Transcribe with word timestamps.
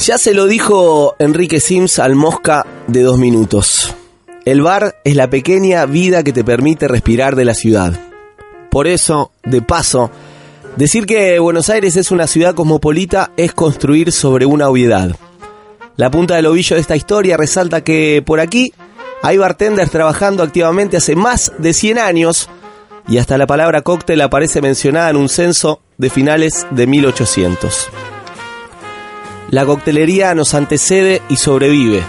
Ya 0.00 0.16
se 0.16 0.32
lo 0.32 0.46
dijo 0.46 1.14
Enrique 1.18 1.60
Sims 1.60 1.98
al 1.98 2.14
Mosca 2.14 2.64
de 2.86 3.02
dos 3.02 3.18
minutos. 3.18 3.94
El 4.46 4.62
bar 4.62 4.96
es 5.04 5.14
la 5.14 5.28
pequeña 5.28 5.84
vida 5.84 6.22
que 6.22 6.32
te 6.32 6.42
permite 6.42 6.88
respirar 6.88 7.36
de 7.36 7.44
la 7.44 7.52
ciudad. 7.52 7.92
Por 8.70 8.86
eso, 8.86 9.30
de 9.44 9.60
paso, 9.60 10.10
decir 10.76 11.04
que 11.04 11.38
Buenos 11.38 11.68
Aires 11.68 11.96
es 11.96 12.10
una 12.10 12.26
ciudad 12.26 12.54
cosmopolita 12.54 13.32
es 13.36 13.52
construir 13.52 14.10
sobre 14.10 14.46
una 14.46 14.70
obviedad. 14.70 15.14
La 15.96 16.10
punta 16.10 16.36
del 16.36 16.46
ovillo 16.46 16.76
de 16.76 16.80
esta 16.80 16.96
historia 16.96 17.36
resalta 17.36 17.84
que 17.84 18.22
por 18.24 18.40
aquí 18.40 18.72
hay 19.20 19.36
bartenders 19.36 19.90
trabajando 19.90 20.42
activamente 20.42 20.96
hace 20.96 21.14
más 21.14 21.52
de 21.58 21.74
100 21.74 21.98
años 21.98 22.48
y 23.06 23.18
hasta 23.18 23.36
la 23.36 23.46
palabra 23.46 23.82
cóctel 23.82 24.22
aparece 24.22 24.62
mencionada 24.62 25.10
en 25.10 25.16
un 25.16 25.28
censo 25.28 25.82
de 25.98 26.08
finales 26.08 26.66
de 26.70 26.86
1800. 26.86 27.90
La 29.50 29.66
coctelería 29.66 30.32
nos 30.36 30.54
antecede 30.54 31.22
y 31.28 31.34
sobrevive. 31.34 32.02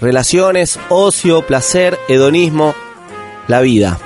Relaciones, 0.00 0.80
ocio, 0.88 1.46
placer, 1.46 1.96
hedonismo, 2.08 2.74
la 3.46 3.60
vida. 3.60 4.00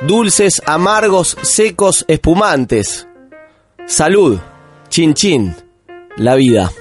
Dulces, 0.00 0.60
amargos, 0.66 1.36
secos, 1.42 2.04
espumantes. 2.08 3.06
Salud, 3.86 4.40
chin 4.88 5.14
chin, 5.14 5.54
la 6.16 6.34
vida. 6.34 6.72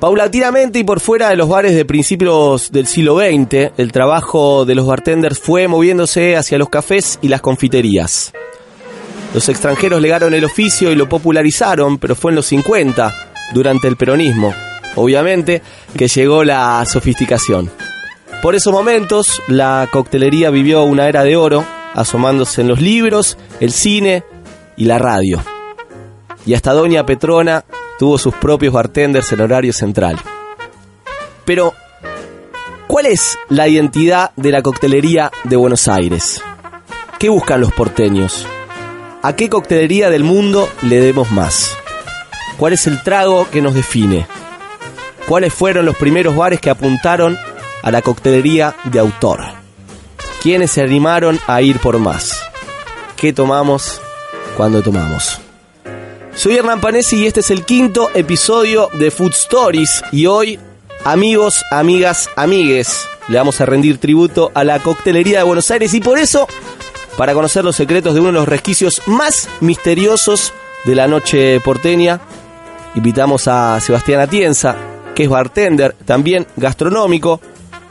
Paulatinamente 0.00 0.78
y 0.78 0.84
por 0.84 1.00
fuera 1.00 1.30
de 1.30 1.36
los 1.36 1.48
bares 1.48 1.74
de 1.74 1.86
principios 1.86 2.70
del 2.70 2.86
siglo 2.86 3.18
XX, 3.18 3.72
el 3.78 3.90
trabajo 3.90 4.66
de 4.66 4.74
los 4.74 4.86
bartenders 4.86 5.38
fue 5.38 5.66
moviéndose 5.66 6.36
hacia 6.36 6.58
los 6.58 6.68
cafés 6.68 7.18
y 7.22 7.28
las 7.28 7.40
confiterías. 7.40 8.34
Los 9.34 9.48
extranjeros 9.48 10.00
legaron 10.00 10.32
el 10.34 10.44
oficio 10.44 10.90
y 10.90 10.94
lo 10.94 11.08
popularizaron, 11.08 11.98
pero 11.98 12.14
fue 12.14 12.32
en 12.32 12.36
los 12.36 12.46
50, 12.46 13.28
durante 13.52 13.88
el 13.88 13.96
peronismo, 13.96 14.54
obviamente, 14.96 15.62
que 15.96 16.08
llegó 16.08 16.44
la 16.44 16.84
sofisticación. 16.86 17.70
Por 18.42 18.54
esos 18.54 18.72
momentos, 18.72 19.42
la 19.48 19.88
coctelería 19.90 20.50
vivió 20.50 20.84
una 20.84 21.08
era 21.08 21.24
de 21.24 21.36
oro, 21.36 21.64
asomándose 21.94 22.60
en 22.60 22.68
los 22.68 22.80
libros, 22.80 23.36
el 23.60 23.72
cine 23.72 24.22
y 24.76 24.84
la 24.84 24.98
radio. 24.98 25.42
Y 26.46 26.54
hasta 26.54 26.72
Doña 26.72 27.04
Petrona 27.04 27.64
tuvo 27.98 28.16
sus 28.16 28.34
propios 28.34 28.72
bartenders 28.72 29.32
en 29.32 29.40
horario 29.40 29.72
central. 29.72 30.18
Pero, 31.44 31.74
¿cuál 32.86 33.06
es 33.06 33.36
la 33.48 33.66
identidad 33.66 34.30
de 34.36 34.52
la 34.52 34.62
coctelería 34.62 35.30
de 35.44 35.56
Buenos 35.56 35.88
Aires? 35.88 36.40
¿Qué 37.18 37.28
buscan 37.28 37.60
los 37.60 37.72
porteños? 37.72 38.46
¿A 39.20 39.34
qué 39.34 39.48
coctelería 39.48 40.10
del 40.10 40.22
mundo 40.22 40.68
le 40.82 41.00
demos 41.00 41.32
más? 41.32 41.76
¿Cuál 42.56 42.74
es 42.74 42.86
el 42.86 43.02
trago 43.02 43.48
que 43.50 43.60
nos 43.60 43.74
define? 43.74 44.28
¿Cuáles 45.26 45.52
fueron 45.52 45.86
los 45.86 45.96
primeros 45.96 46.36
bares 46.36 46.60
que 46.60 46.70
apuntaron 46.70 47.36
a 47.82 47.90
la 47.90 48.00
coctelería 48.00 48.76
de 48.84 49.00
autor? 49.00 49.40
¿Quiénes 50.40 50.70
se 50.70 50.82
animaron 50.82 51.40
a 51.48 51.60
ir 51.62 51.80
por 51.80 51.98
más? 51.98 52.40
¿Qué 53.16 53.32
tomamos 53.32 54.00
cuando 54.56 54.82
tomamos? 54.82 55.40
Soy 56.36 56.56
Hernán 56.56 56.80
Panesi 56.80 57.16
y 57.16 57.26
este 57.26 57.40
es 57.40 57.50
el 57.50 57.64
quinto 57.64 58.10
episodio 58.14 58.88
de 59.00 59.10
Food 59.10 59.32
Stories 59.32 60.04
y 60.12 60.26
hoy, 60.26 60.60
amigos, 61.04 61.64
amigas, 61.72 62.30
amigues, 62.36 63.08
le 63.26 63.36
vamos 63.36 63.60
a 63.60 63.66
rendir 63.66 63.98
tributo 63.98 64.52
a 64.54 64.62
la 64.62 64.78
coctelería 64.78 65.38
de 65.38 65.44
Buenos 65.44 65.70
Aires 65.72 65.92
y 65.92 66.00
por 66.00 66.18
eso 66.18 66.46
para 67.18 67.34
conocer 67.34 67.64
los 67.64 67.74
secretos 67.74 68.14
de 68.14 68.20
uno 68.20 68.28
de 68.28 68.34
los 68.34 68.48
resquicios 68.48 69.02
más 69.06 69.48
misteriosos 69.60 70.54
de 70.84 70.94
la 70.94 71.08
noche 71.08 71.58
porteña. 71.58 72.20
Invitamos 72.94 73.48
a 73.48 73.80
Sebastián 73.80 74.20
Atienza, 74.20 74.76
que 75.16 75.24
es 75.24 75.28
bartender, 75.28 75.96
también 76.04 76.46
gastronómico, 76.56 77.40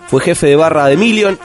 fue 0.07 0.21
jefe 0.21 0.47
de 0.47 0.55
barra 0.55 0.85
de 0.87 0.95
Million 0.95 1.37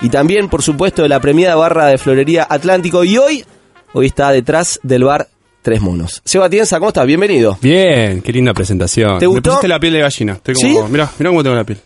y 0.00 0.10
también, 0.10 0.48
por 0.48 0.62
supuesto, 0.62 1.02
de 1.02 1.08
la 1.08 1.18
premiada 1.18 1.56
barra 1.56 1.86
de 1.86 1.98
Florería 1.98 2.46
Atlántico 2.48 3.02
y 3.02 3.18
hoy, 3.18 3.44
hoy 3.92 4.06
está 4.06 4.30
detrás 4.30 4.78
del 4.84 5.02
bar 5.02 5.26
Tres 5.62 5.80
Monos. 5.80 6.22
Seba 6.24 6.46
Atienza, 6.46 6.78
¿cómo 6.78 6.90
estás? 6.90 7.04
Bienvenido. 7.04 7.58
Bien, 7.60 8.22
qué 8.22 8.32
linda 8.32 8.54
presentación. 8.54 9.18
¿Te 9.18 9.26
gustó? 9.26 9.50
Me 9.50 9.54
pusiste 9.54 9.66
la 9.66 9.80
piel 9.80 9.94
de 9.94 10.00
gallina. 10.02 10.34
Estoy 10.34 10.54
como, 10.54 10.68
¿Sí? 10.68 10.92
Mirá, 10.92 11.10
mirá 11.18 11.30
cómo 11.30 11.42
tengo 11.42 11.56
la 11.56 11.64
piel. 11.64 11.80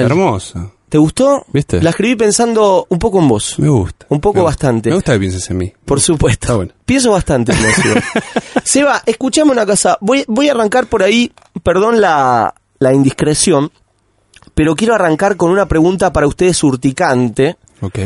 Hermosa. 0.00 0.70
¿Te 0.96 1.00
gustó? 1.00 1.44
¿Viste? 1.52 1.82
La 1.82 1.90
escribí 1.90 2.16
pensando 2.16 2.86
un 2.88 2.98
poco 2.98 3.18
en 3.20 3.28
vos. 3.28 3.58
Me 3.58 3.68
gusta. 3.68 4.06
Un 4.08 4.18
poco 4.18 4.36
Me 4.36 4.40
gusta. 4.44 4.50
bastante. 4.68 4.88
Me 4.88 4.94
gusta 4.94 5.12
que 5.12 5.18
pienses 5.18 5.50
en 5.50 5.58
mí. 5.58 5.70
Por 5.84 6.00
supuesto. 6.00 6.46
Está 6.46 6.54
bueno. 6.56 6.72
Pienso 6.86 7.10
bastante 7.10 7.52
en. 7.52 8.02
Seba, 8.64 9.02
escuchame 9.04 9.50
una 9.52 9.66
cosa. 9.66 9.98
Voy, 10.00 10.24
voy 10.26 10.48
a 10.48 10.52
arrancar 10.52 10.86
por 10.86 11.02
ahí, 11.02 11.30
perdón 11.62 12.00
la, 12.00 12.54
la 12.78 12.94
indiscreción, 12.94 13.70
pero 14.54 14.74
quiero 14.74 14.94
arrancar 14.94 15.36
con 15.36 15.50
una 15.50 15.68
pregunta 15.68 16.14
para 16.14 16.26
ustedes 16.26 16.64
urticante, 16.64 17.58
Ok. 17.82 17.98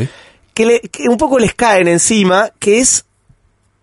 que, 0.53 0.65
le- 0.65 0.81
que 0.81 1.07
un 1.07 1.15
poco 1.15 1.39
les 1.39 1.53
caen 1.53 1.87
encima, 1.87 2.49
que 2.59 2.79
es 2.79 3.05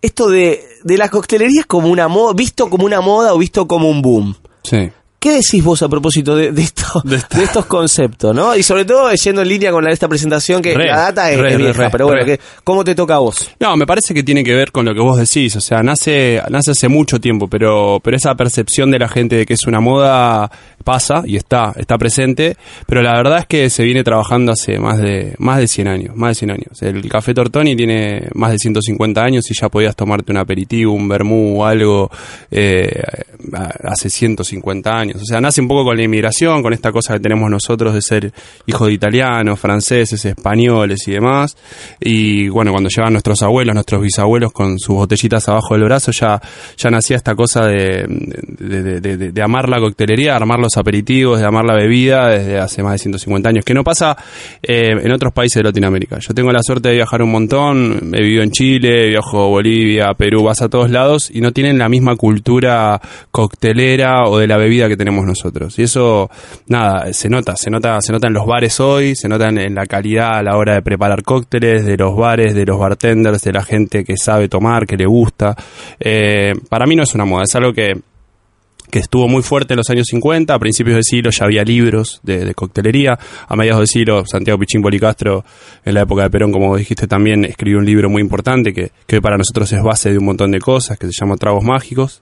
esto 0.03 0.29
de, 0.29 0.63
de 0.83 0.97
la 0.99 1.09
coctelería 1.09 1.61
es 1.61 1.65
como 1.65 1.87
una 1.87 2.07
moda, 2.07 2.33
visto 2.33 2.69
como 2.69 2.85
una 2.85 3.01
moda 3.01 3.33
o 3.33 3.39
visto 3.39 3.67
como 3.67 3.89
un 3.89 4.03
boom. 4.03 4.35
Sí. 4.61 4.91
¿Qué 5.19 5.31
decís 5.33 5.61
vos 5.61 5.81
a 5.83 5.89
propósito 5.89 6.33
de, 6.35 6.51
de, 6.53 6.61
esto- 6.61 7.01
De 7.03 7.17
esta- 7.17 7.37
de 7.37 7.43
estos 7.43 7.65
conceptos, 7.65 8.33
no? 8.33 8.55
Y 8.55 8.63
sobre 8.63 8.85
todo 8.85 9.11
yendo 9.13 9.41
en 9.41 9.49
línea 9.49 9.69
con 9.71 9.83
la, 9.83 9.91
esta 9.91 10.07
presentación 10.07 10.61
que 10.61 10.73
Re, 10.73 10.87
la 10.87 10.97
data 10.97 11.29
es, 11.31 11.37
re, 11.39 11.51
es 11.51 11.57
vieja, 11.57 11.83
re, 11.83 11.89
pero 11.91 12.05
bueno, 12.07 12.25
que- 12.25 12.39
¿cómo 12.63 12.83
te 12.85 12.95
toca 12.95 13.15
a 13.15 13.19
vos? 13.19 13.49
No, 13.59 13.75
me 13.75 13.85
parece 13.85 14.13
que 14.13 14.23
tiene 14.23 14.43
que 14.45 14.53
ver 14.55 14.71
con 14.71 14.85
lo 14.85 14.93
que 14.93 15.01
vos 15.01 15.17
decís, 15.17 15.55
o 15.57 15.61
sea, 15.61 15.83
nace, 15.83 16.41
nace 16.49 16.71
hace 16.71 16.87
mucho 16.87 17.19
tiempo, 17.19 17.47
pero, 17.49 17.99
pero 18.01 18.15
esa 18.15 18.33
percepción 18.35 18.91
de 18.91 18.99
la 18.99 19.09
gente 19.09 19.35
de 19.35 19.45
que 19.45 19.53
es 19.55 19.65
una 19.67 19.81
moda 19.81 20.49
pasa 20.83 21.23
y 21.25 21.35
está, 21.35 21.73
está 21.77 21.97
presente, 21.97 22.55
pero 22.87 23.01
la 23.01 23.13
verdad 23.13 23.39
es 23.39 23.45
que 23.47 23.69
se 23.69 23.83
viene 23.83 24.03
trabajando 24.03 24.51
hace 24.51 24.79
más 24.79 24.97
de, 24.97 25.35
más 25.39 25.57
de 25.59 25.67
100 25.67 25.87
años, 25.87 26.15
más 26.15 26.31
de 26.31 26.35
100 26.35 26.51
años. 26.51 26.81
El 26.81 27.07
café 27.09 27.33
Tortoni 27.33 27.75
tiene 27.75 28.27
más 28.33 28.51
de 28.51 28.57
150 28.57 29.21
años 29.23 29.49
y 29.49 29.53
ya 29.59 29.69
podías 29.69 29.95
tomarte 29.95 30.31
un 30.31 30.37
aperitivo, 30.37 30.93
un 30.93 31.07
vermú 31.07 31.61
o 31.61 31.65
algo 31.65 32.09
eh, 32.51 33.01
hace 33.83 34.09
150 34.09 34.91
años. 34.91 35.21
O 35.21 35.25
sea, 35.25 35.39
nace 35.41 35.61
un 35.61 35.67
poco 35.67 35.85
con 35.85 35.97
la 35.97 36.03
inmigración, 36.03 36.61
con 36.61 36.73
esta 36.73 36.91
cosa 36.91 37.13
que 37.13 37.19
tenemos 37.19 37.49
nosotros 37.49 37.93
de 37.93 38.01
ser 38.01 38.31
hijos 38.65 38.87
de 38.87 38.93
italianos, 38.93 39.59
franceses, 39.59 40.23
españoles 40.25 41.07
y 41.07 41.11
demás. 41.11 41.55
Y 41.99 42.49
bueno, 42.49 42.71
cuando 42.71 42.89
llegaban 42.89 43.13
nuestros 43.13 43.41
abuelos, 43.43 43.73
nuestros 43.73 44.01
bisabuelos 44.01 44.51
con 44.51 44.79
sus 44.79 44.95
botellitas 44.95 45.47
abajo 45.49 45.73
del 45.75 45.83
brazo, 45.83 46.11
ya, 46.11 46.41
ya 46.77 46.89
nacía 46.89 47.17
esta 47.17 47.35
cosa 47.35 47.65
de, 47.65 48.05
de, 48.07 48.99
de- 49.01 49.31
de- 49.31 49.41
amar 49.41 49.69
la 49.69 49.79
coctelería, 49.79 50.35
amar 50.35 50.59
los 50.59 50.68
aperitivos, 50.77 51.39
de 51.39 51.45
amar 51.45 51.65
la 51.65 51.75
bebida 51.75 52.29
desde 52.29 52.57
hace 52.59 52.83
más 52.83 52.93
de 52.93 52.97
150 52.99 53.49
años, 53.49 53.65
que 53.65 53.73
no 53.73 53.83
pasa 53.83 54.17
eh, 54.61 54.91
en 54.91 55.11
otros 55.11 55.33
países 55.33 55.61
de 55.61 55.63
Latinoamérica. 55.63 56.19
Yo 56.19 56.33
tengo 56.33 56.51
la 56.51 56.61
suerte 56.63 56.89
de 56.89 56.95
viajar 56.95 57.21
un 57.21 57.31
montón, 57.31 58.11
he 58.13 58.21
vivido 58.21 58.43
en 58.43 58.51
Chile, 58.51 59.09
viajo 59.09 59.43
a 59.43 59.47
Bolivia, 59.47 60.13
Perú, 60.17 60.43
vas 60.43 60.61
a 60.61 60.69
todos 60.69 60.89
lados 60.89 61.29
y 61.31 61.41
no 61.41 61.51
tienen 61.51 61.77
la 61.77 61.89
misma 61.89 62.15
cultura 62.15 62.99
coctelera 63.31 64.23
o 64.27 64.37
de 64.37 64.47
la 64.47 64.57
bebida 64.57 64.87
que 64.87 64.97
tenemos 64.97 65.25
nosotros. 65.25 65.77
Y 65.79 65.83
eso, 65.83 66.29
nada, 66.67 67.11
se 67.13 67.29
nota, 67.29 67.55
se 67.55 67.69
nota, 67.69 67.99
se 68.01 68.11
nota 68.11 68.27
en 68.27 68.33
los 68.33 68.45
bares 68.45 68.79
hoy, 68.79 69.15
se 69.15 69.27
nota 69.27 69.49
en, 69.49 69.59
en 69.59 69.75
la 69.75 69.85
calidad 69.85 70.37
a 70.37 70.43
la 70.43 70.57
hora 70.57 70.75
de 70.75 70.81
preparar 70.81 71.23
cócteles, 71.23 71.85
de 71.85 71.97
los 71.97 72.15
bares, 72.15 72.55
de 72.55 72.65
los 72.65 72.79
bartenders, 72.79 73.41
de 73.41 73.53
la 73.53 73.63
gente 73.63 74.03
que 74.03 74.17
sabe 74.17 74.47
tomar, 74.49 74.85
que 74.85 74.97
le 74.97 75.05
gusta. 75.05 75.55
Eh, 75.99 76.53
para 76.69 76.85
mí 76.85 76.95
no 76.95 77.03
es 77.03 77.13
una 77.15 77.25
moda, 77.25 77.43
es 77.43 77.55
algo 77.55 77.73
que 77.73 77.93
que 78.91 78.99
estuvo 78.99 79.27
muy 79.27 79.43
fuerte 79.43 79.73
en 79.73 79.77
los 79.77 79.89
años 79.89 80.07
50, 80.09 80.53
a 80.53 80.59
principios 80.59 80.95
del 80.95 81.03
siglo 81.03 81.29
ya 81.31 81.45
había 81.45 81.63
libros 81.63 82.19
de, 82.23 82.43
de 82.45 82.53
coctelería, 82.55 83.17
a 83.47 83.55
mediados 83.55 83.79
del 83.81 83.87
siglo 83.87 84.25
Santiago 84.25 84.59
Pichín 84.59 84.81
Policastro, 84.81 85.45
en 85.85 85.93
la 85.93 86.01
época 86.01 86.23
de 86.23 86.29
Perón, 86.29 86.51
como 86.51 86.75
dijiste 86.75 87.07
también, 87.07 87.45
escribió 87.45 87.77
un 87.79 87.85
libro 87.85 88.09
muy 88.09 88.21
importante 88.21 88.73
que, 88.73 88.91
que 89.07 89.21
para 89.21 89.37
nosotros 89.37 89.71
es 89.71 89.81
base 89.83 90.11
de 90.11 90.17
un 90.17 90.25
montón 90.25 90.51
de 90.51 90.59
cosas, 90.59 90.97
que 90.97 91.05
se 91.07 91.13
llama 91.19 91.35
Tragos 91.37 91.63
Mágicos, 91.63 92.21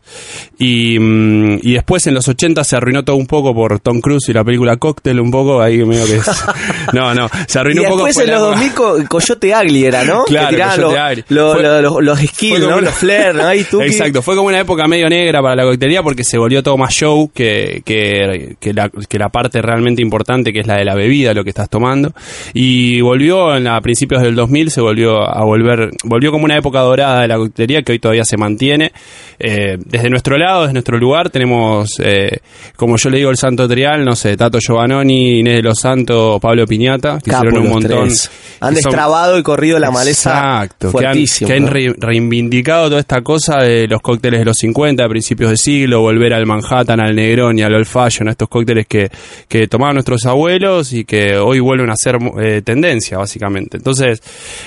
y, 0.57 0.99
mm, 0.99 1.59
y 1.63 1.73
después 1.73 2.05
en 2.07 2.13
los 2.13 2.27
80 2.27 2.63
se 2.63 2.75
arruinó 2.75 3.03
todo 3.03 3.15
un 3.15 3.27
poco 3.27 3.53
por 3.53 3.79
Tom 3.79 4.01
Cruise 4.01 4.27
y 4.29 4.33
la 4.33 4.43
película 4.43 4.77
Cóctel, 4.77 5.19
un 5.19 5.31
poco, 5.31 5.61
ahí 5.61 5.77
medio 5.85 6.05
que 6.05 6.17
es... 6.17 6.25
No, 6.93 7.13
no, 7.13 7.29
se 7.47 7.59
arruinó 7.59 7.81
y 7.81 7.85
un 7.85 7.91
poco... 7.91 8.05
después 8.05 8.27
en 8.27 8.33
los 8.33 8.41
época- 8.41 8.55
2000 8.57 8.73
co- 8.73 9.09
Coyote 9.09 9.53
Agli 9.53 9.85
era, 9.85 10.03
¿no? 10.03 10.23
Claro, 10.25 10.49
que 10.57 11.23
los, 11.33 12.03
los, 12.03 12.19
skills, 12.19 12.59
Los 12.59 12.93
flair, 12.93 13.35
¿no? 13.35 13.45
Ahí 13.47 13.63
tuki. 13.69 13.85
Exacto, 13.85 14.21
fue 14.21 14.35
como 14.35 14.47
una 14.47 14.59
época 14.59 14.87
medio 14.87 15.09
negra 15.09 15.41
para 15.41 15.55
la 15.55 15.63
coctelería 15.63 16.01
porque 16.03 16.23
se 16.23 16.37
volvió 16.37 16.56
todo 16.63 16.77
más 16.77 16.93
show 16.93 17.29
que, 17.33 17.81
que, 17.85 18.55
que 18.59 18.73
la, 18.73 18.89
que 18.89 19.17
la 19.19 19.29
parte 19.29 19.61
realmente 19.61 20.01
importante 20.01 20.51
que 20.53 20.59
es 20.61 20.67
la 20.67 20.75
de 20.77 20.85
la 20.85 20.95
bebida, 20.95 21.33
lo 21.33 21.43
que 21.43 21.49
estás 21.49 21.69
tomando. 21.69 22.13
Y 22.53 23.01
volvió 23.01 23.55
en 23.55 23.63
la- 23.65 23.77
a 23.77 23.81
principios 23.81 24.21
del 24.21 24.35
2000, 24.35 24.71
se 24.71 24.81
volvió 24.81 25.21
a 25.21 25.43
volver, 25.43 25.91
volvió 26.03 26.31
como 26.31 26.45
una 26.45 26.57
época 26.57 26.79
dorada 26.81 27.21
de 27.21 27.27
la 27.27 27.37
coctelería 27.37 27.81
que 27.83 27.91
hoy 27.93 27.99
todavía 27.99 28.23
se 28.25 28.37
mantiene. 28.37 28.91
Eh, 29.39 29.77
desde 29.85 30.09
nuestro 30.09 30.37
lado, 30.37 30.61
desde 30.61 30.73
nuestro 30.73 30.97
lugar, 30.97 31.29
tenemos, 31.29 31.89
eh, 31.99 32.37
como 32.75 32.97
yo 32.97 33.09
le 33.09 33.17
digo, 33.17 33.29
el 33.29 33.37
Santo 33.37 33.67
Trial, 33.67 34.03
no 34.03 34.15
sé, 34.15 34.35
Tato 34.35 34.57
Giovannoni, 34.59 35.39
Inés 35.41 35.57
de 35.57 35.61
los 35.61 35.79
Santos, 35.79 36.39
Pablo 36.41 36.65
Piñata, 36.65 37.19
que 37.23 37.29
Capo 37.31 37.45
hicieron 37.45 37.65
un 37.67 37.73
montón. 37.73 38.07
tres. 38.07 38.31
Han 38.59 38.69
son- 38.69 38.73
destrabado 38.75 39.37
y 39.37 39.43
corrido 39.43 39.77
la 39.77 39.91
maleza 39.91 40.31
Exacto, 40.63 40.91
que 40.91 41.05
han, 41.05 41.13
fuertísimo. 41.13 41.47
que 41.47 41.53
han 41.53 41.67
re- 41.67 41.93
reivindicado 41.99 42.87
toda 42.89 42.99
esta 42.99 43.21
cosa 43.21 43.57
de 43.59 43.87
los 43.87 44.01
cócteles 44.01 44.39
de 44.39 44.45
los 44.45 44.57
50, 44.57 45.03
de 45.03 45.09
principios 45.09 45.51
de 45.51 45.57
siglo, 45.57 46.01
volver 46.01 46.33
al 46.33 46.46
Manhattan, 46.47 46.99
al 46.99 47.15
Negrón 47.15 47.59
y 47.59 47.61
al 47.61 47.75
Old 47.75 47.85
Fashion, 47.85 48.27
a 48.27 48.31
estos 48.31 48.47
cócteles 48.49 48.87
que, 48.87 49.09
que 49.47 49.67
tomaban 49.67 49.95
nuestros 49.95 50.25
abuelos 50.25 50.93
y 50.93 51.05
que 51.05 51.37
hoy 51.37 51.59
vuelven 51.59 51.89
a 51.89 51.95
ser 51.95 52.17
eh, 52.41 52.61
tendencia, 52.63 53.17
básicamente. 53.17 53.77
Entonces, 53.77 54.21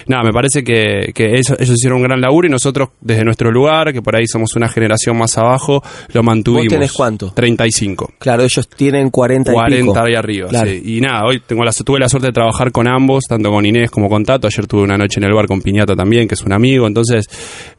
nada, 0.06 0.22
me 0.24 0.32
parece 0.32 0.62
que, 0.62 1.12
ellos 1.16 1.60
hicieron 1.60 1.98
un 1.98 2.04
gran 2.04 2.20
laburo 2.20 2.46
y 2.46 2.50
nosotros, 2.50 2.90
desde 3.00 3.24
nuestro 3.24 3.50
lugar, 3.50 3.92
que 3.92 4.02
por 4.02 4.16
ahí 4.16 4.26
somos 4.26 4.54
una 4.56 4.68
generación 4.68 5.16
más 5.16 5.36
abajo, 5.38 5.82
lo 6.12 6.22
mantuvimos. 6.22 6.66
¿Vos 6.66 6.72
tenés 6.74 6.92
cuánto? 6.92 7.32
35. 7.32 8.12
Claro, 8.18 8.42
ellos 8.42 8.68
tienen 8.68 9.10
40 9.10 9.50
y 9.50 9.54
40 9.54 9.92
pico. 9.92 10.04
ahí 10.04 10.14
arriba, 10.14 10.48
Claro. 10.48 10.70
sí. 10.70 10.82
Y 10.84 11.00
nada, 11.00 11.24
hoy 11.24 11.40
tengo 11.46 11.64
la, 11.64 11.72
tuve 11.72 11.98
la 11.98 12.08
suerte 12.08 12.28
de 12.28 12.32
trabajar 12.32 12.72
con 12.72 12.86
ambos, 12.88 13.24
tanto 13.28 13.50
con 13.50 13.64
Inés 13.64 13.90
como 13.90 14.08
con 14.08 14.24
Tato. 14.24 14.46
Ayer 14.46 14.66
tuve 14.66 14.82
una 14.82 14.96
noche 14.96 15.20
en 15.20 15.24
el 15.24 15.32
bar 15.32 15.46
con 15.46 15.60
Piñata 15.62 15.94
también, 15.94 16.28
que 16.28 16.34
es 16.34 16.42
un 16.42 16.52
amigo. 16.52 16.86
Entonces, 16.86 17.26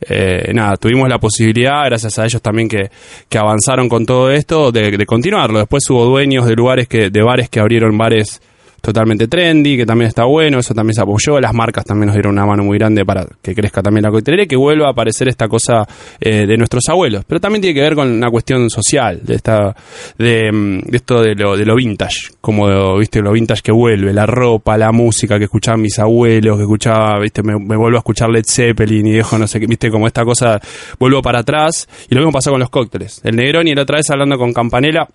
eh, 0.01 0.51
nada, 0.53 0.75
tuvimos 0.77 1.07
la 1.09 1.19
posibilidad, 1.19 1.83
gracias 1.85 2.17
a 2.19 2.25
ellos 2.25 2.41
también 2.41 2.67
que, 2.67 2.89
que 3.29 3.37
avanzaron 3.37 3.87
con 3.91 4.05
todo 4.05 4.31
esto, 4.31 4.71
de, 4.71 4.95
de 4.95 5.05
continuarlo. 5.05 5.59
Después 5.59 5.83
hubo 5.89 6.05
dueños 6.05 6.45
de 6.45 6.55
lugares 6.55 6.87
que, 6.87 7.09
de 7.09 7.21
bares 7.21 7.49
que 7.49 7.59
abrieron 7.59 7.97
bares 7.97 8.41
totalmente 8.81 9.27
trendy, 9.27 9.77
que 9.77 9.85
también 9.85 10.07
está 10.07 10.25
bueno, 10.25 10.59
eso 10.59 10.73
también 10.73 10.95
se 10.95 11.01
apoyó, 11.01 11.39
las 11.39 11.53
marcas 11.53 11.85
también 11.85 12.07
nos 12.07 12.15
dieron 12.15 12.33
una 12.33 12.45
mano 12.45 12.63
muy 12.63 12.77
grande 12.77 13.05
para 13.05 13.25
que 13.41 13.53
crezca 13.53 13.81
también 13.81 14.03
la 14.03 14.09
coctelería 14.09 14.45
y 14.45 14.47
que 14.47 14.55
vuelva 14.55 14.87
a 14.87 14.91
aparecer 14.91 15.27
esta 15.27 15.47
cosa 15.47 15.87
eh, 16.19 16.45
de 16.47 16.57
nuestros 16.57 16.83
abuelos, 16.89 17.23
pero 17.27 17.39
también 17.39 17.61
tiene 17.61 17.75
que 17.75 17.81
ver 17.81 17.95
con 17.95 18.09
una 18.09 18.29
cuestión 18.29 18.69
social, 18.69 19.19
de 19.23 19.35
esta 19.35 19.75
de, 20.17 20.51
mm, 20.51 20.79
de 20.89 20.97
esto 20.97 21.21
de 21.21 21.35
lo, 21.35 21.55
de 21.55 21.65
lo 21.65 21.75
vintage, 21.75 22.31
como 22.41 22.97
viste 22.97 23.21
lo 23.21 23.31
vintage 23.31 23.61
que 23.61 23.71
vuelve, 23.71 24.13
la 24.13 24.25
ropa, 24.25 24.77
la 24.77 24.91
música 24.91 25.37
que 25.37 25.45
escuchaban 25.45 25.81
mis 25.81 25.99
abuelos, 25.99 26.57
que 26.57 26.63
escuchaba, 26.63 27.19
viste, 27.19 27.43
me, 27.43 27.53
me 27.59 27.77
vuelvo 27.77 27.97
a 27.97 27.99
escuchar 27.99 28.29
Led 28.29 28.45
Zeppelin 28.47 29.05
y 29.07 29.11
dejo 29.11 29.37
no 29.37 29.47
sé 29.47 29.59
qué, 29.59 29.67
viste, 29.67 29.91
como 29.91 30.07
esta 30.07 30.25
cosa, 30.25 30.59
vuelvo 30.99 31.21
para 31.21 31.39
atrás, 31.39 31.87
y 32.09 32.15
lo 32.15 32.21
mismo 32.21 32.31
pasó 32.31 32.49
con 32.49 32.59
los 32.59 32.69
cócteles. 32.69 33.21
El 33.23 33.35
Negroni, 33.35 33.75
la 33.75 33.83
otra 33.83 33.97
vez 33.97 34.09
hablando 34.09 34.37
con 34.37 34.53
Campanella, 34.53 35.07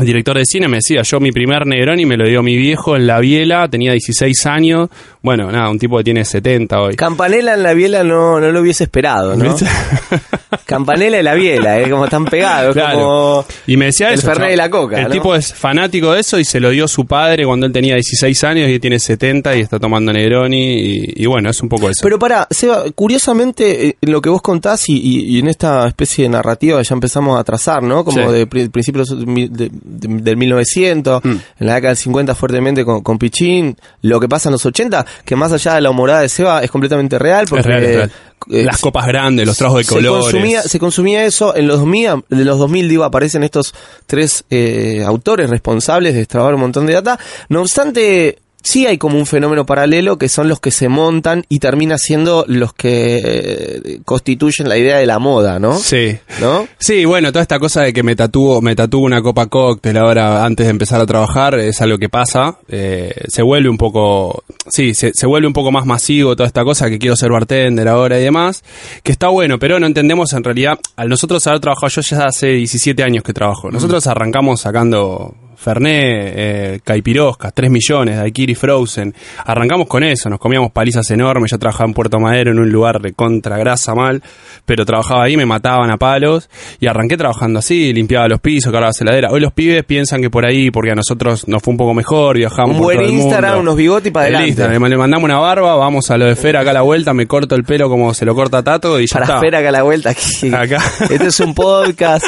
el 0.00 0.06
director 0.06 0.36
de 0.36 0.44
cine 0.44 0.66
me 0.68 0.78
decía, 0.78 1.02
yo 1.02 1.20
mi 1.20 1.30
primer 1.32 1.66
Negroni 1.66 2.06
me 2.06 2.16
lo 2.16 2.26
dio 2.28 2.42
mi 2.42 2.56
viejo 2.56 2.96
en 2.96 3.06
la 3.06 3.20
biela, 3.20 3.68
tenía 3.68 3.92
16 3.92 4.46
años, 4.46 4.88
bueno, 5.22 5.50
nada, 5.52 5.70
un 5.70 5.78
tipo 5.78 5.98
que 5.98 6.04
tiene 6.04 6.24
70 6.24 6.80
hoy. 6.80 6.96
Campanela 6.96 7.54
en 7.54 7.62
la 7.62 7.74
biela 7.74 8.02
no, 8.02 8.40
no 8.40 8.50
lo 8.50 8.60
hubiese 8.60 8.84
esperado, 8.84 9.36
¿no? 9.36 9.54
Campanela 10.66 11.18
y 11.18 11.22
la 11.22 11.34
biela, 11.34 11.80
¿eh? 11.80 11.90
Como 11.90 12.04
están 12.04 12.24
pegados, 12.24 12.72
Claro. 12.74 12.98
como... 12.98 13.44
Y 13.66 13.76
me 13.76 13.86
decía 13.86 14.08
el 14.08 14.14
eso. 14.14 14.26
Fernet 14.26 14.52
y 14.52 14.56
la 14.56 14.70
Coca, 14.70 14.98
El 14.98 15.04
¿no? 15.04 15.10
tipo 15.10 15.34
es 15.34 15.52
fanático 15.52 16.12
de 16.12 16.20
eso 16.20 16.38
y 16.38 16.44
se 16.44 16.60
lo 16.60 16.70
dio 16.70 16.86
su 16.88 17.06
padre 17.06 17.44
cuando 17.44 17.66
él 17.66 17.72
tenía 17.72 17.94
16 17.94 18.44
años 18.44 18.68
y 18.70 18.78
tiene 18.78 18.98
70 18.98 19.56
y 19.56 19.60
está 19.60 19.78
tomando 19.78 20.12
Negroni 20.12 20.80
y, 20.80 21.12
y 21.22 21.26
bueno, 21.26 21.50
es 21.50 21.60
un 21.62 21.68
poco 21.68 21.88
eso. 21.90 22.00
Pero 22.02 22.18
para, 22.18 22.46
Seba, 22.50 22.84
curiosamente, 22.94 23.88
eh, 23.88 23.96
en 24.00 24.12
lo 24.12 24.20
que 24.20 24.28
vos 24.28 24.42
contás 24.42 24.88
y, 24.88 24.94
y- 24.94 25.36
y 25.36 25.38
en 25.40 25.48
esta 25.48 25.86
especie 25.88 26.24
de 26.24 26.30
narrativa 26.30 26.80
ya 26.82 26.94
empezamos 26.94 27.38
a 27.38 27.44
trazar, 27.44 27.82
¿no? 27.82 28.04
Como 28.04 28.28
Sí. 28.28 28.32
de 28.32 28.46
pri- 28.46 28.68
principios 28.68 29.08
de- 29.08 29.70
del 29.90 30.36
1900, 30.36 31.22
Mm. 31.24 31.28
en 31.30 31.66
la 31.66 31.74
década 31.74 31.90
del 31.90 31.96
50 31.96 32.34
fuertemente 32.34 32.84
con, 32.84 33.02
con 33.02 33.18
Pichín, 33.18 33.76
lo 34.02 34.20
que 34.20 34.28
pasa 34.28 34.48
en 34.48 34.52
los 34.52 34.64
80, 34.64 35.04
que 35.24 35.36
más 35.36 35.52
allá 35.52 35.74
de 35.74 35.80
la 35.80 35.90
humorada 35.90 36.20
de 36.20 36.28
Seba 36.28 36.62
es 36.62 36.70
completamente 36.70 37.18
real, 37.18 37.46
porque... 37.48 37.60
es 37.60 37.66
real, 37.66 37.84
es 37.84 37.96
real. 37.96 38.12
eh, 38.50 38.64
Las 38.64 38.78
copas 38.80 39.06
grandes, 39.06 39.46
los 39.46 39.56
tragos 39.56 39.78
de 39.78 39.84
se 39.84 39.94
colores. 39.94 40.22
consumía, 40.32 40.62
se 40.62 40.78
consumía 40.78 41.24
eso 41.24 41.54
en 41.56 41.66
los 41.66 41.78
2000, 41.80 42.24
de 42.28 42.44
los 42.44 42.58
2000 42.58 42.88
digo, 42.88 43.04
aparecen 43.04 43.42
estos 43.42 43.74
tres 44.06 44.44
eh, 44.50 45.02
autores 45.04 45.50
responsables 45.50 46.14
de 46.14 46.20
extrabar 46.20 46.54
un 46.54 46.60
montón 46.60 46.86
de 46.86 46.94
data. 46.94 47.18
No 47.48 47.60
obstante, 47.60 48.38
sí 48.62 48.86
hay 48.86 48.98
como 48.98 49.18
un 49.18 49.26
fenómeno 49.26 49.66
paralelo 49.66 50.18
que 50.18 50.28
son 50.28 50.48
los 50.48 50.60
que 50.60 50.70
se 50.70 50.88
montan 50.88 51.44
y 51.48 51.58
termina 51.58 51.98
siendo 51.98 52.44
los 52.46 52.72
que 52.72 53.20
eh, 53.22 54.00
constituyen 54.04 54.68
la 54.68 54.78
idea 54.78 54.98
de 54.98 55.06
la 55.06 55.18
moda, 55.18 55.58
¿no? 55.58 55.74
Sí. 55.78 56.16
¿No? 56.40 56.66
Sí, 56.78 57.04
bueno, 57.04 57.32
toda 57.32 57.42
esta 57.42 57.58
cosa 57.58 57.82
de 57.82 57.92
que 57.92 58.02
me 58.02 58.16
tatúo, 58.16 58.60
me 58.60 58.74
tatúo 58.74 59.00
una 59.04 59.22
copa 59.22 59.46
cóctel 59.46 59.96
ahora 59.96 60.44
antes 60.44 60.66
de 60.66 60.70
empezar 60.70 61.00
a 61.00 61.06
trabajar 61.06 61.58
es 61.58 61.80
algo 61.80 61.98
que 61.98 62.08
pasa. 62.08 62.58
Eh, 62.68 63.14
se 63.28 63.42
vuelve 63.42 63.68
un 63.68 63.78
poco, 63.78 64.44
sí, 64.68 64.94
se, 64.94 65.12
se 65.14 65.26
vuelve 65.26 65.46
un 65.46 65.52
poco 65.52 65.72
más 65.72 65.86
masivo 65.86 66.36
toda 66.36 66.46
esta 66.46 66.64
cosa 66.64 66.88
que 66.88 66.98
quiero 66.98 67.16
ser 67.16 67.30
bartender 67.30 67.88
ahora 67.88 68.18
y 68.18 68.22
demás, 68.22 68.62
que 69.02 69.12
está 69.12 69.28
bueno, 69.28 69.58
pero 69.58 69.78
no 69.80 69.86
entendemos 69.86 70.32
en 70.32 70.44
realidad, 70.44 70.78
al 70.96 71.08
nosotros 71.08 71.46
haber 71.46 71.60
trabajado, 71.60 71.88
yo 71.88 72.02
ya 72.02 72.26
hace 72.26 72.48
17 72.48 73.02
años 73.02 73.22
que 73.24 73.32
trabajo, 73.32 73.70
nosotros 73.70 74.06
arrancamos 74.06 74.60
sacando 74.60 75.34
Fernet, 75.60 76.32
eh, 76.36 76.80
Caipiroscas, 76.82 77.52
3 77.52 77.70
millones, 77.70 78.16
Daiquiri 78.16 78.54
Frozen. 78.54 79.14
Arrancamos 79.44 79.86
con 79.88 80.02
eso, 80.02 80.30
nos 80.30 80.38
comíamos 80.38 80.70
palizas 80.72 81.10
enormes. 81.10 81.50
Yo 81.50 81.58
trabajaba 81.58 81.86
en 81.88 81.94
Puerto 81.94 82.18
Madero 82.18 82.52
en 82.52 82.58
un 82.58 82.70
lugar 82.70 83.00
de 83.00 83.12
contra 83.12 83.58
grasa 83.58 83.94
mal, 83.94 84.22
pero 84.64 84.86
trabajaba 84.86 85.24
ahí, 85.24 85.36
me 85.36 85.44
mataban 85.46 85.90
a 85.90 85.96
palos 85.98 86.48
y 86.80 86.86
arranqué 86.86 87.16
trabajando 87.16 87.58
así, 87.58 87.92
limpiaba 87.92 88.26
los 88.28 88.40
pisos, 88.40 88.72
cargaba 88.72 88.92
la 88.98 89.10
heladera. 89.10 89.28
Hoy 89.30 89.40
los 89.40 89.52
pibes 89.52 89.84
piensan 89.84 90.22
que 90.22 90.30
por 90.30 90.46
ahí, 90.46 90.70
porque 90.70 90.92
a 90.92 90.94
nosotros 90.94 91.46
nos 91.46 91.62
fue 91.62 91.72
un 91.72 91.78
poco 91.78 91.92
mejor, 91.94 92.36
viajamos 92.38 92.70
Un 92.70 92.76
por 92.78 92.84
buen 92.86 92.98
todo 92.98 93.06
el 93.08 93.14
Instagram, 93.14 93.50
mundo. 93.56 93.62
unos 93.62 93.76
bigotes 93.76 94.06
y 94.06 94.10
para 94.10 94.28
El 94.28 94.34
adelante. 94.36 94.48
Instagram, 94.62 94.84
le 94.90 94.96
mandamos 94.96 95.24
una 95.24 95.38
barba, 95.38 95.76
vamos 95.76 96.10
a 96.10 96.16
lo 96.16 96.24
de 96.26 96.36
Fera 96.36 96.60
acá 96.60 96.70
a 96.70 96.74
la 96.74 96.82
vuelta, 96.82 97.12
me 97.12 97.26
corto 97.26 97.54
el 97.54 97.64
pelo 97.64 97.88
como 97.90 98.14
se 98.14 98.24
lo 98.24 98.34
corta 98.34 98.62
Tato 98.62 98.98
y 98.98 99.06
ya 99.06 99.12
Para 99.14 99.24
está. 99.26 99.40
Fera 99.40 99.58
acá 99.58 99.68
a 99.68 99.72
la 99.72 99.82
vuelta. 99.82 100.10
Aquí. 100.10 100.48
Acá. 100.54 100.78
Este 101.10 101.26
es 101.26 101.40
un 101.40 101.54
podcast. 101.54 102.26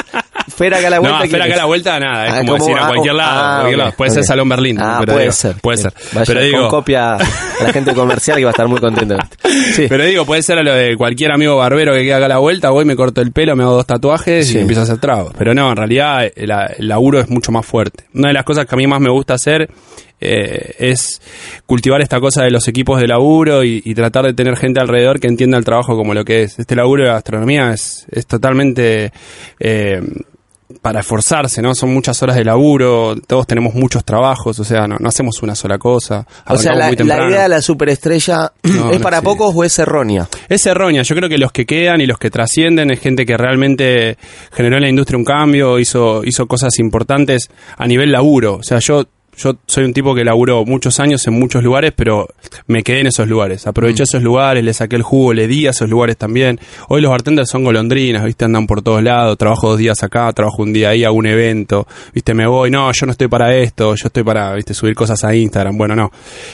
Fera 0.49 0.79
acá 0.79 0.87
a 0.87 0.91
la 0.91 0.99
vuelta. 1.01 1.17
No, 1.19 1.23
¿quién 1.23 1.27
espera 1.31 1.45
acá 1.45 1.55
es? 1.55 1.59
a 1.59 1.63
la 1.63 1.67
vuelta, 1.67 2.01
nada, 2.01 2.27
es 2.27 2.33
Ah, 2.33 2.39
como 2.41 2.55
decir 2.55 2.77
a 2.79 2.87
cualquier 2.89 3.15
lado, 3.15 3.41
ah, 3.41 3.55
cualquier 3.57 3.79
lado. 3.79 3.91
ok, 3.91 3.97
Puede 3.97 4.11
ser 4.11 4.25
Salón 4.25 4.49
Berlín. 4.49 4.79
Ah, 4.81 4.97
pero 5.01 5.13
puede 5.13 5.25
digo, 5.25 5.33
ser. 5.33 5.57
Puede 5.61 5.79
ser. 5.79 5.93
Vaya 6.13 6.25
pero 6.27 6.41
con 6.41 6.49
digo, 6.49 6.69
copia 6.69 7.15
a 7.15 7.19
la 7.65 7.73
gente 7.73 7.95
comercial 7.95 8.39
que 8.39 8.45
va 8.45 8.51
a 8.51 8.53
estar 8.53 8.69
muy 8.69 8.81
contenta. 8.81 9.29
Sí. 9.75 9.87
Pero 9.89 10.05
digo, 10.05 10.25
puede 10.27 10.43
ser 10.43 10.59
a 10.59 10.63
lo 10.63 10.73
de 10.75 10.97
cualquier 10.97 11.33
amigo 11.33 11.57
barbero 11.57 11.93
que 11.95 12.03
queda 12.05 12.17
acá 12.17 12.27
a 12.27 12.29
la 12.31 12.39
vuelta, 12.39 12.71
voy, 12.71 12.85
me 12.85 12.97
corto 12.97 13.21
el 13.21 13.33
pelo, 13.33 13.55
me 13.57 13.63
hago 13.63 13.75
dos 13.75 13.87
tatuajes 13.87 14.49
Sí. 14.49 14.59
y 14.59 14.61
empiezo 14.61 14.81
a 14.81 14.85
hacer 14.85 14.99
tragos. 14.99 15.33
Pero 15.39 15.55
no, 15.55 15.71
en 15.71 15.77
realidad 15.77 16.25
el, 16.35 16.51
el 16.79 16.89
laburo 16.89 17.21
es 17.21 17.29
mucho 17.29 17.53
más 17.53 17.65
fuerte. 17.67 18.05
Una 18.15 18.29
de 18.29 18.35
las 18.35 18.45
cosas 18.45 18.67
que 18.67 18.75
a 18.75 18.79
mí 18.79 18.87
más 18.87 19.01
me 19.01 19.11
gusta 19.11 19.35
hacer 19.35 19.69
eh, 20.25 20.75
es 20.79 21.21
cultivar 21.67 22.01
esta 22.01 22.21
cosa 22.21 22.45
de 22.45 22.51
los 22.53 22.69
equipos 22.69 23.01
de 23.01 23.09
laburo 23.09 23.65
y, 23.65 23.83
y 23.85 23.95
tratar 23.95 24.25
de 24.25 24.33
tener 24.35 24.57
gente 24.57 24.79
alrededor 24.81 25.19
que 25.19 25.27
entienda 25.27 25.59
el 25.59 25.65
trabajo 25.65 25.97
como 25.97 26.15
lo 26.15 26.25
que 26.25 26.45
es. 26.45 26.59
Este 26.61 26.77
laburo 26.77 27.05
de 27.05 27.11
gastronomía 27.11 27.73
es, 27.73 28.07
es 28.11 28.27
totalmente... 28.27 29.13
eh, 29.59 30.01
para 30.83 31.01
esforzarse, 31.01 31.63
¿no? 31.63 31.77
Son 31.77 31.95
muchas 31.95 32.21
horas 32.23 32.37
de 32.37 32.45
laburo, 32.45 33.15
todos 33.27 33.47
tenemos 33.47 33.75
muchos 33.75 34.05
trabajos, 34.05 34.59
o 34.59 34.65
sea, 34.65 34.89
no, 34.89 34.97
no 34.99 35.09
hacemos 35.09 35.41
una 35.43 35.55
sola 35.55 35.79
cosa. 35.79 36.27
O 36.49 36.59
sea, 36.59 36.75
la, 36.75 36.93
idea 36.93 37.45
de 37.45 37.49
la 37.49 37.63
superestrella 37.63 38.53
No, 38.63 38.91
es 38.91 38.99
no 38.99 39.03
para 39.03 39.23
pocos 39.23 39.53
o 39.55 39.65
es 39.65 39.79
errónea. 39.79 40.29
Es 40.49 40.67
errónea. 40.67 41.03
Yo 41.03 41.15
creo 41.15 41.29
que 41.29 41.39
los 41.39 41.53
que 41.53 41.67
quedan 41.67 42.01
y 42.01 42.07
los 42.07 42.19
que 42.19 42.31
trascienden 42.31 42.91
es 42.91 43.01
gente 43.01 43.25
que 43.25 43.37
realmente 43.37 44.17
generó 44.53 44.77
en 44.77 44.83
la 44.83 44.89
industria 44.89 45.19
un 45.19 45.25
cambio, 45.25 45.79
hizo, 45.79 46.25
hizo 46.25 46.47
cosas 46.47 46.79
importantes 46.79 47.49
a 47.77 47.87
nivel 47.87 48.11
laburo. 48.11 48.57
O 48.57 48.63
sea, 48.63 48.81
yo 48.81 49.07
yo 49.37 49.57
soy 49.67 49.85
un 49.85 49.95
tipo 49.95 50.15
que 50.15 50.25
laburó 50.25 50.65
muchos 50.67 51.01
años 51.01 51.27
en 51.27 51.35
muchos 51.35 51.65
lugares, 51.65 51.93
pero 51.97 52.29
me 52.67 52.83
quedé 52.83 53.01
en 53.01 53.07
esos 53.07 53.27
lugares. 53.27 53.67
Aproveché 53.67 54.03
esos 54.03 54.23
lugares, 54.23 54.63
le 54.63 54.75
saqué 54.75 54.97
el 54.97 55.03
jugo, 55.03 55.33
le 55.33 55.47
di 55.47 55.67
a 55.67 55.71
esos 55.71 55.89
lugares 55.89 56.19
también. 56.19 56.61
Hoy 56.89 57.01
los 57.01 57.11
bartenders 57.11 57.49
son 57.49 57.65
golondrinas, 57.65 58.25
¿viste? 58.25 58.45
Andan 58.45 58.67
por 58.67 58.83
todos 58.83 59.03
lados. 59.03 59.39
Trabajo 59.39 59.71
dos 59.71 59.79
días 59.79 60.03
acá, 60.03 60.31
trabajo 60.33 60.63
un 60.63 60.73
día 60.75 60.91
ahí, 60.91 61.05
hago 61.05 61.17
un 61.17 61.27
evento, 61.27 61.87
¿viste? 62.13 62.35
Me 62.35 62.47
voy, 62.47 62.71
no, 62.71 62.93
yo 62.93 63.07
no 63.07 63.13
estoy 63.13 63.29
para 63.29 63.55
esto, 63.55 63.95
yo 63.95 64.07
estoy 64.07 64.23
para, 64.23 64.55
¿viste? 64.55 64.75
Subir 64.75 64.95
cosas 64.95 65.25
a 65.25 65.35
Instagram. 65.35 65.79
Bueno, 65.79 65.97
no. 65.97 66.11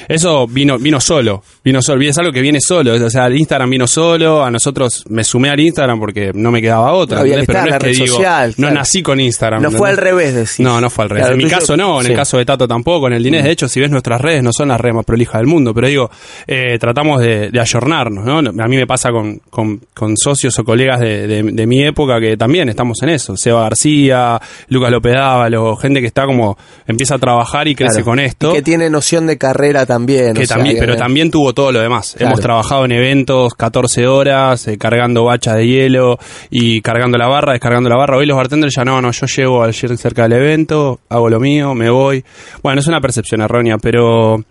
Eso 0.06 0.46
vino, 0.46 0.78
vino 0.78 1.00
solo, 1.00 1.42
vino 1.64 1.82
solo. 1.82 2.00
Es 2.02 2.16
algo 2.18 2.30
que 2.30 2.40
viene 2.40 2.60
solo. 2.60 2.94
O 2.94 3.10
sea, 3.10 3.26
el 3.26 3.36
Instagram 3.36 3.70
vino 3.70 3.88
solo. 3.88 4.44
A 4.44 4.52
nosotros 4.52 5.04
me 5.08 5.24
sumé 5.24 5.50
al 5.50 5.58
Instagram 5.58 5.98
porque 5.98 6.30
no 6.32 6.52
me 6.52 6.62
quedaba 6.62 6.92
otra. 6.92 7.20
Había 7.20 7.40
que 7.40 7.46
pero 7.46 7.62
no 7.62 7.66
es 7.66 7.78
que 7.78 7.88
digo, 7.88 8.06
social, 8.06 8.50
no 8.50 8.68
claro. 8.68 8.74
nací 8.74 9.02
con 9.02 9.18
Instagram. 9.18 9.62
No 9.62 9.72
fue 9.72 9.88
al 9.88 9.96
revés, 9.96 10.34
decís. 10.34 10.60
No, 10.60 10.80
no 10.80 10.90
fue 10.90 11.04
al 11.04 11.10
revés. 11.10 11.22
Claro, 11.22 11.34
en 11.34 11.44
mi 11.44 11.50
caso 11.50 11.76
no, 11.76 11.98
en 11.98 12.06
sí. 12.06 12.12
el 12.12 12.16
caso 12.16 12.38
de 12.38 12.44
Tato 12.44 12.67
tampoco, 12.68 13.06
en 13.08 13.14
el 13.14 13.22
Dinés, 13.22 13.42
de 13.44 13.50
hecho, 13.50 13.68
si 13.68 13.80
ves 13.80 13.90
nuestras 13.90 14.20
redes, 14.20 14.42
no 14.42 14.52
son 14.52 14.68
las 14.68 14.80
redes 14.80 14.94
más 14.96 15.04
prolijas 15.04 15.40
del 15.40 15.46
mundo, 15.46 15.74
pero 15.74 15.88
digo, 15.88 16.10
eh, 16.46 16.78
tratamos 16.78 17.20
de, 17.20 17.50
de 17.50 17.60
ayornarnos, 17.60 18.24
¿no? 18.24 18.38
A 18.62 18.68
mí 18.68 18.76
me 18.76 18.86
pasa 18.86 19.10
con, 19.10 19.40
con, 19.50 19.80
con 19.94 20.16
socios 20.16 20.56
o 20.58 20.64
colegas 20.64 21.00
de, 21.00 21.26
de- 21.26 21.42
de 21.42 21.66
mi 21.66 21.82
época 21.82 22.20
que 22.20 22.36
también 22.36 22.68
estamos 22.68 23.02
en 23.02 23.08
eso. 23.10 23.36
Seba 23.36 23.62
García, 23.62 24.40
Lucas 24.68 24.90
López 24.90 25.14
Dávalo, 25.14 25.76
gente 25.76 26.00
que 26.00 26.06
está 26.06 26.26
como, 26.26 26.56
empieza 26.86 27.14
a 27.14 27.18
trabajar 27.18 27.66
y 27.68 27.74
crece 27.74 27.94
Claro. 28.02 28.04
con 28.04 28.18
esto. 28.20 28.50
Y 28.52 28.56
que 28.56 28.62
tiene 28.62 28.90
noción 28.90 29.26
de 29.26 29.38
carrera 29.38 29.86
también. 29.86 30.34
Que 30.34 30.42
o 30.42 30.46
sea, 30.46 30.56
también, 30.56 30.76
que- 30.76 30.80
pero 30.80 30.96
también 30.96 31.30
tuvo 31.30 31.52
todo 31.54 31.72
lo 31.72 31.80
demás. 31.80 32.14
Claro. 32.16 32.32
Hemos 32.32 32.40
trabajado 32.40 32.84
en 32.84 32.92
eventos 32.92 33.54
14 33.54 34.06
horas, 34.06 34.68
eh, 34.68 34.76
cargando 34.78 35.24
bachas 35.24 35.56
de 35.56 35.66
hielo 35.66 36.18
y 36.50 36.80
cargando 36.82 37.16
la 37.18 37.26
barra, 37.28 37.52
descargando 37.52 37.88
la 37.88 37.96
barra. 37.96 38.16
Hoy 38.18 38.26
los 38.26 38.36
bartenders 38.36 38.74
ya 38.74 38.84
no, 38.84 39.00
no, 39.00 39.10
yo 39.10 39.26
llego 39.26 39.62
al 39.62 39.72
cerca 39.74 40.24
del 40.24 40.32
evento, 40.34 41.00
hago 41.08 41.30
lo 41.30 41.40
mío, 41.40 41.74
me 41.74 41.88
voy. 41.88 42.24
Bueno, 42.62 42.80
es 42.80 42.86
una 42.86 43.00
percepción 43.00 43.40
errónea, 43.40 43.78
pero 43.78 44.42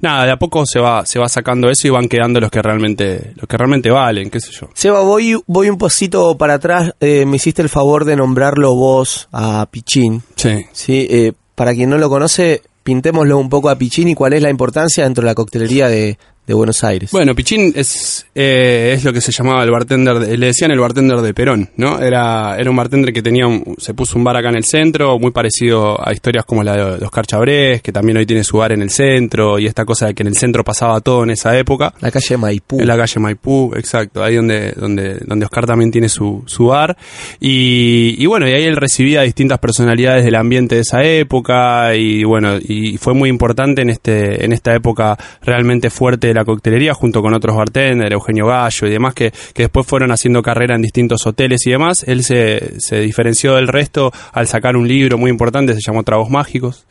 nada, 0.00 0.24
de 0.24 0.32
a 0.32 0.36
poco 0.38 0.64
se 0.66 0.80
va, 0.80 1.04
se 1.06 1.18
va 1.18 1.28
sacando 1.28 1.68
eso 1.70 1.86
y 1.86 1.90
van 1.90 2.08
quedando 2.08 2.40
los 2.40 2.50
que 2.50 2.62
realmente, 2.62 3.32
los 3.36 3.48
que 3.48 3.56
realmente 3.56 3.90
valen, 3.90 4.30
qué 4.30 4.40
sé 4.40 4.52
yo. 4.52 4.68
Seba, 4.74 5.00
voy, 5.00 5.40
voy 5.46 5.68
un 5.68 5.78
poquito 5.78 6.36
para 6.36 6.54
atrás. 6.54 6.94
Eh, 7.00 7.24
me 7.26 7.36
hiciste 7.36 7.62
el 7.62 7.68
favor 7.68 8.04
de 8.04 8.16
nombrarlo 8.16 8.74
vos 8.74 9.28
a 9.32 9.66
Pichín. 9.70 10.22
Sí. 10.36 10.66
Sí, 10.72 11.06
eh, 11.10 11.32
para 11.54 11.74
quien 11.74 11.90
no 11.90 11.98
lo 11.98 12.08
conoce, 12.08 12.62
pintémoslo 12.82 13.38
un 13.38 13.48
poco 13.48 13.68
a 13.68 13.76
Pichín 13.76 14.08
y 14.08 14.14
cuál 14.14 14.32
es 14.32 14.42
la 14.42 14.50
importancia 14.50 15.04
dentro 15.04 15.22
de 15.22 15.26
la 15.26 15.34
coctelería 15.34 15.88
de, 15.88 16.18
de 16.50 16.54
Buenos 16.54 16.82
Aires. 16.82 17.10
Bueno, 17.12 17.34
Pichín 17.34 17.72
es, 17.76 18.26
eh, 18.34 18.92
es 18.96 19.04
lo 19.04 19.12
que 19.12 19.20
se 19.20 19.30
llamaba 19.30 19.62
el 19.62 19.70
bartender, 19.70 20.18
de- 20.18 20.36
le 20.36 20.46
decían 20.46 20.72
el 20.72 20.80
bartender 20.80 21.18
de 21.18 21.32
Perón, 21.32 21.70
¿no? 21.76 22.00
Era, 22.00 22.56
era 22.58 22.68
un 22.68 22.74
bartender 22.76 23.12
que 23.12 23.22
tenía, 23.22 23.46
un- 23.46 23.76
se 23.78 23.94
puso 23.94 24.18
un 24.18 24.24
bar 24.24 24.36
acá 24.36 24.48
en 24.48 24.56
el 24.56 24.64
centro, 24.64 25.18
muy 25.18 25.30
parecido 25.30 25.96
a 26.04 26.12
historias 26.12 26.44
como 26.44 26.64
la 26.64 26.96
de 26.96 27.04
Oscar 27.04 27.24
Chabrés, 27.26 27.82
que 27.82 27.92
también 27.92 28.18
hoy 28.18 28.26
tiene 28.26 28.42
su 28.42 28.56
bar 28.58 28.72
en 28.72 28.82
el 28.82 28.90
centro, 28.90 29.58
y 29.60 29.66
esta 29.66 29.84
cosa 29.84 30.06
de 30.08 30.14
que 30.14 30.22
en 30.24 30.26
el 30.28 30.36
centro 30.36 30.64
pasaba 30.64 31.00
todo 31.00 31.22
en 31.22 31.30
esa 31.30 31.56
época. 31.56 31.94
la 32.00 32.10
calle 32.10 32.36
Maipú. 32.36 32.80
En 32.80 32.88
la 32.88 32.96
calle 32.96 33.20
Maipú, 33.20 33.72
exacto, 33.76 34.24
ahí 34.24 34.34
donde, 34.34 34.72
donde, 34.72 35.18
donde 35.24 35.44
Oscar 35.44 35.66
también 35.66 35.90
tiene 35.92 36.08
su, 36.08 36.42
su 36.46 36.66
bar. 36.66 36.96
Y, 37.38 38.16
y 38.18 38.26
bueno, 38.26 38.48
y 38.48 38.52
ahí 38.52 38.64
él 38.64 38.76
recibía 38.76 39.22
distintas 39.22 39.58
personalidades 39.60 40.24
del 40.24 40.34
ambiente 40.34 40.74
de 40.74 40.80
esa 40.82 41.02
época, 41.04 41.94
y 41.94 42.24
bueno, 42.24 42.56
y 42.60 42.96
fue 42.98 43.14
muy 43.14 43.28
importante 43.28 43.82
en 43.82 43.90
este, 43.90 44.44
en 44.44 44.52
esta 44.52 44.74
época 44.74 45.16
realmente 45.42 45.90
fuerte 45.90 46.26
de 46.28 46.34
la 46.34 46.39
coctelería, 46.44 46.94
junto 46.94 47.22
con 47.22 47.34
otros 47.34 47.56
bartenders, 47.56 48.12
Eugenio 48.12 48.46
Gallo 48.46 48.86
y 48.86 48.90
demás, 48.90 49.14
que, 49.14 49.32
que 49.54 49.64
después 49.64 49.86
fueron 49.86 50.10
haciendo 50.12 50.42
carrera 50.42 50.74
en 50.76 50.82
distintos 50.82 51.26
hoteles 51.26 51.66
y 51.66 51.70
demás. 51.70 52.04
Él 52.06 52.22
se, 52.22 52.80
se 52.80 53.00
diferenció 53.00 53.54
del 53.54 53.68
resto 53.68 54.12
al 54.32 54.46
sacar 54.46 54.76
un 54.76 54.86
libro 54.86 55.18
muy 55.18 55.30
importante, 55.30 55.74
se 55.74 55.80
llamó 55.84 56.02
Tragos 56.02 56.30
Mágicos. 56.30 56.86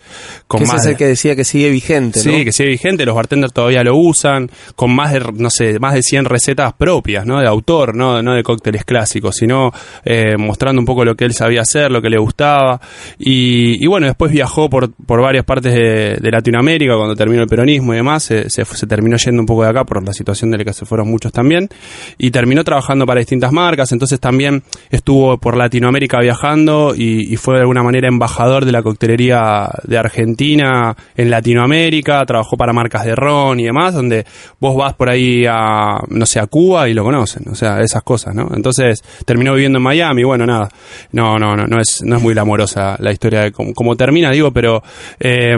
Con 0.48 0.64
más 0.64 0.82
es 0.82 0.92
el 0.92 0.98
que 0.98 1.06
decía 1.06 1.36
que 1.36 1.44
sigue 1.44 1.70
vigente, 1.70 2.20
Sí, 2.20 2.40
¿no? 2.40 2.44
que 2.44 2.52
sigue 2.52 2.70
vigente, 2.70 3.06
los 3.06 3.16
bartenders 3.16 3.54
todavía 3.54 3.84
lo 3.84 3.96
usan, 3.96 4.50
con 4.76 4.96
más 4.96 5.14
de, 5.14 5.20
no 5.36 5.50
sé, 5.50 5.80
más 5.80 5.94
de 5.94 6.02
100 6.02 6.26
recetas 6.26 6.74
propias, 6.74 7.26
¿no? 7.26 7.40
De 7.40 7.48
autor, 7.48 7.96
no, 7.96 8.22
no 8.22 8.34
de 8.34 8.44
cócteles 8.44 8.86
clásicos, 8.86 9.36
sino 9.36 9.72
eh, 10.04 10.38
mostrando 10.38 10.80
un 10.80 10.86
poco 10.86 11.06
lo 11.06 11.16
que 11.16 11.26
él 11.26 11.34
sabía 11.34 11.62
hacer, 11.62 11.92
lo 11.92 12.02
que 12.02 12.10
le 12.10 12.18
gustaba. 12.18 12.82
Y, 13.18 13.84
y 13.84 13.88
bueno, 13.88 14.08
después 14.08 14.32
viajó 14.32 14.70
por, 14.70 14.92
por 14.92 15.22
varias 15.22 15.46
partes 15.46 15.74
de, 15.74 16.18
de 16.20 16.32
Latinoamérica 16.32 16.96
cuando 16.96 17.16
terminó 17.16 17.44
el 17.44 17.48
peronismo 17.48 17.94
y 17.94 17.98
demás, 17.98 18.24
se, 18.24 18.50
se, 18.50 18.66
se 18.66 18.88
terminó 18.88 19.18
yendo 19.18 19.29
un 19.38 19.46
poco 19.46 19.64
de 19.64 19.70
acá 19.70 19.84
por 19.84 20.04
la 20.04 20.14
situación 20.14 20.52
de 20.52 20.60
la 20.60 20.64
que 20.64 20.74
se 20.74 20.86
fueron 20.86 21.10
muchos 21.10 21.32
también, 21.32 21.70
y 22.18 22.32
terminó 22.32 22.64
trabajando 22.64 23.06
para 23.06 23.20
distintas 23.20 23.52
marcas, 23.52 23.92
entonces 23.92 24.20
también 24.20 24.64
estuvo 24.90 25.38
por 25.38 25.58
Latinoamérica 25.58 26.20
viajando 26.20 26.94
y, 26.96 27.36
fue 27.38 27.56
de 27.56 27.62
alguna 27.62 27.84
manera 27.84 28.08
embajador 28.08 28.66
de 28.66 28.72
la 28.72 28.82
coctelería 28.82 29.70
de 29.84 29.98
Argentina 29.98 30.96
en 31.16 31.30
Latinoamérica, 31.30 32.26
trabajó 32.26 32.58
para 32.58 32.74
marcas 32.74 33.06
de 33.06 33.16
ron 33.16 33.60
y 33.60 33.66
demás, 33.66 33.94
donde 33.94 34.26
vos 34.60 34.76
vas 34.76 34.94
por 34.94 35.10
ahí 35.10 35.46
a, 35.46 36.00
no 36.10 36.26
sé, 36.26 36.40
a 36.40 36.48
Cuba 36.48 36.90
y 36.90 36.94
lo 36.94 37.04
conocen, 37.04 37.48
o 37.50 37.56
sea, 37.56 37.80
esas 37.80 38.04
cosas, 38.04 38.36
¿no? 38.36 38.50
Entonces 38.54 39.02
terminó 39.26 39.54
viviendo 39.54 39.78
en 39.78 39.84
Miami, 39.84 40.24
bueno, 40.24 40.46
nada, 40.46 40.70
no, 41.12 41.38
no, 41.38 41.56
no, 41.56 41.66
no 41.66 41.80
es, 41.80 42.02
no 42.04 42.18
es 42.18 42.22
muy 42.22 42.34
glamorosa 42.34 42.98
la 43.00 43.12
historia 43.12 43.42
de 43.42 43.52
cómo, 43.52 43.96
termina, 43.96 44.32
digo, 44.32 44.52
pero 44.52 44.84
eh, 45.20 45.56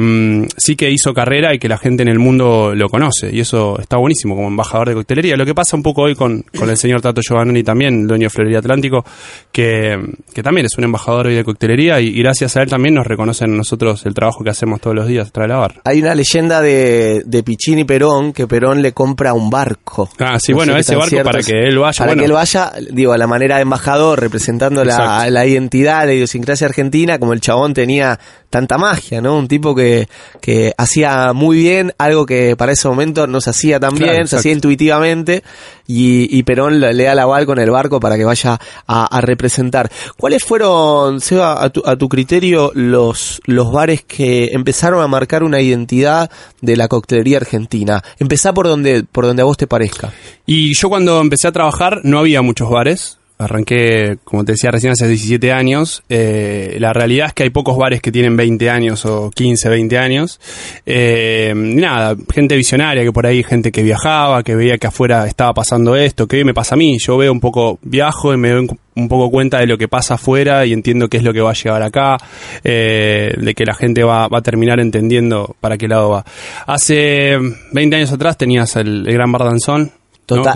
sí 0.58 0.76
que 0.76 0.90
hizo 0.90 1.14
carrera 1.14 1.54
y 1.54 1.60
que 1.60 1.68
la 1.68 1.78
gente 1.78 2.04
en 2.04 2.10
el 2.10 2.20
mundo 2.20 2.74
lo 2.76 2.90
conoce, 2.90 3.30
y 3.34 3.40
eso 3.40 3.61
está 3.80 3.98
buenísimo 3.98 4.36
como 4.36 4.48
embajador 4.48 4.90
de 4.90 4.96
coctelería. 4.96 5.36
Lo 5.36 5.46
que 5.46 5.54
pasa 5.56 5.76
un 5.76 5.84
poco 5.84 6.04
hoy 6.04 6.16
con, 6.16 6.44
con 6.58 6.70
el 6.70 6.78
señor 6.78 7.02
Tato 7.02 7.22
Giovannoni 7.22 7.64
también, 7.64 8.02
el 8.02 8.08
dueño 8.08 8.26
de 8.26 8.30
Florería 8.30 8.60
Atlántico, 8.60 9.04
que, 9.52 9.98
que 10.34 10.44
también 10.44 10.66
es 10.66 10.78
un 10.78 10.84
embajador 10.84 11.28
hoy 11.28 11.36
de 11.36 11.44
coctelería 11.44 12.00
y, 12.02 12.08
y 12.08 12.22
gracias 12.22 12.58
a 12.58 12.62
él 12.62 12.70
también 12.70 12.96
nos 12.96 13.06
reconocen 13.08 13.56
nosotros 13.56 14.06
el 14.06 14.14
trabajo 14.14 14.44
que 14.44 14.50
hacemos 14.50 14.82
todos 14.82 14.96
los 14.96 15.08
días 15.08 15.32
tras 15.32 15.48
la 15.48 15.58
barra. 15.58 15.82
Hay 15.84 16.02
una 16.02 16.16
leyenda 16.16 16.62
de, 16.62 17.24
de 17.26 17.44
Pichín 17.44 17.80
y 17.80 17.84
Perón 17.84 18.34
que 18.34 18.48
Perón 18.48 18.82
le 18.82 18.94
compra 18.94 19.34
un 19.34 19.50
barco. 19.50 20.10
Ah, 20.20 20.38
sí, 20.40 20.52
No 20.52 20.58
bueno, 20.58 20.78
ese 20.78 20.96
barco 20.96 21.24
para 21.24 21.42
que 21.42 21.54
él 21.68 21.78
vaya, 21.80 21.98
Para 21.98 22.12
bueno. 22.12 22.22
que 22.22 22.26
él 22.26 22.32
vaya, 22.34 22.72
digo, 22.92 23.14
a 23.14 23.18
la 23.18 23.28
manera 23.28 23.56
de 23.58 23.62
embajador, 23.64 24.20
representando 24.20 24.84
la, 24.84 25.30
la 25.30 25.46
identidad, 25.46 26.06
la 26.06 26.14
idiosincrasia 26.14 26.68
argentina, 26.68 27.20
como 27.20 27.34
el 27.34 27.42
chabón 27.42 27.74
tenía 27.74 28.20
tanta 28.50 28.78
magia, 28.78 29.22
¿no? 29.22 29.38
Un 29.38 29.48
tipo 29.48 29.74
que, 29.74 30.08
que 30.42 30.74
hacía 30.78 31.32
muy 31.34 31.58
bien 31.58 31.94
algo 31.98 32.26
que 32.26 32.56
para 32.58 32.74
ese 32.74 32.88
momento 32.90 33.26
no 33.26 33.40
se 33.40 33.50
hacía 33.52 33.80
Claro, 33.80 33.96
bien, 33.96 34.28
se 34.28 34.36
hacía 34.38 34.52
intuitivamente, 34.52 35.44
y, 35.88 36.28
y 36.38 36.44
Perón 36.44 36.80
le, 36.80 36.94
le 36.94 37.04
da 37.04 37.16
la 37.16 37.24
aval 37.24 37.46
con 37.46 37.60
el 37.60 37.70
barco 37.70 38.00
para 38.00 38.18
que 38.18 38.26
vaya 38.26 38.60
a, 38.88 39.06
a 39.06 39.22
representar. 39.22 39.92
¿Cuáles 40.18 40.44
fueron, 40.44 41.22
Seba, 41.22 41.64
a 41.64 41.70
tu, 41.70 41.82
a 41.86 41.96
tu 41.96 42.10
criterio, 42.10 42.72
los, 42.74 43.42
los 43.46 43.72
bares 43.72 44.04
que 44.04 44.50
empezaron 44.54 45.02
a 45.04 45.08
marcar 45.08 45.44
una 45.44 45.62
identidad 45.62 46.32
de 46.62 46.76
la 46.76 46.88
coctelería 46.88 47.38
argentina? 47.38 48.04
Empezá 48.20 48.54
por 48.54 48.68
donde, 48.68 49.04
por 49.04 49.26
donde 49.26 49.42
a 49.42 49.46
vos 49.46 49.58
te 49.58 49.68
parezca. 49.68 50.12
Y 50.46 50.74
yo 50.74 50.90
cuando 50.90 51.22
empecé 51.22 51.48
a 51.48 51.52
trabajar 51.52 52.02
no 52.04 52.20
había 52.20 52.42
muchos 52.42 52.70
bares. 52.70 53.18
Arranqué, 53.42 54.18
como 54.24 54.46
te 54.46 54.54
decía 54.54 54.72
recién, 54.72 54.94
hace 54.94 55.08
17 55.08 55.52
años. 55.52 56.04
Eh, 56.10 56.78
la 56.80 56.94
realidad 56.94 57.28
es 57.28 57.34
que 57.34 57.44
hay 57.44 57.50
pocos 57.50 57.76
bares 57.78 58.02
que 58.02 58.12
tienen 58.12 58.38
20 58.38 58.70
años 58.70 59.06
o 59.06 59.32
15, 59.32 59.70
20 59.70 59.98
años. 59.98 60.40
Eh, 60.86 61.54
nada, 61.56 62.16
gente 62.32 62.56
visionaria 62.56 63.04
que 63.04 63.12
por 63.12 63.26
ahí, 63.26 63.44
gente 63.44 63.72
que 63.72 63.84
viajaba, 63.84 64.44
que 64.44 64.56
veía 64.56 64.78
que 64.78 64.88
afuera 64.88 65.26
estaba 65.26 65.54
pasando 65.54 65.96
esto, 65.96 66.28
que 66.28 66.46
me 66.46 66.54
pasa 66.54 66.76
a 66.76 66.78
mí. 66.78 66.98
Yo 67.00 67.18
veo 67.18 67.32
un 67.32 67.40
poco, 67.40 67.80
viajo 67.82 68.34
y 68.34 68.38
me 68.38 68.50
doy 68.50 68.68
un 68.96 69.08
poco 69.08 69.32
cuenta 69.32 69.60
de 69.60 69.68
lo 69.68 69.78
que 69.78 69.88
pasa 69.88 70.16
afuera 70.16 70.66
y 70.66 70.74
entiendo 70.74 71.08
qué 71.08 71.18
es 71.18 71.24
lo 71.24 71.34
que 71.34 71.42
va 71.42 71.52
a 71.52 71.54
llegar 71.54 71.82
acá, 71.82 72.18
eh, 72.64 73.34
de 73.38 73.54
que 73.56 73.66
la 73.66 73.74
gente 73.74 74.04
va, 74.04 74.28
va 74.28 74.40
a 74.40 74.42
terminar 74.44 74.80
entendiendo 74.80 75.56
para 75.60 75.78
qué 75.78 75.88
lado 75.88 76.10
va. 76.10 76.26
Hace 76.68 77.38
20 77.72 77.96
años 77.96 78.12
atrás 78.12 78.38
tenías 78.38 78.76
el, 78.76 79.08
el 79.08 79.14
Gran 79.14 79.32
Bardanzón. 79.32 79.92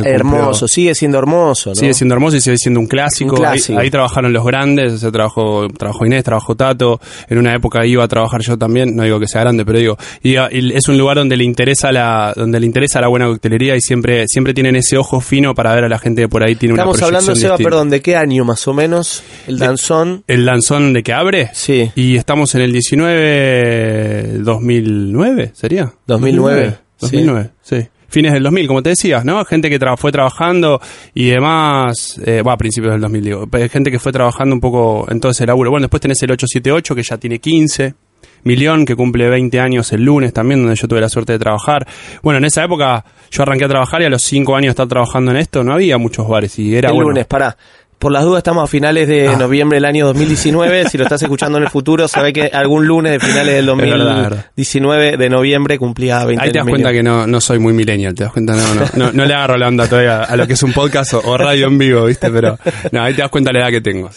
Hermoso, 0.03 0.67
sigue 0.67 0.95
siendo 0.95 1.17
hermoso, 1.17 1.69
¿no? 1.71 1.75
Sigue 1.75 1.93
siendo 1.93 2.15
hermoso 2.15 2.37
y 2.37 2.41
sigue 2.41 2.57
siendo 2.57 2.79
un 2.79 2.87
clásico. 2.87 3.31
Un 3.35 3.37
clásico. 3.37 3.79
Ahí, 3.79 3.85
ahí 3.85 3.91
trabajaron 3.91 4.33
los 4.33 4.45
grandes, 4.45 4.93
o 4.93 4.97
sea, 4.97 5.11
trabajó, 5.11 5.67
trabajó 5.69 6.05
Inés, 6.05 6.23
trabajó 6.23 6.55
Tato. 6.55 6.99
En 7.29 7.37
una 7.37 7.53
época 7.53 7.85
iba 7.85 8.03
a 8.03 8.07
trabajar 8.07 8.41
yo 8.41 8.57
también, 8.57 8.95
no 8.95 9.03
digo 9.03 9.19
que 9.19 9.27
sea 9.27 9.41
grande, 9.41 9.65
pero 9.65 9.79
digo, 9.79 9.97
y 10.21 10.35
es 10.35 10.87
un 10.87 10.97
lugar 10.97 11.17
donde 11.17 11.37
le 11.37 11.43
interesa 11.43 11.91
la, 11.91 12.33
donde 12.35 12.59
le 12.59 12.65
interesa 12.65 13.01
la 13.01 13.07
buena 13.07 13.27
coctelería 13.27 13.75
y 13.75 13.81
siempre, 13.81 14.25
siempre 14.27 14.53
tienen 14.53 14.75
ese 14.75 14.97
ojo 14.97 15.19
fino 15.21 15.53
para 15.53 15.73
ver 15.75 15.85
a 15.85 15.89
la 15.89 15.99
gente 15.99 16.23
que 16.23 16.29
por 16.29 16.43
ahí 16.43 16.55
tiene 16.55 16.75
Estamos 16.75 16.97
una 16.97 17.05
hablando, 17.07 17.35
Seba, 17.35 17.55
distinta. 17.55 17.69
perdón, 17.69 17.89
¿de 17.89 18.01
qué 18.01 18.15
año 18.15 18.45
más 18.45 18.67
o 18.67 18.73
menos? 18.73 19.23
El 19.47 19.59
danzón. 19.59 20.23
El 20.27 20.45
lanzón 20.45 20.93
de 20.93 21.03
que 21.03 21.13
abre. 21.13 21.49
Sí. 21.53 21.91
Y 21.95 22.15
estamos 22.17 22.53
en 22.55 22.61
el 22.61 22.71
19, 22.71 24.39
2009, 24.39 25.51
¿sería? 25.53 25.93
2009, 26.07 26.77
2009, 26.99 27.49
sí. 27.61 27.87
Fines 28.07 28.33
del 28.33 28.43
2000, 28.43 28.67
como 28.67 28.83
te 28.83 28.89
decías, 28.89 29.25
¿no? 29.25 29.43
Gente 29.45 29.69
que 29.69 29.79
tra- 29.79 29.97
fue 29.97 30.11
trabajando 30.11 30.79
y 31.13 31.29
demás, 31.29 32.19
eh, 32.25 32.41
va, 32.41 32.53
a 32.53 32.57
principios 32.57 32.93
del 32.93 33.01
2000, 33.01 33.23
digo. 33.23 33.47
Gente 33.69 33.91
que 33.91 33.99
fue 33.99 34.11
trabajando 34.11 34.53
un 34.55 34.61
poco 34.61 35.05
en 35.09 35.19
todo 35.19 35.31
ese 35.31 35.45
laburo. 35.45 35.71
Bueno, 35.71 35.85
después 35.85 36.01
tenés 36.01 36.21
el 36.23 36.31
878, 36.31 36.95
que 36.95 37.03
ya 37.03 37.17
tiene 37.17 37.39
15. 37.39 37.93
Millón, 38.43 38.85
que 38.85 38.95
cumple 38.95 39.27
20 39.27 39.59
años 39.59 39.91
el 39.91 40.03
lunes 40.05 40.31
también, 40.31 40.61
donde 40.61 40.75
yo 40.75 40.87
tuve 40.87 41.01
la 41.01 41.09
suerte 41.09 41.33
de 41.33 41.39
trabajar. 41.39 41.87
Bueno, 42.21 42.37
en 42.37 42.45
esa 42.45 42.63
época 42.63 43.03
yo 43.31 43.41
arranqué 43.41 43.65
a 43.65 43.67
trabajar 43.67 44.03
y 44.03 44.05
a 44.05 44.09
los 44.09 44.21
5 44.21 44.55
años 44.55 44.65
de 44.67 44.69
estar 44.71 44.87
trabajando 44.87 45.31
en 45.31 45.37
esto 45.37 45.63
no 45.63 45.73
había 45.73 45.97
muchos 45.97 46.27
bares 46.27 46.59
y 46.59 46.75
era 46.75 46.89
el 46.89 46.93
bueno. 46.95 47.09
lunes, 47.09 47.25
pará. 47.25 47.57
Por 48.05 48.11
las 48.11 48.23
dudas 48.23 48.37
estamos 48.41 48.63
a 48.63 48.67
finales 48.67 49.07
de 49.07 49.29
Ah. 49.29 49.35
noviembre 49.35 49.77
del 49.77 49.85
año 49.85 50.05
2019. 50.05 50.87
si 50.89 50.95
lo 50.99 51.05
estás 51.05 51.23
escuchando 51.23 51.57
en 51.57 51.63
el 51.63 51.71
futuro, 51.71 52.07
sabe 52.07 52.33
que 52.33 52.51
algún 52.53 52.85
lunes 52.85 53.13
de 53.13 53.19
finales 53.19 53.55
del 53.55 53.67
Es 53.67 53.77
verdad, 53.77 53.93
es 53.95 54.21
verdad. 54.21 54.45
2019 54.55 55.17
de 55.17 55.29
noviembre 55.31 55.79
cumplía 55.79 56.23
20 56.23 56.45
Ahí 56.45 56.51
te 56.51 56.59
das 56.59 56.67
cuenta 56.67 56.91
que 56.91 57.01
no, 57.01 57.25
no 57.25 57.41
soy 57.41 57.57
muy 57.57 57.73
millennial, 57.73 58.13
te 58.13 58.25
das 58.25 58.31
cuenta, 58.31 58.53
no, 58.53 58.75
no, 58.75 58.81
no, 58.95 59.11
no 59.11 59.25
le 59.25 59.33
agarro 59.33 59.57
la 59.57 59.69
onda 59.69 59.87
todavía 59.87 60.21
a 60.21 60.35
lo 60.35 60.45
que 60.45 60.53
es 60.53 60.61
un 60.61 60.71
podcast 60.71 61.15
o, 61.15 61.21
o 61.25 61.35
radio 61.35 61.65
en 61.65 61.79
vivo, 61.79 62.05
¿viste? 62.05 62.29
Pero 62.29 62.59
no, 62.91 63.01
ahí 63.01 63.15
te 63.15 63.23
das 63.23 63.31
cuenta 63.31 63.51
la 63.51 63.61
edad 63.61 63.69
que 63.71 63.81
tengo. 63.81 64.11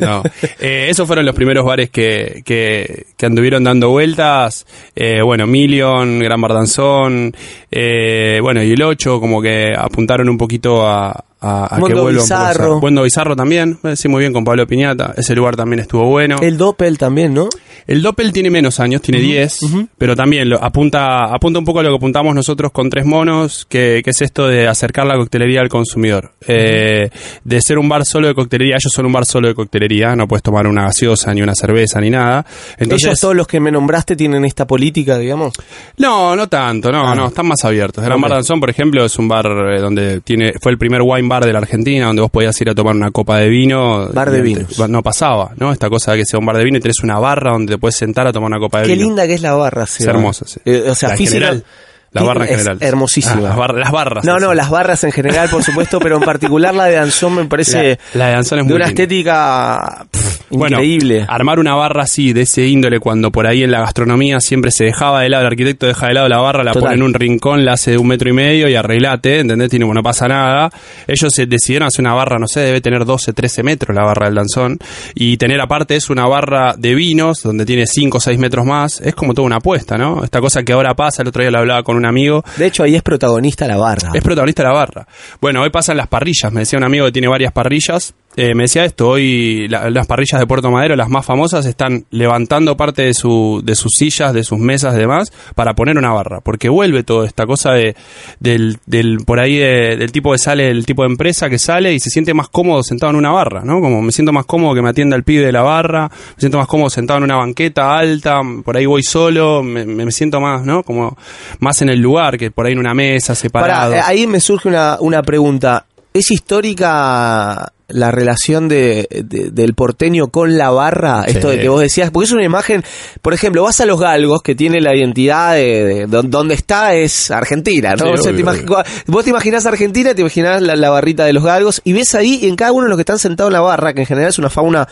no. 0.00 0.22
Eh, 0.60 0.88
esos 0.90 1.06
fueron 1.06 1.24
los 1.24 1.34
primeros 1.34 1.64
bares 1.64 1.88
que, 1.88 2.42
que, 2.44 3.06
que 3.16 3.24
anduvieron 3.24 3.64
dando 3.64 3.88
vueltas. 3.88 4.66
Eh, 4.94 5.22
bueno, 5.22 5.46
Million, 5.46 6.18
Gran 6.18 6.42
Bardanzón, 6.42 7.32
eh, 7.70 8.38
bueno, 8.42 8.62
y 8.62 8.72
el 8.72 8.82
8, 8.82 9.18
como 9.18 9.40
que 9.40 9.72
apuntaron 9.74 10.28
un 10.28 10.36
poquito 10.36 10.86
a, 10.86 11.24
a, 11.40 11.64
a 11.64 11.76
que 11.76 11.80
Mundo 11.80 12.02
vuelvan. 12.02 12.22
Bizarro. 12.24 12.80
Mundo 12.80 13.02
Bizarro 13.02 13.34
también, 13.36 13.78
eh, 13.84 13.96
sí, 13.96 14.08
muy 14.08 14.20
bien 14.20 14.32
con 14.32 14.44
Pablo 14.44 14.66
Piñata. 14.66 15.14
Ese 15.16 15.34
lugar 15.34 15.56
también 15.56 15.80
estuvo 15.80 16.04
bueno. 16.06 16.36
El 16.40 16.56
Doppel 16.58 16.98
también, 16.98 17.34
¿no? 17.34 17.48
El 17.86 18.02
Doppel 18.02 18.32
tiene 18.32 18.50
menos 18.50 18.78
años, 18.78 19.00
tiene 19.02 19.20
10, 19.20 19.58
pero 19.98 20.14
también 20.14 20.48
lo, 20.48 20.62
apunta, 20.62 21.24
apunta 21.34 21.58
un 21.58 21.64
poco 21.64 21.80
a 21.80 21.82
lo 21.82 21.88
que 21.90 21.96
apuntamos 21.96 22.34
nosotros 22.34 22.70
con 22.72 22.88
Tres 22.90 23.04
Monos, 23.06 23.66
que, 23.68 24.00
que 24.04 24.10
es 24.10 24.20
esto 24.22 24.46
de 24.46 24.68
acercar 24.68 25.06
la 25.06 25.16
coctelería 25.16 25.60
al 25.60 25.68
consumidor. 25.68 26.30
Eh, 26.46 27.10
de 27.42 27.60
ser 27.62 27.78
un 27.78 27.88
bar 27.88 28.04
solo 28.04 28.28
de 28.28 28.34
coctelería, 28.34 28.74
ellos 28.76 28.92
son 28.92 29.06
un 29.06 29.12
bar 29.12 29.24
solo 29.24 29.48
de 29.48 29.54
coctelería, 29.54 30.14
no 30.14 30.28
puedes 30.28 30.42
tomar 30.42 30.66
una 30.66 30.82
gaseosa, 30.84 31.32
ni 31.34 31.42
una 31.42 31.54
cerveza, 31.54 32.00
ni 32.00 32.10
nada. 32.10 32.44
Entonces, 32.78 33.08
Ellos 33.08 33.20
todos 33.20 33.34
los 33.34 33.46
que 33.46 33.58
me 33.60 33.70
nombraste 33.72 34.14
tienen 34.14 34.44
esta 34.44 34.66
política, 34.66 35.18
digamos. 35.18 35.54
no, 35.98 36.36
no 36.36 36.48
tanto, 36.48 36.92
no, 36.92 37.08
Ah. 37.08 37.14
no, 37.14 37.26
están 37.28 37.46
más 37.48 37.64
abiertos. 37.64 38.04
Gran 38.04 38.18
Ok. 38.18 38.22
Bar 38.22 38.30
Danzón, 38.32 38.60
por 38.60 38.70
ejemplo, 38.70 39.04
es 39.04 39.18
un 39.18 39.26
bar 39.26 39.46
eh, 39.46 39.80
donde 39.80 40.20
tiene, 40.20 40.52
fue 40.62 40.70
el 40.72 40.78
primer 40.78 41.00
wine 41.02 41.26
bar 41.30 41.46
de 41.46 41.52
la 41.54 41.60
Argentina, 41.60 42.04
donde 42.08 42.20
vos 42.20 42.30
podías 42.30 42.60
ir 42.60 42.68
a 42.68 42.74
tomar 42.74 42.94
una 42.94 43.10
copa 43.10 43.38
de 43.38 43.48
vino. 43.48 44.08
Bar 44.12 44.30
de 44.30 44.42
vinos. 44.42 44.64
antes- 44.78 44.88
No 44.90 45.02
pasaba, 45.02 45.52
¿no? 45.56 45.72
Esta 45.72 45.88
cosa 45.88 46.12
de 46.12 46.18
que 46.18 46.24
sea 46.26 46.38
un 46.38 46.44
bar 46.44 46.58
de 46.58 46.64
vino 46.64 46.76
y 46.76 46.80
tenés 46.82 47.00
una 47.02 47.18
barra 47.18 47.52
donde 47.52 47.74
te 47.74 47.78
puedes 47.78 47.96
sentar 47.96 48.26
a 48.26 48.32
tomar 48.32 48.48
una 48.48 48.58
copa 48.58 48.80
de 48.80 48.86
Qué 48.88 48.92
vino. 48.94 49.06
linda 49.06 49.26
que 49.26 49.32
es 49.34 49.40
la 49.40 49.54
barra, 49.54 49.84
Es 49.84 49.90
Seba. 49.90 50.10
hermosa, 50.12 50.44
sí. 50.46 50.60
Eh, 50.66 50.84
o 50.90 50.94
sea, 50.94 51.08
La 51.10 51.16
física- 51.16 51.38
general. 51.46 51.64
La 52.12 52.22
barra 52.22 52.44
en 52.46 52.50
general. 52.56 52.78
hermosísima. 52.80 53.36
Ah, 53.38 53.40
las, 53.40 53.56
bar- 53.56 53.74
las 53.74 53.90
barras. 53.92 54.24
No, 54.24 54.38
no, 54.38 54.52
las 54.54 54.68
barras 54.70 55.04
en 55.04 55.12
general, 55.12 55.48
por 55.48 55.62
supuesto, 55.62 56.00
pero 56.00 56.16
en 56.16 56.22
particular 56.22 56.74
la 56.74 56.86
de 56.86 56.96
Danzón 56.96 57.34
me 57.36 57.44
parece 57.44 57.98
La- 58.14 58.18
la 58.18 58.26
de 58.28 58.32
Danzón 58.34 58.58
es 58.60 58.64
de 58.66 58.68
muy 58.72 58.76
una 58.76 58.86
estética 58.86 60.06
pff, 60.10 60.40
Bueno, 60.50 60.78
increíble. 60.78 61.24
armar 61.28 61.58
una 61.60 61.74
barra 61.76 62.02
así, 62.02 62.32
de 62.32 62.42
ese 62.42 62.66
índole, 62.66 62.98
cuando 62.98 63.30
por 63.30 63.46
ahí 63.46 63.62
en 63.62 63.70
la 63.70 63.80
gastronomía 63.80 64.40
siempre 64.40 64.70
se 64.72 64.84
dejaba 64.84 65.20
de 65.22 65.28
lado, 65.28 65.42
el 65.42 65.46
arquitecto 65.52 65.86
deja 65.86 66.08
de 66.08 66.14
lado 66.14 66.28
la 66.28 66.38
barra, 66.38 66.64
la 66.64 66.72
Total. 66.72 66.88
pone 66.88 66.94
en 66.96 67.02
un 67.02 67.14
rincón, 67.14 67.64
la 67.64 67.74
hace 67.74 67.92
de 67.92 67.98
un 67.98 68.08
metro 68.08 68.28
y 68.28 68.32
medio 68.32 68.68
y 68.68 68.74
arreglate, 68.74 69.38
¿entendés? 69.40 69.70
Tiene, 69.70 69.86
no 69.86 70.02
pasa 70.02 70.26
nada. 70.26 70.70
Ellos 71.06 71.30
se 71.32 71.46
decidieron 71.46 71.86
hacer 71.86 72.04
una 72.04 72.14
barra, 72.14 72.38
no 72.38 72.46
sé, 72.48 72.60
debe 72.60 72.80
tener 72.80 73.04
12, 73.04 73.32
13 73.32 73.62
metros 73.62 73.94
la 73.96 74.04
barra 74.04 74.26
del 74.26 74.34
danzón. 74.34 74.78
Y 75.14 75.36
tener 75.36 75.60
aparte 75.60 75.94
es 75.96 76.10
una 76.10 76.26
barra 76.26 76.74
de 76.76 76.94
vinos, 76.94 77.42
donde 77.42 77.64
tiene 77.64 77.86
5 77.86 78.18
o 78.18 78.20
6 78.20 78.38
metros 78.38 78.66
más. 78.66 79.00
Es 79.00 79.14
como 79.14 79.32
toda 79.34 79.46
una 79.46 79.56
apuesta, 79.56 79.96
¿no? 79.96 80.24
Esta 80.24 80.40
cosa 80.40 80.62
que 80.64 80.72
ahora 80.72 80.94
pasa, 80.94 81.22
el 81.22 81.28
otro 81.28 81.42
día 81.42 81.50
lo 81.50 81.58
hablaba 81.58 81.82
con 81.84 81.99
un 82.00 82.06
amigo, 82.06 82.42
De 82.56 82.66
hecho, 82.66 82.82
ahí 82.82 82.94
es 82.96 83.02
protagonista 83.02 83.66
la 83.66 83.76
barra. 83.76 84.10
Es 84.14 84.22
protagonista 84.22 84.62
la 84.62 84.72
barra. 84.72 85.06
Bueno, 85.40 85.62
hoy 85.62 85.70
pasan 85.70 85.96
las 85.96 86.08
parrillas. 86.08 86.52
Me 86.52 86.60
decía 86.60 86.78
un 86.78 86.84
amigo 86.84 87.06
que 87.06 87.12
tiene 87.12 87.28
varias 87.28 87.52
parrillas. 87.52 88.14
Eh, 88.36 88.54
me 88.54 88.62
decía 88.64 88.84
esto, 88.84 89.08
hoy 89.08 89.66
la- 89.68 89.90
las 89.90 90.06
parrillas 90.06 90.38
de 90.40 90.46
Puerto 90.46 90.70
Madero, 90.70 90.94
las 90.96 91.08
más 91.08 91.26
famosas, 91.26 91.66
están 91.66 92.04
levantando 92.10 92.76
parte 92.76 93.02
de, 93.02 93.12
su, 93.12 93.60
de 93.64 93.74
sus 93.74 93.92
sillas, 93.92 94.32
de 94.32 94.44
sus 94.44 94.58
mesas 94.58 94.94
y 94.94 94.98
demás, 94.98 95.32
para 95.56 95.74
poner 95.74 95.98
una 95.98 96.12
barra. 96.12 96.40
Porque 96.40 96.68
vuelve 96.68 97.02
toda 97.02 97.26
esta 97.26 97.44
cosa 97.46 97.72
de, 97.72 97.96
del, 98.38 98.78
del, 98.86 99.18
por 99.26 99.40
ahí, 99.40 99.56
de- 99.58 99.96
del 99.96 100.12
tipo 100.12 100.30
que 100.32 100.38
sale, 100.38 100.68
el 100.70 100.86
tipo 100.86 101.02
de 101.02 101.08
empresa 101.10 101.50
que 101.50 101.58
sale 101.58 101.92
y 101.92 101.98
se 102.00 102.08
siente 102.10 102.32
más 102.32 102.48
cómodo 102.48 102.82
sentado 102.84 103.10
en 103.10 103.16
una 103.16 103.30
barra, 103.32 103.62
¿no? 103.64 103.80
Como 103.80 104.00
me 104.00 104.12
siento 104.12 104.32
más 104.32 104.46
cómodo 104.46 104.74
que 104.74 104.82
me 104.82 104.90
atienda 104.90 105.16
el 105.16 105.24
pibe 105.24 105.44
de 105.46 105.52
la 105.52 105.62
barra, 105.62 106.08
me 106.08 106.38
siento 106.40 106.58
más 106.58 106.68
cómodo 106.68 106.88
sentado 106.90 107.18
en 107.18 107.24
una 107.24 107.36
banqueta 107.36 107.96
alta, 107.98 108.40
por 108.64 108.76
ahí 108.76 108.86
voy 108.86 109.02
solo, 109.02 109.62
me, 109.64 109.84
me 109.84 110.10
siento 110.12 110.40
más, 110.40 110.64
¿no? 110.64 110.82
Como 110.84 111.16
más 111.58 111.82
en 111.82 111.88
el 111.88 111.98
lugar 112.00 112.38
que 112.38 112.50
por 112.52 112.66
ahí 112.66 112.72
en 112.74 112.78
una 112.78 112.94
mesa 112.94 113.34
separado. 113.34 113.90
Pará, 113.92 113.98
eh, 113.98 114.02
ahí 114.06 114.26
me 114.28 114.38
surge 114.40 114.68
una, 114.68 114.98
una 115.00 115.20
pregunta. 115.22 115.84
¿Es 116.12 116.30
histórica 116.30 117.72
la 117.92 118.10
relación 118.10 118.68
de, 118.68 119.06
de- 119.10 119.50
del 119.50 119.74
porteño 119.74 120.28
con 120.28 120.56
la 120.58 120.70
barra? 120.70 121.24
Sí. 121.24 121.32
Esto 121.32 121.50
de 121.50 121.58
que 121.60 121.68
vos 121.68 121.80
decías, 121.80 122.10
porque 122.10 122.26
es 122.26 122.32
una 122.32 122.44
imagen, 122.44 122.84
por 123.22 123.34
ejemplo, 123.34 123.62
vas 123.62 123.80
a 123.80 123.86
los 123.86 124.00
galgos 124.00 124.42
que 124.42 124.54
tiene 124.54 124.80
la 124.80 124.94
identidad 124.96 125.54
de, 125.54 125.84
de 125.84 126.06
don- 126.06 126.30
donde 126.30 126.54
está 126.54 126.94
es 126.94 127.30
Argentina, 127.30 127.94
¿no? 127.96 128.06
Sí, 128.06 128.12
O 128.12 128.16
sea, 128.22 128.32
obvio, 128.32 128.44
te 128.44 128.64
imag- 128.66 128.86
vos 129.06 129.24
te 129.24 129.30
imaginás 129.30 129.66
Argentina, 129.66 130.14
te 130.14 130.20
imaginás 130.22 130.62
la, 130.62 130.76
la 130.76 130.90
barrita 130.90 131.24
de 131.24 131.32
los 131.32 131.44
galgos 131.44 131.80
y 131.84 131.92
ves 131.92 132.14
ahí 132.14 132.40
en 132.46 132.56
cada 132.56 132.72
uno 132.72 132.84
de 132.84 132.88
los 132.90 132.96
que 132.96 133.02
están 133.02 133.18
sentados 133.18 133.50
en 133.50 133.54
la 133.54 133.60
barra, 133.60 133.92
que 133.94 134.00
en 134.00 134.06
general 134.06 134.30
es 134.30 134.38
una 134.38 134.50
fauna 134.50 134.88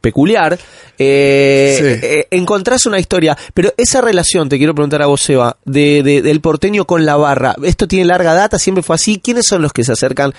peculiar, 0.00 0.58
eh, 0.98 1.76
Sí. 1.78 2.06
eh, 2.06 2.26
encontrás 2.30 2.86
una 2.86 2.98
historia. 2.98 3.36
Pero 3.54 3.72
esa 3.76 4.00
relación, 4.00 4.48
te 4.48 4.56
quiero 4.58 4.74
preguntar 4.74 5.02
a 5.02 5.06
vos, 5.06 5.20
Seba, 5.20 5.56
de, 5.64 6.02
de- 6.02 6.22
del 6.22 6.40
porteño 6.40 6.86
con 6.86 7.04
la 7.04 7.16
barra, 7.16 7.54
¿esto 7.64 7.86
tiene 7.86 8.06
larga 8.06 8.32
data? 8.34 8.58
¿Siempre 8.58 8.82
fue 8.82 8.96
así? 8.96 9.20
¿Quiénes 9.22 9.46
son 9.46 9.62
los 9.62 9.72
que 9.72 9.84
se 9.84 9.92
acercan 9.92 10.32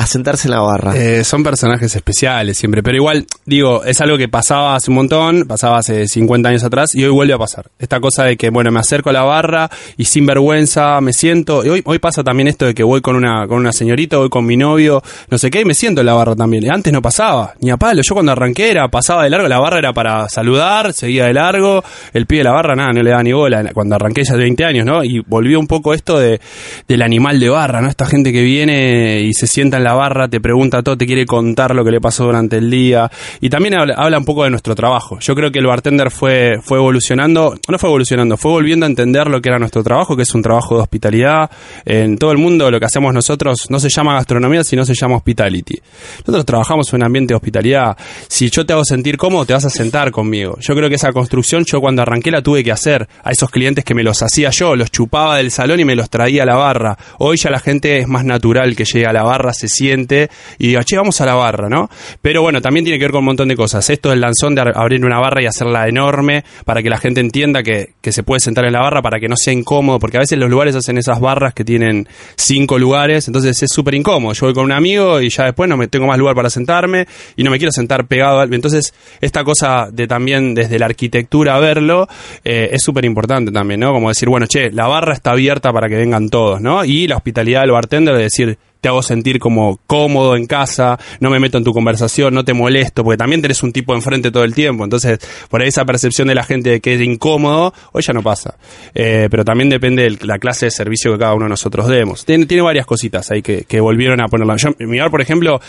a 0.00 0.06
sentarse 0.06 0.48
en 0.48 0.52
la 0.52 0.60
barra? 0.60 0.96
Eh, 0.96 1.24
son 1.24 1.42
personajes 1.42 1.94
especiales 1.94 2.58
siempre, 2.58 2.82
pero 2.82 2.96
igual, 2.96 3.26
digo, 3.44 3.84
es 3.84 4.00
algo 4.00 4.18
que 4.18 4.28
pasaba 4.28 4.76
hace 4.76 4.90
un 4.90 4.96
montón, 4.96 5.44
pasaba 5.46 5.78
hace 5.78 6.06
50 6.06 6.48
años 6.48 6.64
atrás 6.64 6.94
y 6.94 7.04
hoy 7.04 7.10
vuelve 7.10 7.34
a 7.34 7.38
pasar. 7.38 7.66
Esta 7.78 8.00
cosa 8.00 8.24
de 8.24 8.36
que, 8.36 8.50
bueno, 8.50 8.70
me 8.70 8.80
acerco 8.80 9.10
a 9.10 9.12
la 9.12 9.22
barra 9.22 9.70
y 9.96 10.04
sin 10.04 10.26
vergüenza 10.26 11.00
me 11.00 11.12
siento. 11.12 11.64
Y 11.64 11.68
hoy, 11.68 11.82
hoy 11.84 11.98
pasa 11.98 12.22
también 12.22 12.48
esto 12.48 12.66
de 12.66 12.74
que 12.74 12.82
voy 12.82 13.00
con 13.00 13.16
una, 13.16 13.46
con 13.46 13.58
una 13.58 13.72
señorita, 13.72 14.18
voy 14.18 14.28
con 14.28 14.44
mi 14.44 14.56
novio, 14.56 15.02
no 15.30 15.38
sé 15.38 15.50
qué, 15.50 15.60
y 15.60 15.64
me 15.64 15.74
siento 15.74 16.00
en 16.00 16.06
la 16.06 16.14
barra 16.14 16.36
también. 16.36 16.70
Antes 16.70 16.92
no 16.92 17.02
pasaba, 17.02 17.54
ni 17.60 17.70
a 17.70 17.76
palo. 17.76 18.02
Yo 18.02 18.14
cuando 18.14 18.32
arranqué 18.32 18.70
era, 18.70 18.88
pasaba 18.88 19.24
de 19.24 19.30
largo, 19.30 19.48
la 19.48 19.58
barra 19.58 19.78
era 19.78 19.92
para 19.92 20.28
saludar, 20.28 20.92
seguía 20.92 21.26
de 21.26 21.34
largo, 21.34 21.82
el 22.12 22.26
pie 22.26 22.38
de 22.38 22.44
la 22.44 22.52
barra, 22.52 22.74
nada, 22.74 22.92
no 22.92 23.02
le 23.02 23.10
daba 23.10 23.22
ni 23.22 23.32
bola. 23.32 23.70
Cuando 23.72 23.94
arranqué 23.96 24.24
ya 24.24 24.34
de 24.34 24.40
20 24.40 24.64
años, 24.64 24.86
¿no? 24.86 25.04
Y 25.04 25.20
volvió 25.26 25.58
un 25.58 25.66
poco 25.66 25.94
esto 25.94 26.18
de, 26.18 26.40
del 26.86 27.02
animal 27.02 27.40
de 27.40 27.48
barra, 27.48 27.80
¿no? 27.80 27.88
Esta 27.88 28.06
gente 28.06 28.32
que 28.32 28.42
viene 28.42 29.20
y 29.20 29.32
se 29.32 29.46
sienta 29.46 29.78
en 29.78 29.85
la 29.86 29.94
barra, 29.94 30.28
te 30.28 30.40
pregunta 30.40 30.82
todo, 30.82 30.96
te 30.96 31.06
quiere 31.06 31.24
contar 31.26 31.74
lo 31.74 31.84
que 31.84 31.90
le 31.92 32.00
pasó 32.00 32.24
durante 32.24 32.56
el 32.56 32.70
día. 32.70 33.10
Y 33.40 33.48
también 33.48 33.74
habla, 33.74 34.18
un 34.18 34.24
poco 34.24 34.44
de 34.44 34.50
nuestro 34.50 34.74
trabajo. 34.74 35.18
Yo 35.20 35.34
creo 35.34 35.52
que 35.52 35.60
el 35.60 35.66
bartender 35.66 36.10
fue, 36.10 36.58
fue 36.62 36.78
evolucionando, 36.78 37.54
no 37.68 37.78
fue 37.78 37.88
evolucionando, 37.88 38.36
fue 38.36 38.50
volviendo 38.50 38.84
a 38.86 38.88
entender 38.88 39.28
lo 39.28 39.40
que 39.40 39.48
era 39.48 39.58
nuestro 39.58 39.82
trabajo, 39.82 40.16
que 40.16 40.22
es 40.22 40.34
un 40.34 40.42
trabajo 40.42 40.76
de 40.76 40.82
hospitalidad. 40.82 41.50
En 41.84 42.18
todo 42.18 42.32
el 42.32 42.38
mundo 42.38 42.70
lo 42.70 42.80
que 42.80 42.86
hacemos 42.86 43.14
nosotros 43.14 43.66
no 43.70 43.78
se 43.78 43.88
llama 43.88 44.14
gastronomía, 44.14 44.64
sino 44.64 44.84
se 44.84 44.94
llama 44.94 45.16
hospitality. 45.16 45.80
Nosotros 46.20 46.44
trabajamos 46.44 46.92
en 46.92 46.96
un 46.96 47.04
ambiente 47.04 47.32
de 47.32 47.36
hospitalidad. 47.36 47.96
Si 48.28 48.50
yo 48.50 48.66
te 48.66 48.72
hago 48.72 48.84
sentir 48.84 49.16
cómodo, 49.16 49.46
te 49.46 49.52
vas 49.52 49.64
a 49.64 49.70
sentar 49.70 50.10
conmigo. 50.10 50.56
Yo 50.60 50.74
creo 50.74 50.88
que 50.88 50.96
esa 50.96 51.12
construcción 51.12 51.64
yo 51.64 51.80
cuando 51.80 52.02
arranqué 52.02 52.30
la 52.30 52.42
tuve 52.42 52.64
que 52.64 52.72
hacer 52.72 53.08
a 53.22 53.30
esos 53.30 53.50
clientes 53.50 53.84
que 53.84 53.94
me 53.94 54.02
los 54.02 54.22
hacía 54.22 54.50
yo, 54.50 54.74
los 54.74 54.90
chupaba 54.90 55.36
del 55.36 55.50
salón 55.50 55.78
y 55.78 55.84
me 55.84 55.94
los 55.94 56.10
traía 56.10 56.42
a 56.42 56.46
la 56.46 56.56
barra. 56.56 56.98
Hoy 57.18 57.36
ya 57.36 57.50
la 57.50 57.60
gente 57.60 57.98
es 57.98 58.08
más 58.08 58.24
natural 58.24 58.74
que 58.74 58.84
llegue 58.84 59.06
a 59.06 59.12
la 59.12 59.22
barra, 59.22 59.52
se 59.52 59.68
siente 59.76 60.30
y 60.58 60.68
diga, 60.68 60.84
che, 60.84 60.96
vamos 60.96 61.20
a 61.20 61.26
la 61.26 61.34
barra, 61.34 61.68
¿no? 61.68 61.88
Pero 62.22 62.42
bueno, 62.42 62.60
también 62.60 62.84
tiene 62.84 62.98
que 62.98 63.04
ver 63.04 63.12
con 63.12 63.20
un 63.20 63.26
montón 63.26 63.48
de 63.48 63.56
cosas. 63.56 63.88
Esto 63.90 64.10
del 64.10 64.20
lanzón 64.20 64.54
de 64.54 64.62
abrir 64.74 65.04
una 65.04 65.18
barra 65.18 65.42
y 65.42 65.46
hacerla 65.46 65.88
enorme 65.88 66.44
para 66.64 66.82
que 66.82 66.90
la 66.90 66.98
gente 66.98 67.20
entienda 67.20 67.62
que, 67.62 67.94
que 68.00 68.12
se 68.12 68.22
puede 68.22 68.40
sentar 68.40 68.64
en 68.64 68.72
la 68.72 68.80
barra 68.80 69.02
para 69.02 69.20
que 69.20 69.28
no 69.28 69.36
sea 69.36 69.52
incómodo, 69.52 69.98
porque 69.98 70.16
a 70.16 70.20
veces 70.20 70.38
los 70.38 70.50
lugares 70.50 70.74
hacen 70.74 70.98
esas 70.98 71.20
barras 71.20 71.54
que 71.54 71.64
tienen 71.64 72.08
cinco 72.36 72.78
lugares, 72.78 73.26
entonces 73.28 73.62
es 73.62 73.70
súper 73.72 73.94
incómodo. 73.94 74.32
Yo 74.32 74.46
voy 74.46 74.54
con 74.54 74.64
un 74.64 74.72
amigo 74.72 75.20
y 75.20 75.28
ya 75.28 75.44
después 75.44 75.68
no 75.68 75.76
me 75.76 75.88
tengo 75.88 76.06
más 76.06 76.18
lugar 76.18 76.34
para 76.34 76.50
sentarme 76.50 77.06
y 77.36 77.42
no 77.42 77.50
me 77.50 77.58
quiero 77.58 77.72
sentar 77.72 78.06
pegado 78.06 78.40
al... 78.40 78.52
Entonces, 78.52 78.94
esta 79.20 79.44
cosa 79.44 79.88
de 79.92 80.06
también 80.06 80.54
desde 80.54 80.78
la 80.78 80.86
arquitectura 80.86 81.58
verlo 81.58 82.08
eh, 82.44 82.70
es 82.72 82.82
súper 82.82 83.04
importante 83.04 83.52
también, 83.52 83.80
¿no? 83.80 83.92
Como 83.92 84.08
decir, 84.08 84.28
bueno, 84.28 84.46
che, 84.46 84.70
la 84.70 84.86
barra 84.86 85.14
está 85.14 85.32
abierta 85.32 85.72
para 85.72 85.88
que 85.88 85.96
vengan 85.96 86.28
todos, 86.28 86.60
¿no? 86.60 86.84
Y 86.84 87.06
la 87.06 87.16
hospitalidad 87.16 87.62
del 87.62 87.72
bartender 87.72 88.14
de 88.16 88.22
decir, 88.22 88.58
te 88.86 88.90
hago 88.90 89.02
sentir 89.02 89.40
como 89.40 89.80
cómodo 89.88 90.36
en 90.36 90.46
casa, 90.46 90.96
no 91.18 91.28
me 91.28 91.40
meto 91.40 91.58
en 91.58 91.64
tu 91.64 91.72
conversación, 91.72 92.32
no 92.32 92.44
te 92.44 92.54
molesto, 92.54 93.02
porque 93.02 93.16
también 93.16 93.42
tenés 93.42 93.64
un 93.64 93.72
tipo 93.72 93.96
enfrente 93.96 94.30
todo 94.30 94.44
el 94.44 94.54
tiempo. 94.54 94.84
Entonces, 94.84 95.18
por 95.50 95.60
ahí 95.60 95.66
esa 95.66 95.84
percepción 95.84 96.28
de 96.28 96.36
la 96.36 96.44
gente 96.44 96.70
de 96.70 96.80
que 96.80 96.94
es 96.94 97.00
incómodo, 97.00 97.74
hoy 97.90 98.02
ya 98.02 98.12
no 98.12 98.22
pasa. 98.22 98.54
Eh, 98.94 99.26
pero 99.28 99.44
también 99.44 99.70
depende 99.70 100.04
de 100.04 100.24
la 100.24 100.38
clase 100.38 100.66
de 100.66 100.70
servicio 100.70 101.12
que 101.12 101.18
cada 101.18 101.34
uno 101.34 101.46
de 101.46 101.48
nosotros 101.48 101.88
demos. 101.88 102.24
Tiene, 102.24 102.46
tiene 102.46 102.62
varias 102.62 102.86
cositas 102.86 103.28
ahí 103.32 103.42
que, 103.42 103.80
volvieron 103.80 104.20
a 104.20 104.28
ponerla. 104.28 104.54
Yo, 104.54 104.68
mi 104.78 105.00
bar, 105.00 105.10
por 105.10 105.20
ejemplo, 105.20 105.60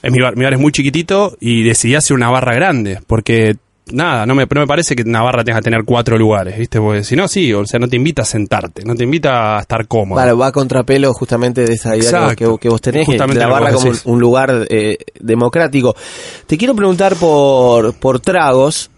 es 0.00 0.12
mi 0.12 0.22
bar, 0.22 0.36
mi 0.36 0.44
bar 0.44 0.52
es 0.52 0.60
muy 0.60 0.70
chiquitito 0.70 1.36
y 1.40 1.64
decidí 1.64 1.96
hacer 1.96 2.14
una 2.14 2.30
barra 2.30 2.54
grande, 2.54 3.00
porque 3.08 3.56
nada, 3.92 4.26
no 4.26 4.34
me, 4.34 4.46
no 4.46 4.60
me 4.60 4.66
parece 4.66 4.94
que 4.96 5.02
una 5.02 5.22
barra 5.22 5.44
tenga 5.44 5.58
que 5.58 5.64
tener 5.64 5.84
cuatro 5.84 6.18
lugares, 6.18 6.58
¿viste? 6.58 6.78
Porque 6.80 7.04
si 7.04 7.16
no, 7.16 7.28
sí, 7.28 7.52
o 7.52 7.66
sea, 7.66 7.78
no 7.78 7.88
te 7.88 7.96
invita 7.96 8.22
a 8.22 8.24
sentarte, 8.24 8.82
no 8.84 8.94
te 8.94 9.04
invita 9.04 9.56
a 9.56 9.60
estar 9.60 9.86
cómodo. 9.86 10.16
Vale, 10.16 10.32
va 10.32 10.48
a 10.48 10.52
contrapelo 10.52 11.12
justamente 11.12 11.64
de 11.64 11.74
esa 11.74 11.96
idea 11.96 12.34
que, 12.34 12.46
vos 12.46 12.80
tenés, 12.80 13.06
Justamente 13.06 13.44
vos 13.46 13.60
como 13.60 13.84
decís. 13.84 14.02
un 14.04 14.20
lugar 14.20 14.66
eh, 14.68 14.98
democrático. 15.18 15.94
Te 16.46 16.56
quiero 16.56 16.74
preguntar 16.74 17.16
por, 17.16 17.94
por 17.94 18.20
tragos 18.20 18.90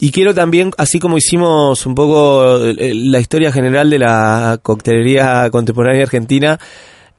y 0.00 0.12
quiero 0.12 0.34
también, 0.34 0.70
así 0.78 1.00
como 1.00 1.18
hicimos 1.18 1.84
un 1.86 1.94
poco 1.94 2.64
eh, 2.66 2.92
la 2.94 3.20
historia 3.20 3.50
general 3.50 3.90
de 3.90 3.98
la 3.98 4.60
coctelería 4.62 5.48
contemporánea 5.50 6.02
argentina, 6.04 6.58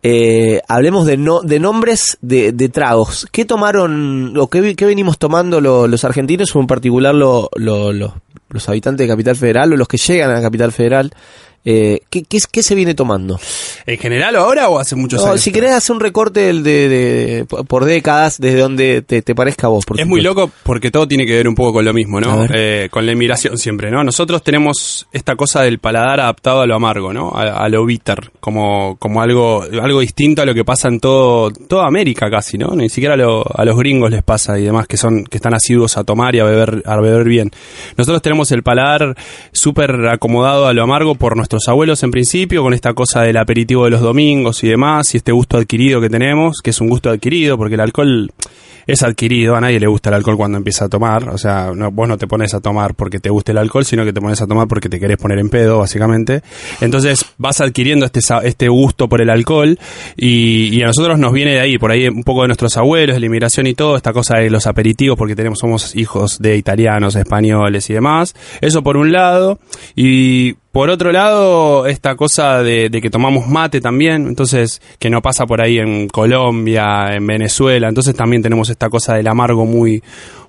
eh, 0.04 0.62
hablemos 0.68 1.06
de, 1.06 1.18
no, 1.18 1.42
de 1.42 1.60
nombres 1.60 2.18
de, 2.22 2.52
de 2.52 2.70
tragos. 2.70 3.28
¿Qué 3.32 3.46
tomaron, 3.46 4.38
o 4.38 4.48
qué, 4.50 4.76
qué 4.76 4.86
venimos 4.86 5.18
tomando 5.18 5.60
lo- 5.62 5.88
los 5.88 6.04
argentinos, 6.06 6.56
o 6.56 6.60
en 6.60 6.68
particular 6.68 7.14
lo- 7.14 7.50
lo- 7.56 7.92
lo- 7.92 8.16
los 8.50 8.70
habitantes 8.70 9.06
de 9.06 9.12
Capital 9.12 9.36
Federal 9.36 9.74
o 9.74 9.78
los 9.78 9.88
que 9.88 9.98
llegan 9.98 10.32
a 10.36 10.42
Capital 10.42 10.72
Federal? 10.72 11.12
Eh, 11.65 12.00
¿qué, 12.10 12.24
qué, 12.24 12.38
qué 12.52 12.63
se 12.63 12.74
viene 12.74 12.95
tomando? 12.95 13.39
¿En 13.86 13.98
general 13.98 14.36
ahora 14.38 14.69
o 14.69 14.80
hace 14.80 14.95
muchos 14.95 15.22
No, 15.22 15.32
años? 15.32 15.41
si 15.41 15.52
querés 15.52 15.72
hacer 15.72 15.93
un 15.95 16.00
recorte 16.00 16.54
de, 16.54 16.89
de- 16.89 17.45
por 17.67 17.86
décadas, 17.86 18.39
desde 18.39 18.60
donde 18.62 19.02
te, 19.02 19.22
te 19.22 19.36
parezca 19.36 19.67
a 19.67 19.69
vos. 19.69 19.86
por 19.86 20.00
Es 20.00 20.08
muy 20.08 20.22
loco 20.22 20.50
porque 20.63 20.89
todo 20.91 21.08
tiene 21.08 21.26
que 21.26 21.34
ver 21.36 21.48
un 21.48 21.56
poco 21.56 21.74
con 21.74 21.86
lo 21.86 21.93
mismo, 21.93 22.19
¿no? 22.22 22.48
Eh, 22.54 22.88
con 22.89 23.06
la 23.06 23.12
inmigración 23.12 23.58
siempre, 23.58 23.91
¿no? 23.91 24.04
Nosotros 24.04 24.41
tenemos 24.43 25.08
esta 25.12 25.36
cosa 25.36 25.62
del 25.63 25.80
paladar 25.80 26.22
adaptado 26.22 26.62
a 26.62 26.65
lo 26.65 26.76
amargo, 26.76 27.12
¿no? 27.13 27.32
A, 27.34 27.65
a 27.65 27.69
lo 27.69 27.86
bitter, 27.86 28.32
como, 28.39 28.95
como 28.98 29.22
algo, 29.22 29.63
algo 29.63 30.00
distinto 30.00 30.41
a 30.41 30.45
lo 30.45 30.54
que 30.54 30.63
pasa 30.63 30.88
en 30.88 31.00
todo, 31.00 31.52
toda 31.52 31.86
América 31.88 32.30
casi, 32.30 32.58
¿no? 32.58 32.69
Ni 32.76 32.89
siquiera 32.89 33.15
a, 33.15 33.17
lo- 33.17 33.45
a 33.54 33.65
los 33.65 33.78
gringos 33.78 34.10
les 34.12 34.24
pasa 34.24 34.58
y 34.58 34.63
demás 34.63 34.88
que 34.88 34.98
son, 34.98 35.26
que 35.26 35.38
están 35.38 35.54
asiduos 35.54 35.98
a 35.98 36.04
tomar 36.04 36.34
y 36.36 36.39
a 36.39 36.45
beber, 36.45 36.84
a 36.86 37.00
beber 37.02 37.26
bien. 37.28 37.52
Nosotros 37.98 38.22
tenemos 38.22 38.52
el 38.54 38.63
paladar 38.63 39.15
súper 39.52 40.08
acomodado 40.10 40.67
a 40.67 40.74
lo 40.74 40.84
amargo 40.84 41.15
por 41.15 41.36
nuestros 41.52 41.68
abuelos 41.68 42.04
en 42.04 42.12
principio, 42.12 42.62
con 42.62 42.76
esta 42.76 42.94
cosa 42.94 43.24
del 43.24 43.36
aperitivo 43.38 43.86
de 43.86 43.90
los 43.90 44.02
domingos 44.02 44.64
y 44.64 44.68
demás, 44.68 45.16
y 45.16 45.18
este 45.18 45.32
gusto 45.32 45.58
adquirido 45.58 46.00
que 46.00 46.08
tenemos, 46.08 46.58
que 46.64 46.70
es 46.70 46.80
un 46.80 46.90
gusto 46.90 47.10
adquirido, 47.10 47.58
porque 47.58 47.74
el 47.74 47.82
alcohol 47.82 48.30
es 48.86 49.02
adquirido, 49.04 49.56
a 49.56 49.62
nadie 49.62 49.80
le 49.80 49.88
gusta 49.88 50.10
el 50.10 50.16
alcohol 50.16 50.38
cuando 50.38 50.58
empieza 50.60 50.86
a 50.86 50.90
tomar, 50.90 51.28
o 51.30 51.38
sea, 51.40 51.72
no- 51.76 51.92
vos 51.92 52.08
no 52.08 52.18
te 52.20 52.28
pones 52.28 52.54
a 52.54 52.60
tomar 52.60 52.94
porque 52.96 53.20
te 53.20 53.30
guste 53.32 53.52
el 53.52 53.58
alcohol, 53.60 53.84
sino 53.84 54.04
que 54.06 54.14
te 54.14 54.22
pones 54.22 54.42
a 54.42 54.48
tomar 54.48 54.68
porque 54.68 54.90
te 54.90 55.00
querés 55.00 55.18
poner 55.18 55.40
en 55.40 55.50
pedo, 55.50 55.80
básicamente. 55.80 56.42
Entonces 56.82 57.26
vas 57.40 57.62
adquiriendo 57.62 58.06
este, 58.06 58.20
este 58.44 58.68
gusto 58.68 59.08
por 59.10 59.22
el 59.22 59.30
alcohol 59.32 59.78
y, 60.18 60.82
a 60.84 60.88
nosotros 60.88 61.18
nos 61.20 61.34
viene 61.34 61.54
de 61.54 61.60
ahí, 61.62 61.78
por 61.80 61.92
ahí 61.92 62.08
un 62.08 62.24
poco 62.24 62.44
de 62.44 62.48
nuestros 62.50 62.78
abuelos, 62.78 63.20
la 63.20 63.26
inmigración 63.26 63.66
y 63.68 63.74
todo, 63.74 63.96
esta 63.96 64.14
cosa 64.14 64.38
de 64.38 64.50
los 64.52 64.66
aperitivos, 64.68 65.18
porque 65.18 65.36
tenemos, 65.36 65.58
somos 65.60 65.96
hijos 65.96 66.40
de 66.40 66.58
italianos, 66.58 67.16
españoles 67.16 67.90
y 67.90 67.94
demás. 67.94 68.36
Eso 68.62 68.82
por 68.84 68.98
un 68.98 69.12
lado. 69.12 69.60
Y 69.96 70.56
por 70.72 70.90
otro 70.90 71.12
lado, 71.12 71.88
esta 71.88 72.16
cosa 72.16 72.62
de, 72.62 72.90
de 72.90 73.02
que 73.02 73.10
tomamos 73.10 73.48
mate 73.48 73.82
también, 73.82 74.28
entonces, 74.28 74.82
que 75.00 75.10
no 75.10 75.22
pasa 75.22 75.46
por 75.46 75.62
ahí 75.62 75.80
en 75.80 76.08
Colombia, 76.08 77.16
en 77.16 77.26
Venezuela, 77.26 77.88
entonces 77.90 78.16
también 78.16 78.44
tenemos 78.44 78.70
esta 78.70 78.90
cosa 78.90 79.16
del 79.16 79.28
amargo 79.28 79.66
muy, 79.66 80.04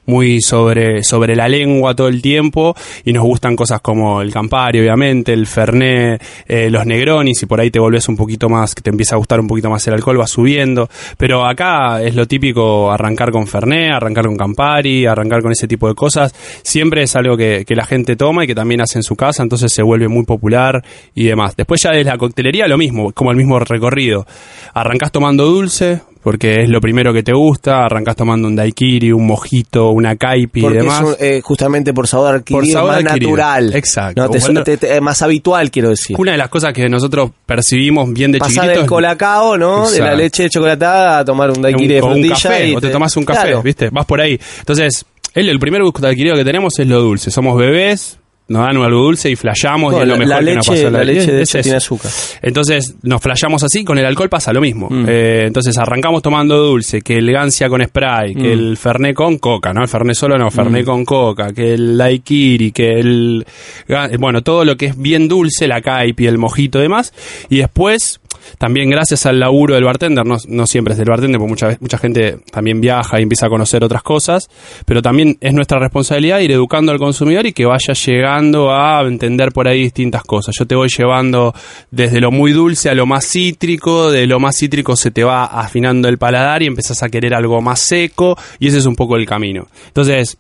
muy 0.06 0.40
sobre, 0.40 1.02
sobre 1.04 1.36
la 1.36 1.48
lengua 1.48 1.94
todo 1.94 2.08
el 2.08 2.22
tiempo, 2.22 2.74
y 3.04 3.12
nos 3.12 3.24
gustan 3.24 3.56
cosas 3.56 3.80
como 3.80 4.22
el 4.22 4.32
Campari, 4.32 4.80
obviamente, 4.80 5.32
el 5.32 5.46
Fernet, 5.46 6.22
eh, 6.46 6.70
los 6.70 6.86
Negronis, 6.86 7.42
y 7.42 7.46
por 7.46 7.60
ahí 7.60 7.70
te 7.70 7.78
volvés 7.78 8.08
un 8.08 8.16
poquito 8.16 8.48
más, 8.48 8.74
que 8.74 8.82
te 8.82 8.90
empieza 8.90 9.14
a 9.14 9.18
gustar 9.18 9.40
un 9.40 9.48
poquito 9.48 9.70
más 9.70 9.86
el 9.86 9.94
alcohol, 9.94 10.20
va 10.20 10.26
subiendo, 10.26 10.88
pero 11.16 11.46
acá 11.46 12.02
es 12.02 12.14
lo 12.14 12.26
típico 12.26 12.90
arrancar 12.90 13.30
con 13.30 13.46
Fernet, 13.46 13.92
arrancar 13.92 14.26
con 14.26 14.36
Campari, 14.36 15.06
arrancar 15.06 15.42
con 15.42 15.52
ese 15.52 15.68
tipo 15.68 15.88
de 15.88 15.94
cosas, 15.94 16.34
siempre 16.62 17.02
es 17.02 17.16
algo 17.16 17.36
que, 17.36 17.64
que 17.66 17.74
la 17.74 17.84
gente 17.84 18.16
toma 18.16 18.44
y 18.44 18.46
que 18.46 18.54
también 18.54 18.80
hace 18.80 18.98
en 18.98 19.02
su 19.02 19.16
casa, 19.16 19.42
entonces 19.42 19.72
se 19.72 19.82
vuelve 19.82 20.08
muy 20.08 20.24
popular 20.24 20.84
y 21.14 21.24
demás. 21.24 21.56
Después 21.56 21.82
ya 21.82 21.90
desde 21.90 22.10
la 22.10 22.18
coctelería 22.18 22.66
lo 22.68 22.78
mismo, 22.78 23.12
como 23.12 23.30
el 23.30 23.36
mismo 23.36 23.58
recorrido. 23.58 24.26
Arrancás 24.74 25.12
tomando 25.12 25.46
dulce, 25.46 26.00
porque 26.22 26.62
es 26.62 26.68
lo 26.68 26.80
primero 26.80 27.12
que 27.12 27.22
te 27.22 27.32
gusta, 27.32 27.84
arrancás 27.84 28.14
tomando 28.16 28.46
un 28.46 28.54
daiquiri, 28.56 29.10
un 29.12 29.26
mojito, 29.26 29.90
una 29.90 30.16
caipi 30.16 30.64
y 30.66 30.68
demás. 30.68 31.02
un- 31.02 31.14
eh, 31.18 31.40
justamente 31.42 31.92
por 31.94 32.06
sabor 32.06 32.34
adquirido, 32.36 32.60
Por 32.60 32.66
sabor 32.72 32.90
más 32.92 33.04
adquirido. 33.12 33.30
natural. 33.36 33.74
Exacto. 33.74 34.22
No, 34.22 34.28
te- 34.30 34.40
Cuando- 34.40 34.62
te- 34.64 34.76
te- 34.76 35.00
más 35.00 35.22
habitual, 35.22 35.70
quiero 35.70 35.88
decir. 35.90 36.16
Una 36.18 36.32
de 36.32 36.38
las 36.38 36.48
cosas 36.48 36.72
que 36.74 36.88
nosotros 36.88 37.30
percibimos 37.46 38.12
bien 38.12 38.32
de 38.32 38.38
Pasar 38.38 38.54
chiquitos 38.64 38.76
del 38.78 38.86
colacao, 38.86 39.56
¿no? 39.58 39.90
De 39.90 39.98
la 39.98 40.14
leche 40.14 40.48
chocolatada 40.48 41.18
a 41.20 41.24
tomar 41.24 41.50
un 41.50 41.62
daiquiri 41.62 41.94
de 41.94 42.02
un, 42.02 42.08
un 42.08 42.12
frutilla 42.14 42.34
café, 42.34 42.68
y 42.68 42.74
o 42.76 42.80
te, 42.80 42.90
tomas 42.90 43.16
un 43.16 43.24
café, 43.24 43.40
Claro. 43.42 43.62
¿viste? 43.62 43.88
Vas 43.90 44.06
por 44.06 44.20
ahí. 44.20 44.38
Entonces, 44.60 45.04
el, 45.34 45.48
el 45.48 45.58
primer 45.58 45.82
gusto 45.82 46.06
adquirido 46.06 46.36
que 46.36 46.44
tenemos 46.44 46.78
es 46.78 46.86
lo 46.86 47.00
dulce. 47.00 47.30
Somos 47.30 47.56
bebés, 47.56 48.18
nos 48.50 48.66
dan 48.66 48.76
algo 48.76 49.00
dulce 49.04 49.30
y 49.30 49.36
flasheamos 49.36 49.94
y 49.94 49.96
es 49.96 50.02
lo 50.02 50.14
la- 50.14 50.18
mejor 50.18 50.28
la 50.28 50.38
que 50.50 50.54
nos 50.56 50.66
leche- 50.68 50.72
pasó 50.74 50.86
en 50.88 50.92
la 50.92 51.04
leche, 51.04 51.32
de 51.32 51.42
hecho, 51.42 51.60
tiene 51.62 51.76
azúcar. 51.78 52.10
Entonces 52.42 52.94
nos 53.02 53.22
flasheamos 53.22 53.62
así, 53.62 53.84
con 53.84 53.96
el 53.96 54.04
alcohol 54.04 54.28
pasa 54.28 54.52
lo 54.52 54.60
mismo. 54.60 54.88
Mm. 54.90 55.04
Eh, 55.08 55.44
entonces 55.46 55.78
arrancamos 55.78 56.20
tomando 56.22 56.58
dulce, 56.58 57.00
que 57.00 57.16
el 57.18 57.30
Gancia 57.32 57.68
con 57.68 57.82
spray, 57.84 58.34
que 58.34 58.48
Mm. 58.48 58.58
el 58.58 58.76
Fernet 58.76 59.14
con 59.14 59.38
coca, 59.38 59.72
¿no? 59.72 59.82
El 59.82 59.88
Fernet 59.88 60.16
solo 60.16 60.36
no, 60.36 60.50
Fernet 60.50 60.84
con 60.84 61.04
coca, 61.04 61.52
que 61.52 61.74
el 61.74 61.96
daiquiri, 61.96 62.72
que 62.72 62.88
el... 63.00 63.46
ga- 63.88 64.10
Bueno, 64.18 64.42
todo 64.42 64.64
lo 64.64 64.76
que 64.76 64.86
es 64.86 64.98
bien 65.00 65.28
dulce, 65.28 65.68
la 65.68 65.80
caipi, 65.80 66.26
el 66.26 66.36
mojito 66.38 66.78
y 66.80 66.82
demás. 66.82 67.12
Y 67.48 67.58
después, 67.58 68.20
también 68.58 68.90
gracias 68.90 69.26
al 69.26 69.40
laburo 69.40 69.74
del 69.74 69.84
bartender, 69.84 70.24
no, 70.24 70.66
siempre 70.66 70.92
es 70.92 70.98
del 70.98 71.08
bartender, 71.08 71.38
porque 71.38 71.50
mucha, 71.50 71.78
mucha 71.80 71.98
gente 71.98 72.38
también 72.50 72.80
viaja 72.80 73.18
y 73.18 73.22
empieza 73.22 73.46
a 73.46 73.48
conocer 73.48 73.82
otras 73.84 74.02
cosas, 74.02 74.48
pero 74.84 75.02
también 75.02 75.38
es 75.40 75.54
nuestra 75.54 75.78
responsabilidad 75.78 76.40
ir 76.40 76.52
educando 76.52 76.92
al 76.92 76.98
consumidor 76.98 77.46
y 77.46 77.52
que 77.52 77.66
vaya 77.66 77.94
llegando 77.94 78.72
a 78.72 79.02
entender 79.02 79.52
por 79.52 79.68
ahí 79.68 79.82
distintas 79.82 80.22
cosas. 80.24 80.54
Yo 80.58 80.66
te 80.66 80.74
voy 80.74 80.88
llevando 80.96 81.54
desde 81.90 82.20
lo 82.20 82.30
muy 82.30 82.52
dulce 82.52 82.90
a 82.90 82.94
lo 82.94 83.06
más 83.06 83.26
cítrico, 83.26 84.10
de 84.10 84.26
lo 84.26 84.40
más 84.40 84.56
cítrico 84.56 84.96
se 84.96 85.10
te 85.10 85.24
va 85.24 85.44
afinando 85.44 86.08
el 86.08 86.18
paladar 86.18 86.62
y 86.62 86.66
empezás 86.66 87.02
a 87.02 87.08
querer 87.08 87.34
algo 87.34 87.60
más 87.60 87.80
seco 87.80 88.36
y 88.58 88.68
ese 88.68 88.78
es 88.78 88.86
un 88.86 88.96
poco 88.96 89.16
el 89.16 89.26
camino. 89.26 89.68
Entonces, 89.88 90.36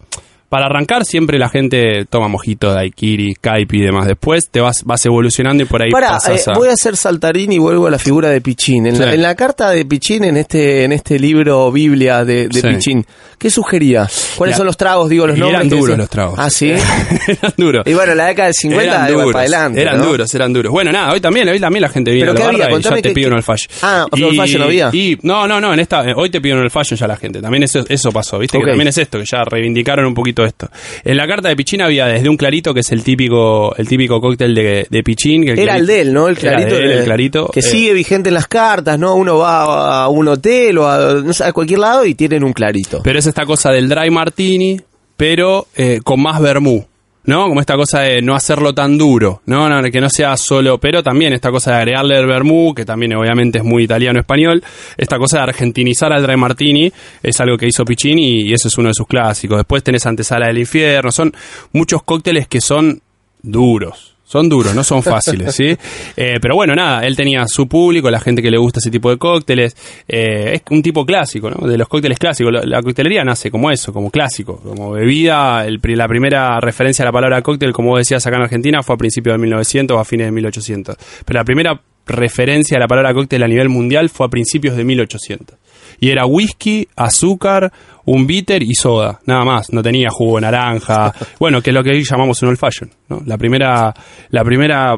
para 0.50 0.66
arrancar 0.66 1.04
siempre 1.06 1.38
la 1.38 1.48
gente 1.48 2.04
toma 2.10 2.28
mojito, 2.28 2.74
daiquiri, 2.74 3.34
caipi 3.40 3.78
y 3.78 3.82
demás. 3.86 4.06
Después 4.06 4.50
te 4.50 4.60
vas, 4.60 4.82
vas 4.84 5.06
evolucionando 5.06 5.62
y 5.62 5.66
por 5.66 5.82
ahí 5.82 5.90
pasas 5.90 6.46
eh, 6.46 6.50
a... 6.50 6.58
voy 6.58 6.68
a 6.68 6.72
hacer 6.72 6.96
saltarín 6.96 7.52
y 7.52 7.58
vuelvo 7.58 7.86
a 7.86 7.90
la 7.90 7.98
figura 7.98 8.28
de 8.30 8.40
Pichín. 8.42 8.86
En, 8.86 8.98
la, 8.98 9.06
Sí. 9.08 9.14
en 9.14 9.22
la 9.22 9.34
carta 9.36 9.70
de 9.70 9.84
Pichín, 9.86 10.24
en 10.24 10.36
este, 10.36 10.84
en 10.84 10.92
este 10.92 11.18
libro 11.18 11.70
Biblia 11.72 12.24
de, 12.24 12.48
de 12.48 12.60
Sí. 12.60 12.66
Pichín, 12.68 13.06
¿qué 13.38 13.48
sugería? 13.48 14.08
¿Cuáles 14.36 14.56
son 14.56 14.66
los 14.66 14.76
tragos? 14.76 15.08
Digo, 15.08 15.26
los 15.26 15.36
Y 15.36 15.40
nombres. 15.40 15.60
eran 15.60 15.70
que 15.70 15.76
duros 15.76 15.96
los 15.98 16.10
tragos. 16.10 16.34
Ah, 16.36 16.50
sí. 16.50 16.70
eran 17.28 17.52
duros. 17.56 17.86
y 17.86 17.94
bueno, 17.94 18.14
la 18.16 18.26
década 18.26 18.46
del 18.46 18.54
50 18.54 18.82
eran 18.84 19.06
duros, 19.12 19.26
para 19.32 19.38
adelante. 19.40 19.80
eran 19.82 19.98
¿no? 19.98 20.04
duros, 20.06 20.34
eran 20.34 20.52
duros. 20.52 20.72
Bueno, 20.72 20.90
nada, 20.92 21.12
hoy 21.12 21.20
también, 21.20 21.48
hoy 21.48 21.60
también 21.60 21.82
la 21.82 21.88
gente 21.88 22.10
viene 22.10 22.26
¿Pero 22.32 22.32
a 22.32 22.34
la 22.34 22.40
qué 22.58 22.62
había? 22.64 22.78
y 22.78 22.82
ya 22.82 22.90
te 22.90 23.02
qué- 23.02 23.10
pide 23.10 23.24
qué- 23.24 23.28
un 23.28 23.34
old 23.34 23.44
fashion. 23.44 23.70
Ah, 23.82 24.06
old 24.10 24.36
fashion 24.36 24.62
había. 24.62 24.90
Y, 24.92 25.16
no, 25.22 25.46
no, 25.46 25.60
no, 25.60 25.72
en 25.72 25.78
esta, 25.80 26.02
hoy 26.16 26.28
te 26.30 26.40
piden 26.40 26.56
un 26.58 26.62
old 26.64 26.72
fashion 26.72 26.98
ya 26.98 27.06
la 27.06 27.16
gente. 27.16 27.40
También 27.40 27.62
eso, 27.62 27.84
eso 27.88 28.10
pasó, 28.10 28.38
viste, 28.38 28.58
que 28.58 28.64
también 28.66 28.88
es 28.88 28.98
esto, 28.98 29.18
que 29.18 29.24
ya 29.24 29.42
reivindicaron 29.44 30.04
un 30.06 30.14
poquito 30.14 30.39
esto. 30.44 30.68
En 31.04 31.16
la 31.16 31.26
carta 31.26 31.48
de 31.48 31.56
Pichín 31.56 31.82
había 31.82 32.06
desde 32.06 32.28
un 32.28 32.36
clarito, 32.36 32.74
que 32.74 32.80
es 32.80 32.92
el 32.92 33.02
típico, 33.02 33.74
el 33.76 33.88
típico 33.88 34.20
cóctel 34.20 34.54
de, 34.54 34.86
de 34.88 35.02
Pichín. 35.02 35.44
Que 35.44 35.60
Era 35.60 35.76
el 35.76 35.86
de 35.86 36.00
él, 36.02 36.12
¿no? 36.12 36.28
El 36.28 36.36
clarito. 36.36 36.76
él, 36.76 36.90
el 36.90 37.04
clarito. 37.04 37.48
Que 37.48 37.60
eh, 37.60 37.62
sigue 37.62 37.92
vigente 37.92 38.28
en 38.28 38.34
las 38.34 38.46
cartas, 38.46 38.98
¿no? 38.98 39.14
Uno 39.14 39.38
va 39.38 40.04
a 40.04 40.08
un 40.08 40.28
hotel 40.28 40.78
o 40.78 40.88
a, 40.88 41.14
no 41.14 41.32
sé, 41.32 41.44
a 41.44 41.52
cualquier 41.52 41.80
lado 41.80 42.04
y 42.04 42.14
tienen 42.14 42.44
un 42.44 42.52
clarito. 42.52 43.00
Pero 43.02 43.18
es 43.18 43.26
esta 43.26 43.44
cosa 43.44 43.70
del 43.70 43.88
dry 43.88 44.10
martini, 44.10 44.80
pero 45.16 45.66
eh, 45.76 46.00
con 46.02 46.22
más 46.22 46.40
vermú. 46.40 46.86
¿No? 47.24 47.48
Como 47.48 47.60
esta 47.60 47.76
cosa 47.76 48.00
de 48.00 48.22
no 48.22 48.34
hacerlo 48.34 48.72
tan 48.74 48.96
duro, 48.96 49.42
¿no? 49.46 49.68
No, 49.68 49.82
Que 49.90 50.00
no 50.00 50.08
sea 50.08 50.36
solo, 50.36 50.78
pero 50.78 51.02
también 51.02 51.32
esta 51.34 51.50
cosa 51.50 51.72
de 51.72 51.76
agregarle 51.78 52.18
el 52.18 52.26
vermú, 52.26 52.74
que 52.74 52.84
también 52.86 53.14
obviamente 53.14 53.58
es 53.58 53.64
muy 53.64 53.84
italiano-español, 53.84 54.64
esta 54.96 55.18
cosa 55.18 55.38
de 55.38 55.42
argentinizar 55.44 56.12
al 56.12 56.22
dry 56.22 56.36
martini 56.36 56.90
es 57.22 57.40
algo 57.40 57.58
que 57.58 57.66
hizo 57.66 57.84
Piccini 57.84 58.48
y 58.48 58.52
eso 58.54 58.68
es 58.68 58.78
uno 58.78 58.88
de 58.88 58.94
sus 58.94 59.06
clásicos. 59.06 59.58
Después 59.58 59.82
tenés 59.82 60.06
Antesala 60.06 60.46
del 60.46 60.58
Infierno, 60.58 61.12
son 61.12 61.32
muchos 61.72 62.02
cócteles 62.02 62.48
que 62.48 62.60
son 62.60 63.02
duros. 63.42 64.16
Son 64.30 64.48
duros, 64.48 64.76
no 64.76 64.84
son 64.84 65.02
fáciles, 65.02 65.56
¿sí? 65.56 65.76
Eh, 66.16 66.38
pero 66.40 66.54
bueno, 66.54 66.74
nada, 66.74 67.04
él 67.04 67.16
tenía 67.16 67.46
su 67.48 67.66
público, 67.66 68.10
la 68.10 68.20
gente 68.20 68.42
que 68.42 68.50
le 68.50 68.58
gusta 68.58 68.78
ese 68.78 68.90
tipo 68.90 69.10
de 69.10 69.16
cócteles. 69.16 69.74
Eh, 70.06 70.52
es 70.54 70.62
un 70.70 70.82
tipo 70.82 71.04
clásico, 71.04 71.50
¿no? 71.50 71.66
De 71.66 71.76
los 71.76 71.88
cócteles 71.88 72.18
clásicos. 72.18 72.52
La, 72.52 72.62
la 72.62 72.80
coctelería 72.82 73.24
nace 73.24 73.50
como 73.50 73.72
eso, 73.72 73.92
como 73.92 74.08
clásico, 74.10 74.56
como 74.58 74.92
bebida. 74.92 75.66
El 75.66 75.80
la 75.82 76.06
primera 76.06 76.60
referencia 76.60 77.02
a 77.02 77.06
la 77.06 77.12
palabra 77.12 77.42
cóctel, 77.42 77.72
como 77.72 77.90
vos 77.90 77.98
decías 77.98 78.24
acá 78.24 78.36
en 78.36 78.42
Argentina, 78.42 78.82
fue 78.84 78.94
a 78.94 78.98
principios 78.98 79.34
de 79.34 79.38
1900 79.38 79.96
o 79.96 80.00
a 80.00 80.04
fines 80.04 80.28
de 80.28 80.32
1800. 80.32 80.96
Pero 81.24 81.38
la 81.40 81.44
primera 81.44 81.80
referencia 82.06 82.76
a 82.76 82.80
la 82.80 82.86
palabra 82.86 83.12
cóctel 83.12 83.42
a 83.42 83.48
nivel 83.48 83.68
mundial 83.68 84.10
fue 84.10 84.26
a 84.26 84.30
principios 84.30 84.76
de 84.76 84.84
1800. 84.84 85.58
Y 86.00 86.10
era 86.10 86.26
whisky, 86.26 86.88
azúcar, 86.96 87.70
un 88.06 88.26
bitter 88.26 88.62
y 88.62 88.74
soda, 88.74 89.20
nada 89.26 89.44
más. 89.44 89.72
No 89.72 89.82
tenía 89.82 90.08
jugo 90.10 90.36
de 90.36 90.42
naranja. 90.42 91.12
Bueno, 91.38 91.62
que 91.62 91.70
es 91.70 91.74
lo 91.74 91.82
que 91.82 91.90
hoy 91.90 92.02
llamamos 92.02 92.42
un 92.42 92.48
old 92.48 92.58
fashion, 92.58 92.90
¿no? 93.08 93.22
La 93.24 93.38
primera, 93.38 93.94
la 94.30 94.44
primera 94.44 94.96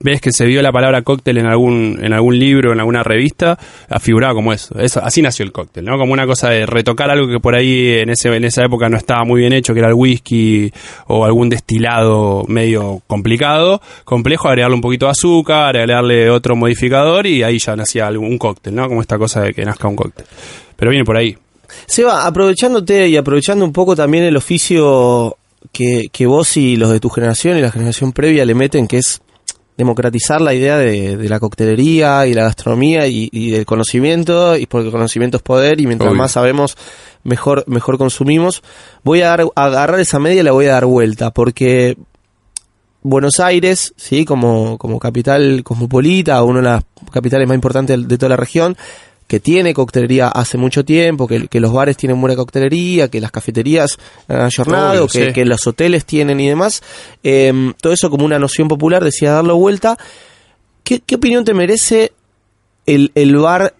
vez 0.00 0.20
que 0.20 0.30
se 0.32 0.46
vio 0.46 0.62
la 0.62 0.72
palabra 0.72 1.02
cóctel 1.02 1.38
en 1.38 1.46
algún, 1.46 1.98
en 2.00 2.12
algún 2.12 2.38
libro, 2.38 2.72
en 2.72 2.78
alguna 2.78 3.02
revista, 3.02 3.58
afiguraba 3.88 4.34
como 4.34 4.52
eso. 4.52 4.78
eso. 4.78 5.02
Así 5.02 5.22
nació 5.22 5.44
el 5.44 5.52
cóctel, 5.52 5.84
¿no? 5.84 5.98
Como 5.98 6.12
una 6.12 6.26
cosa 6.26 6.50
de 6.50 6.66
retocar 6.66 7.10
algo 7.10 7.28
que 7.28 7.40
por 7.40 7.54
ahí 7.54 7.98
en, 7.98 8.10
ese, 8.10 8.28
en 8.28 8.44
esa 8.44 8.64
época 8.64 8.88
no 8.88 8.96
estaba 8.96 9.24
muy 9.24 9.40
bien 9.40 9.52
hecho, 9.52 9.74
que 9.74 9.80
era 9.80 9.88
el 9.88 9.94
whisky 9.94 10.72
o 11.06 11.24
algún 11.24 11.48
destilado 11.48 12.44
medio 12.46 13.02
complicado, 13.06 13.80
complejo, 14.04 14.48
agregarle 14.48 14.76
un 14.76 14.82
poquito 14.82 15.06
de 15.06 15.12
azúcar, 15.12 15.76
agregarle 15.76 16.30
otro 16.30 16.54
modificador 16.54 17.26
y 17.26 17.42
ahí 17.42 17.58
ya 17.58 17.74
nacía 17.74 18.06
algún 18.06 18.38
cóctel, 18.38 18.74
¿no? 18.74 18.88
Como 18.88 19.00
esta 19.00 19.18
cosa 19.18 19.42
de 19.42 19.52
que 19.52 19.64
nazca 19.64 19.88
un 19.88 19.96
cóctel. 19.96 20.26
Pero 20.76 20.90
viene 20.90 21.04
por 21.04 21.16
ahí. 21.16 21.36
Seba, 21.86 22.26
aprovechándote 22.26 23.08
y 23.08 23.16
aprovechando 23.16 23.64
un 23.64 23.72
poco 23.72 23.94
también 23.94 24.24
el 24.24 24.36
oficio 24.36 25.36
que, 25.72 26.08
que 26.12 26.26
vos 26.26 26.56
y 26.56 26.76
los 26.76 26.90
de 26.90 27.00
tu 27.00 27.10
generación 27.10 27.58
y 27.58 27.62
la 27.62 27.70
generación 27.70 28.12
previa 28.12 28.44
le 28.44 28.54
meten, 28.54 28.86
que 28.86 28.98
es 28.98 29.20
democratizar 29.78 30.40
la 30.40 30.52
idea 30.52 30.76
de, 30.76 31.16
de 31.16 31.28
la 31.28 31.38
coctelería 31.38 32.26
y 32.26 32.34
la 32.34 32.42
gastronomía 32.42 33.06
y, 33.06 33.30
y 33.32 33.52
del 33.52 33.64
conocimiento, 33.64 34.56
y 34.56 34.66
porque 34.66 34.86
el 34.86 34.92
conocimiento 34.92 35.36
es 35.36 35.42
poder 35.42 35.80
y 35.80 35.86
mientras 35.86 36.10
Obvio. 36.10 36.18
más 36.18 36.32
sabemos, 36.32 36.76
mejor, 37.22 37.64
mejor 37.68 37.96
consumimos. 37.96 38.62
Voy 39.04 39.22
a, 39.22 39.28
dar, 39.28 39.44
a 39.54 39.64
agarrar 39.64 40.00
esa 40.00 40.18
media 40.18 40.40
y 40.40 40.44
la 40.44 40.50
voy 40.52 40.66
a 40.66 40.72
dar 40.72 40.84
vuelta, 40.84 41.30
porque 41.30 41.96
Buenos 43.02 43.38
Aires, 43.38 43.94
sí, 43.96 44.24
como, 44.24 44.76
como 44.78 44.98
capital 44.98 45.62
cosmopolita, 45.62 46.42
una 46.42 46.58
de 46.58 46.64
las 46.64 46.84
capitales 47.12 47.46
más 47.46 47.54
importantes 47.54 47.96
de, 48.00 48.06
de 48.08 48.18
toda 48.18 48.30
la 48.30 48.36
región, 48.36 48.76
que 49.28 49.38
tiene 49.38 49.74
coctelería 49.74 50.28
hace 50.28 50.56
mucho 50.56 50.84
tiempo, 50.84 51.28
que, 51.28 51.48
que 51.48 51.60
los 51.60 51.72
bares 51.72 51.96
tienen 51.98 52.20
buena 52.20 52.34
coctelería, 52.34 53.08
que 53.08 53.20
las 53.20 53.30
cafeterías 53.30 53.98
han 54.26 54.40
ayornado, 54.40 55.04
Obvio, 55.04 55.06
que, 55.06 55.26
sí. 55.26 55.32
que 55.34 55.44
los 55.44 55.64
hoteles 55.66 56.06
tienen 56.06 56.40
y 56.40 56.48
demás. 56.48 56.82
Eh, 57.22 57.74
todo 57.80 57.92
eso 57.92 58.08
como 58.10 58.24
una 58.24 58.38
noción 58.38 58.68
popular, 58.68 59.04
decía 59.04 59.32
darlo 59.32 59.56
vuelta. 59.56 59.98
¿Qué, 60.82 61.00
qué 61.00 61.16
opinión 61.16 61.44
te 61.44 61.52
merece 61.52 62.12
el, 62.86 63.12
el 63.14 63.36
bar 63.36 63.74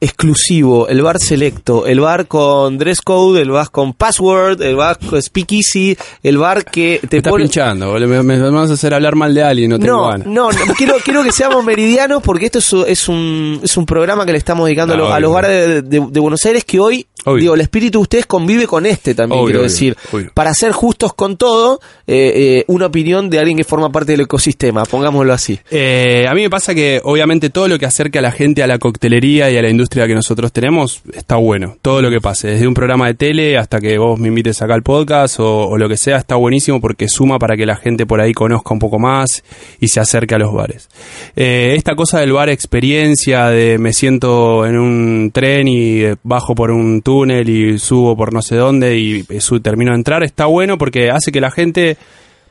exclusivo, 0.00 0.88
el 0.88 1.02
bar 1.02 1.18
selecto, 1.18 1.86
el 1.86 2.00
bar 2.00 2.26
con 2.26 2.78
dress 2.78 3.00
code, 3.00 3.40
el 3.42 3.50
bar 3.50 3.70
con 3.70 3.92
password, 3.94 4.60
el 4.62 4.76
bar 4.76 4.98
con 4.98 5.20
speakeasy, 5.22 5.96
el 6.22 6.38
bar 6.38 6.64
que 6.64 7.00
te 7.08 7.18
está 7.18 7.30
pone... 7.30 7.44
pinchando, 7.44 7.92
me, 7.94 8.22
me- 8.22 8.50
vas 8.50 8.70
a 8.70 8.74
hacer 8.74 8.94
hablar 8.94 9.14
mal 9.16 9.34
de 9.34 9.42
alguien, 9.42 9.70
no 9.70 9.78
tengo 9.78 9.96
No, 9.96 10.08
ganas. 10.08 10.26
no, 10.26 10.50
no, 10.52 10.74
quiero, 10.76 10.96
quiero 11.04 11.22
que 11.22 11.32
seamos 11.32 11.64
meridianos 11.64 12.22
porque 12.22 12.46
esto 12.46 12.58
es, 12.58 12.72
un- 12.72 12.84
es 12.86 13.08
un, 13.08 13.60
es 13.62 13.76
un 13.76 13.86
programa 13.86 14.24
que 14.26 14.32
le 14.32 14.38
estamos 14.38 14.66
dedicando 14.66 14.94
a, 14.94 14.96
Ah, 14.96 15.00
lo- 15.00 15.12
a 15.14 15.20
los 15.20 15.32
bares 15.32 15.50
de, 15.68 15.82
de- 15.82 16.06
de 16.10 16.20
Buenos 16.20 16.44
Aires 16.44 16.64
que 16.64 16.78
hoy, 16.80 17.06
Obvio. 17.26 17.40
digo, 17.40 17.54
el 17.54 17.60
espíritu 17.60 17.98
de 17.98 18.02
ustedes 18.02 18.26
convive 18.26 18.66
con 18.66 18.86
este 18.86 19.14
también, 19.14 19.40
Obvio, 19.40 19.52
quiero 19.52 19.62
decir. 19.62 19.96
obvio. 20.12 20.30
Para 20.34 20.54
ser 20.54 20.72
justos 20.72 21.12
con 21.14 21.36
todo, 21.36 21.80
eh, 22.06 22.32
eh, 22.34 22.64
una 22.68 22.86
opinión 22.86 23.28
de 23.28 23.38
alguien 23.38 23.56
que 23.56 23.64
forma 23.64 23.90
parte 23.90 24.12
del 24.12 24.22
ecosistema, 24.22 24.84
pongámoslo 24.84 25.32
así. 25.32 25.58
Eh, 25.70 26.26
a 26.28 26.34
mí 26.34 26.42
me 26.42 26.50
pasa 26.50 26.74
que 26.74 27.00
obviamente 27.04 27.50
todo 27.50 27.68
lo 27.68 27.78
que 27.78 27.86
acerca 27.86 28.20
a 28.20 28.22
la 28.22 28.32
gente 28.32 28.62
a 28.62 28.66
la 28.66 28.78
coctelería 28.78 29.50
y 29.50 29.56
a 29.56 29.62
la 29.62 29.68
industria 29.70 30.06
que 30.06 30.14
nosotros 30.14 30.52
tenemos 30.52 31.02
está 31.12 31.36
bueno. 31.36 31.76
Todo 31.82 32.00
lo 32.02 32.10
que 32.10 32.20
pase, 32.20 32.48
desde 32.48 32.66
un 32.66 32.74
programa 32.74 33.06
de 33.06 33.14
tele 33.14 33.58
hasta 33.58 33.80
que 33.80 33.98
vos 33.98 34.18
me 34.18 34.28
invites 34.28 34.62
acá 34.62 34.74
al 34.74 34.82
podcast 34.82 35.40
o, 35.40 35.68
o 35.68 35.78
lo 35.78 35.88
que 35.88 35.96
sea, 35.96 36.16
está 36.16 36.36
buenísimo 36.36 36.80
porque 36.80 37.08
suma 37.08 37.38
para 37.38 37.56
que 37.56 37.66
la 37.66 37.76
gente 37.76 38.06
por 38.06 38.20
ahí 38.20 38.32
conozca 38.32 38.72
un 38.72 38.78
poco 38.78 38.98
más 38.98 39.42
y 39.80 39.88
se 39.88 40.00
acerque 40.00 40.34
a 40.34 40.38
los 40.38 40.52
bares. 40.52 40.88
Eh, 41.34 41.74
esta 41.76 41.94
cosa 41.94 42.20
del 42.20 42.32
bar 42.32 42.48
experiencia, 42.48 43.48
de 43.48 43.78
me 43.78 43.92
siento 43.92 44.64
en 44.66 44.78
un 44.78 45.30
tren 45.32 45.68
y 45.68 46.02
bajo 46.22 46.54
por 46.54 46.70
un 46.70 47.02
túnel 47.20 47.48
y 47.48 47.78
subo 47.78 48.16
por 48.16 48.32
no 48.32 48.42
sé 48.42 48.56
dónde 48.56 48.96
y 48.98 49.24
su- 49.40 49.60
termino 49.60 49.92
de 49.92 49.96
entrar, 49.96 50.22
está 50.22 50.46
bueno 50.46 50.76
porque 50.78 51.10
hace 51.10 51.32
que 51.32 51.40
la 51.40 51.50
gente 51.50 51.96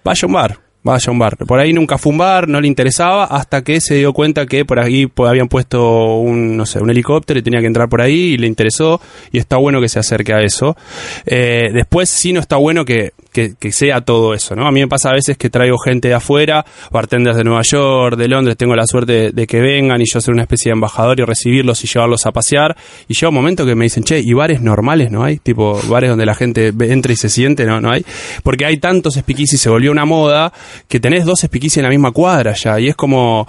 vaya 0.03 0.21
a 0.23 0.27
un 0.27 0.33
bar. 0.33 0.59
Vaya 0.83 1.05
a 1.07 1.11
un 1.11 1.17
bar. 1.17 1.35
Por 1.37 1.59
ahí 1.59 1.73
nunca 1.73 1.97
fue 1.97 2.11
un 2.11 2.19
bar, 2.19 2.47
no 2.47 2.61
le 2.61 2.67
interesaba, 2.67 3.23
hasta 3.25 3.63
que 3.63 3.81
se 3.81 3.95
dio 3.95 4.13
cuenta 4.13 4.45
que 4.45 4.65
por 4.65 4.79
ahí 4.79 5.07
habían 5.17 5.47
puesto 5.47 6.17
un, 6.17 6.55
no 6.57 6.67
sé, 6.67 6.79
un 6.79 6.91
helicóptero 6.91 7.39
y 7.39 7.41
tenía 7.43 7.59
que 7.59 7.65
entrar 7.65 7.89
por 7.89 8.01
ahí 8.01 8.33
y 8.33 8.37
le 8.37 8.45
interesó 8.45 9.01
y 9.31 9.39
está 9.39 9.57
bueno 9.57 9.81
que 9.81 9.89
se 9.89 9.97
acerque 9.97 10.31
a 10.33 10.41
eso. 10.41 10.77
Eh, 11.25 11.69
después 11.73 12.07
sí 12.09 12.33
no 12.33 12.39
está 12.39 12.57
bueno 12.57 12.85
que, 12.85 13.13
que, 13.35 13.71
sea 13.71 14.01
todo 14.01 14.33
eso, 14.33 14.55
¿no? 14.55 14.65
A 14.67 14.71
mí 14.71 14.79
me 14.79 14.87
pasa 14.87 15.09
a 15.09 15.13
veces 15.13 15.37
que 15.37 15.49
traigo 15.49 15.77
gente 15.77 16.07
de 16.07 16.13
afuera, 16.13 16.65
bartenders 16.89 17.35
de 17.35 17.43
Nueva 17.43 17.61
York, 17.63 18.15
de 18.15 18.27
Londres, 18.27 18.55
tengo 18.55 18.75
la 18.75 18.87
suerte 18.87 19.31
de, 19.33 19.47
que 19.47 19.59
vengan 19.59 20.01
y 20.01 20.05
yo 20.11 20.21
ser 20.21 20.33
una 20.33 20.43
especie 20.43 20.69
de 20.69 20.75
embajador 20.75 21.19
y 21.19 21.23
recibirlos 21.23 21.83
y 21.83 21.87
llevarlos 21.87 22.25
a 22.25 22.31
pasear. 22.31 22.75
Y 23.07 23.13
llega 23.13 23.29
un 23.29 23.35
momento 23.35 23.65
que 23.65 23.75
me 23.75 23.83
dicen, 23.85 24.03
che, 24.03 24.19
¿y 24.19 24.33
bares 24.33 24.61
normales 24.61 25.11
no 25.11 25.23
hay? 25.23 25.37
Tipo, 25.37 25.79
bares 25.89 26.09
donde 26.09 26.25
la 26.25 26.33
gente 26.33 26.73
entra 26.79 27.11
y 27.11 27.15
se 27.15 27.29
siente, 27.29 27.65
¿no? 27.65 27.81
No 27.81 27.91
hay. 27.91 28.05
Porque 28.41 28.65
hay 28.65 28.77
tantos 28.77 29.15
speakeasy, 29.15 29.57
se 29.57 29.69
volvió 29.69 29.91
una 29.91 30.05
moda, 30.05 30.53
que 30.87 30.99
tenés 30.99 31.25
dos 31.25 31.41
speakeasy 31.41 31.81
en 31.81 31.83
la 31.83 31.89
misma 31.89 32.11
cuadra 32.11 32.53
ya. 32.53 32.79
Y 32.79 32.87
es 32.87 32.95
como, 32.95 33.47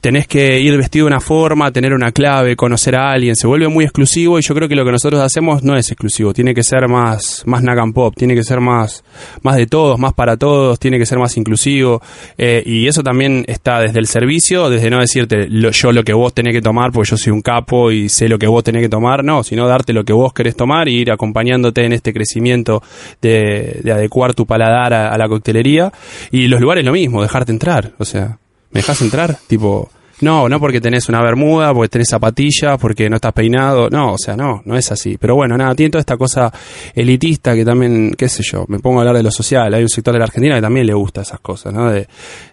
tenés 0.00 0.26
que 0.26 0.58
ir 0.60 0.76
vestido 0.76 1.04
de 1.04 1.12
una 1.12 1.20
forma, 1.20 1.70
tener 1.70 1.92
una 1.92 2.12
clave, 2.12 2.56
conocer 2.56 2.96
a 2.96 3.10
alguien. 3.10 3.36
Se 3.36 3.46
vuelve 3.46 3.68
muy 3.68 3.84
exclusivo 3.84 4.38
y 4.38 4.42
yo 4.42 4.54
creo 4.54 4.68
que 4.68 4.74
lo 4.74 4.84
que 4.84 4.92
nosotros 4.92 5.20
hacemos 5.20 5.62
no 5.62 5.76
es 5.76 5.90
exclusivo. 5.90 6.32
Tiene 6.32 6.54
que 6.54 6.62
ser 6.62 6.88
más, 6.88 7.42
más 7.46 7.62
and 7.66 7.94
pop, 7.94 8.14
tiene 8.16 8.34
que 8.34 8.44
ser 8.44 8.60
más, 8.60 9.04
más 9.42 9.56
de 9.56 9.66
todos, 9.66 9.98
más 9.98 10.12
para 10.14 10.36
todos, 10.36 10.78
tiene 10.78 10.98
que 10.98 11.06
ser 11.06 11.18
más 11.18 11.36
inclusivo. 11.36 12.00
Eh, 12.38 12.62
y 12.66 12.86
eso 12.86 13.02
también 13.02 13.44
está 13.48 13.80
desde 13.80 13.98
el 13.98 14.06
servicio, 14.06 14.70
desde 14.70 14.90
no 14.90 14.98
decirte 15.00 15.46
lo- 15.48 15.70
yo 15.70 15.92
lo 15.92 16.02
que 16.04 16.12
vos 16.12 16.32
tenés 16.34 16.54
que 16.54 16.60
tomar, 16.62 16.92
porque 16.92 17.10
yo 17.10 17.16
soy 17.16 17.32
un 17.32 17.42
capo 17.42 17.90
y 17.90 18.08
sé 18.08 18.28
lo 18.28 18.38
que 18.38 18.46
vos 18.46 18.62
tenés 18.64 18.82
que 18.82 18.88
tomar, 18.88 19.24
no, 19.24 19.42
sino 19.42 19.66
darte 19.68 19.92
lo 19.92 20.04
que 20.04 20.12
vos 20.12 20.32
querés 20.32 20.56
tomar 20.56 20.88
y 20.88 21.00
ir 21.00 21.10
acompañándote 21.10 21.84
en 21.84 21.92
este 21.92 22.12
crecimiento 22.12 22.82
de, 23.22 23.80
de 23.82 23.92
adecuar 23.92 24.34
tu 24.34 24.46
paladar 24.46 24.92
a, 24.94 25.12
a 25.12 25.18
la 25.18 25.28
coctelería. 25.28 25.92
Y 26.30 26.48
los 26.48 26.60
lugares 26.60 26.84
lo 26.84 26.92
mismo, 26.92 27.22
dejarte 27.22 27.52
entrar, 27.52 27.92
o 27.98 28.04
sea, 28.04 28.38
¿me 28.70 28.80
dejas 28.80 29.00
entrar? 29.02 29.36
Tipo, 29.46 29.90
no, 30.20 30.48
no 30.48 30.58
porque 30.58 30.80
tenés 30.80 31.08
una 31.08 31.20
bermuda, 31.22 31.74
porque 31.74 31.90
tenés 31.90 32.08
zapatillas, 32.08 32.78
porque 32.80 33.10
no 33.10 33.16
estás 33.16 33.32
peinado. 33.32 33.90
No, 33.90 34.12
o 34.12 34.18
sea, 34.18 34.36
no, 34.36 34.62
no 34.64 34.76
es 34.76 34.90
así. 34.90 35.18
Pero 35.18 35.34
bueno, 35.34 35.56
nada, 35.56 35.74
tiene 35.74 35.90
toda 35.90 36.00
esta 36.00 36.16
cosa 36.16 36.50
elitista 36.94 37.54
que 37.54 37.64
también, 37.64 38.14
qué 38.16 38.28
sé 38.28 38.42
yo, 38.42 38.64
me 38.68 38.78
pongo 38.78 38.98
a 38.98 39.00
hablar 39.02 39.16
de 39.16 39.22
lo 39.22 39.30
social. 39.30 39.72
Hay 39.74 39.82
un 39.82 39.88
sector 39.88 40.14
de 40.14 40.18
la 40.18 40.24
Argentina 40.24 40.54
que 40.54 40.62
también 40.62 40.86
le 40.86 40.94
gusta 40.94 41.20
esas 41.20 41.40
cosas, 41.40 41.74
¿no? 41.74 41.90
De, 41.90 42.08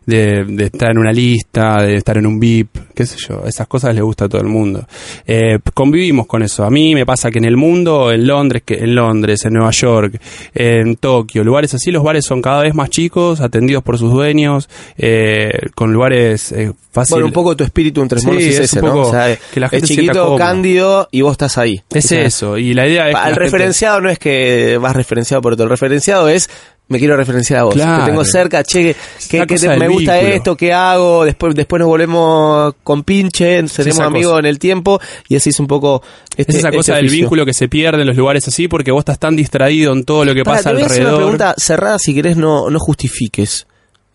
de, 0.06 0.44
de 0.46 0.66
estar 0.66 0.92
en 0.92 0.98
una 0.98 1.12
lista, 1.12 1.82
de 1.82 1.96
estar 1.96 2.18
en 2.18 2.26
un 2.26 2.40
VIP, 2.40 2.78
qué 2.94 3.06
sé 3.06 3.18
yo. 3.18 3.44
Esas 3.46 3.68
cosas 3.68 3.96
le 3.96 4.02
gusta 4.02 4.26
a 4.26 4.30
todo 4.30 4.42
el 4.42 4.48
mundo. 4.48 4.86
Eh, 5.26 5.60
convivimos 5.74 6.28
con 6.28 6.44
eso. 6.44 6.66
A 6.66 6.70
mí 6.70 6.94
me 6.94 7.06
pasa 7.06 7.32
que 7.32 7.40
en 7.40 7.46
el 7.46 7.56
mundo, 7.56 8.12
en 8.12 8.28
Londres, 8.28 8.64
que 8.66 8.76
en 8.76 8.96
Londres, 8.96 9.46
en 9.46 9.54
Nueva 9.54 9.72
York, 9.72 10.20
en 10.54 10.98
Tokio, 10.98 11.44
lugares 11.44 11.74
así, 11.74 11.92
los 11.92 12.04
bares 12.04 12.26
son 12.26 12.42
cada 12.42 12.62
vez 12.62 12.76
más 12.76 12.90
chicos, 12.90 13.40
atendidos 13.40 13.84
por 13.84 13.98
sus 13.98 14.12
dueños, 14.12 14.70
eh, 14.98 15.70
con 15.76 15.94
lugares 15.94 16.52
eh, 16.52 16.74
fáciles. 16.92 17.12
Bueno, 17.12 17.28
un 17.28 17.34
poco 17.34 17.53
tu 17.56 17.64
espíritu 17.64 18.02
entre 18.02 18.20
Sí, 18.20 18.26
monos 18.28 18.42
es, 18.44 18.56
es 18.56 18.60
ese, 18.62 18.80
un 18.82 18.86
¿no? 18.88 19.02
O 19.02 19.12
sea, 19.12 19.38
que 19.54 19.60
la 19.60 19.70
gente 19.70 19.86
es 19.86 19.90
chiquito, 19.92 20.36
cándido 20.38 21.08
y 21.12 21.22
vos 21.22 21.32
estás 21.34 21.58
ahí. 21.58 21.82
Es 21.94 22.12
eso, 22.12 22.58
y 22.58 22.74
la 22.74 22.88
idea 22.88 23.10
es... 23.10 23.16
Al 23.16 23.24
gente- 23.26 23.40
referenciado 23.40 24.02
no 24.02 24.10
es 24.10 24.20
que 24.20 24.78
vas 24.82 24.96
referenciado 24.96 25.42
por 25.42 25.54
otro. 25.54 25.64
El 25.66 25.70
referenciado 25.70 26.30
es 26.30 26.50
me 26.90 27.00
quiero 27.00 27.16
referenciar 27.16 27.62
a 27.62 27.64
vos. 27.64 27.74
Claro. 27.76 28.04
Te 28.04 28.12
tengo 28.12 28.26
cerca, 28.26 28.62
che, 28.64 28.94
que, 29.30 29.46
te- 29.46 29.70
me 29.78 29.88
gusta 29.88 30.16
vínculo. 30.16 30.36
esto, 30.36 30.58
¿qué 30.58 30.74
hago? 30.74 31.24
Después 31.24 31.56
después 31.56 31.80
nos 31.80 31.88
volvemos 31.88 32.74
con 32.84 33.04
pinche, 33.04 33.66
seremos 33.70 34.02
amigos 34.02 34.34
cosa. 34.34 34.40
en 34.40 34.46
el 34.48 34.60
tiempo 34.60 35.00
y 35.30 35.38
así 35.38 35.50
es 35.52 35.60
un 35.62 35.68
poco 35.68 36.04
este, 36.36 36.52
Es 36.52 36.58
esa 36.58 36.68
este 36.68 36.78
cosa 36.78 36.96
del 36.98 37.10
vínculo 37.10 37.46
que 37.46 37.54
se 37.54 37.70
pierde 37.70 38.02
en 38.02 38.08
los 38.08 38.18
lugares 38.18 38.46
así 38.50 38.68
porque 38.68 38.92
vos 38.92 39.00
estás 39.00 39.18
tan 39.18 39.36
distraído 39.36 39.94
en 39.94 40.04
todo 40.04 40.26
lo 40.26 40.36
que 40.36 40.44
pasa 40.44 40.70
te 40.72 40.74
voy 40.76 40.84
a 40.84 40.86
hacer 40.88 41.02
una 41.02 41.10
alrededor. 41.10 41.20
pregunta 41.32 41.56
cerrada, 41.58 41.98
si 42.00 42.14
querés 42.14 42.36
no, 42.38 42.70
no 42.70 42.80
justifiques. 42.80 43.66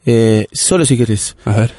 Eh, 0.07 0.47
solo 0.53 0.85
si 0.85 0.97
querés. 0.97 1.37
A 1.47 1.53
ver. 1.53 1.73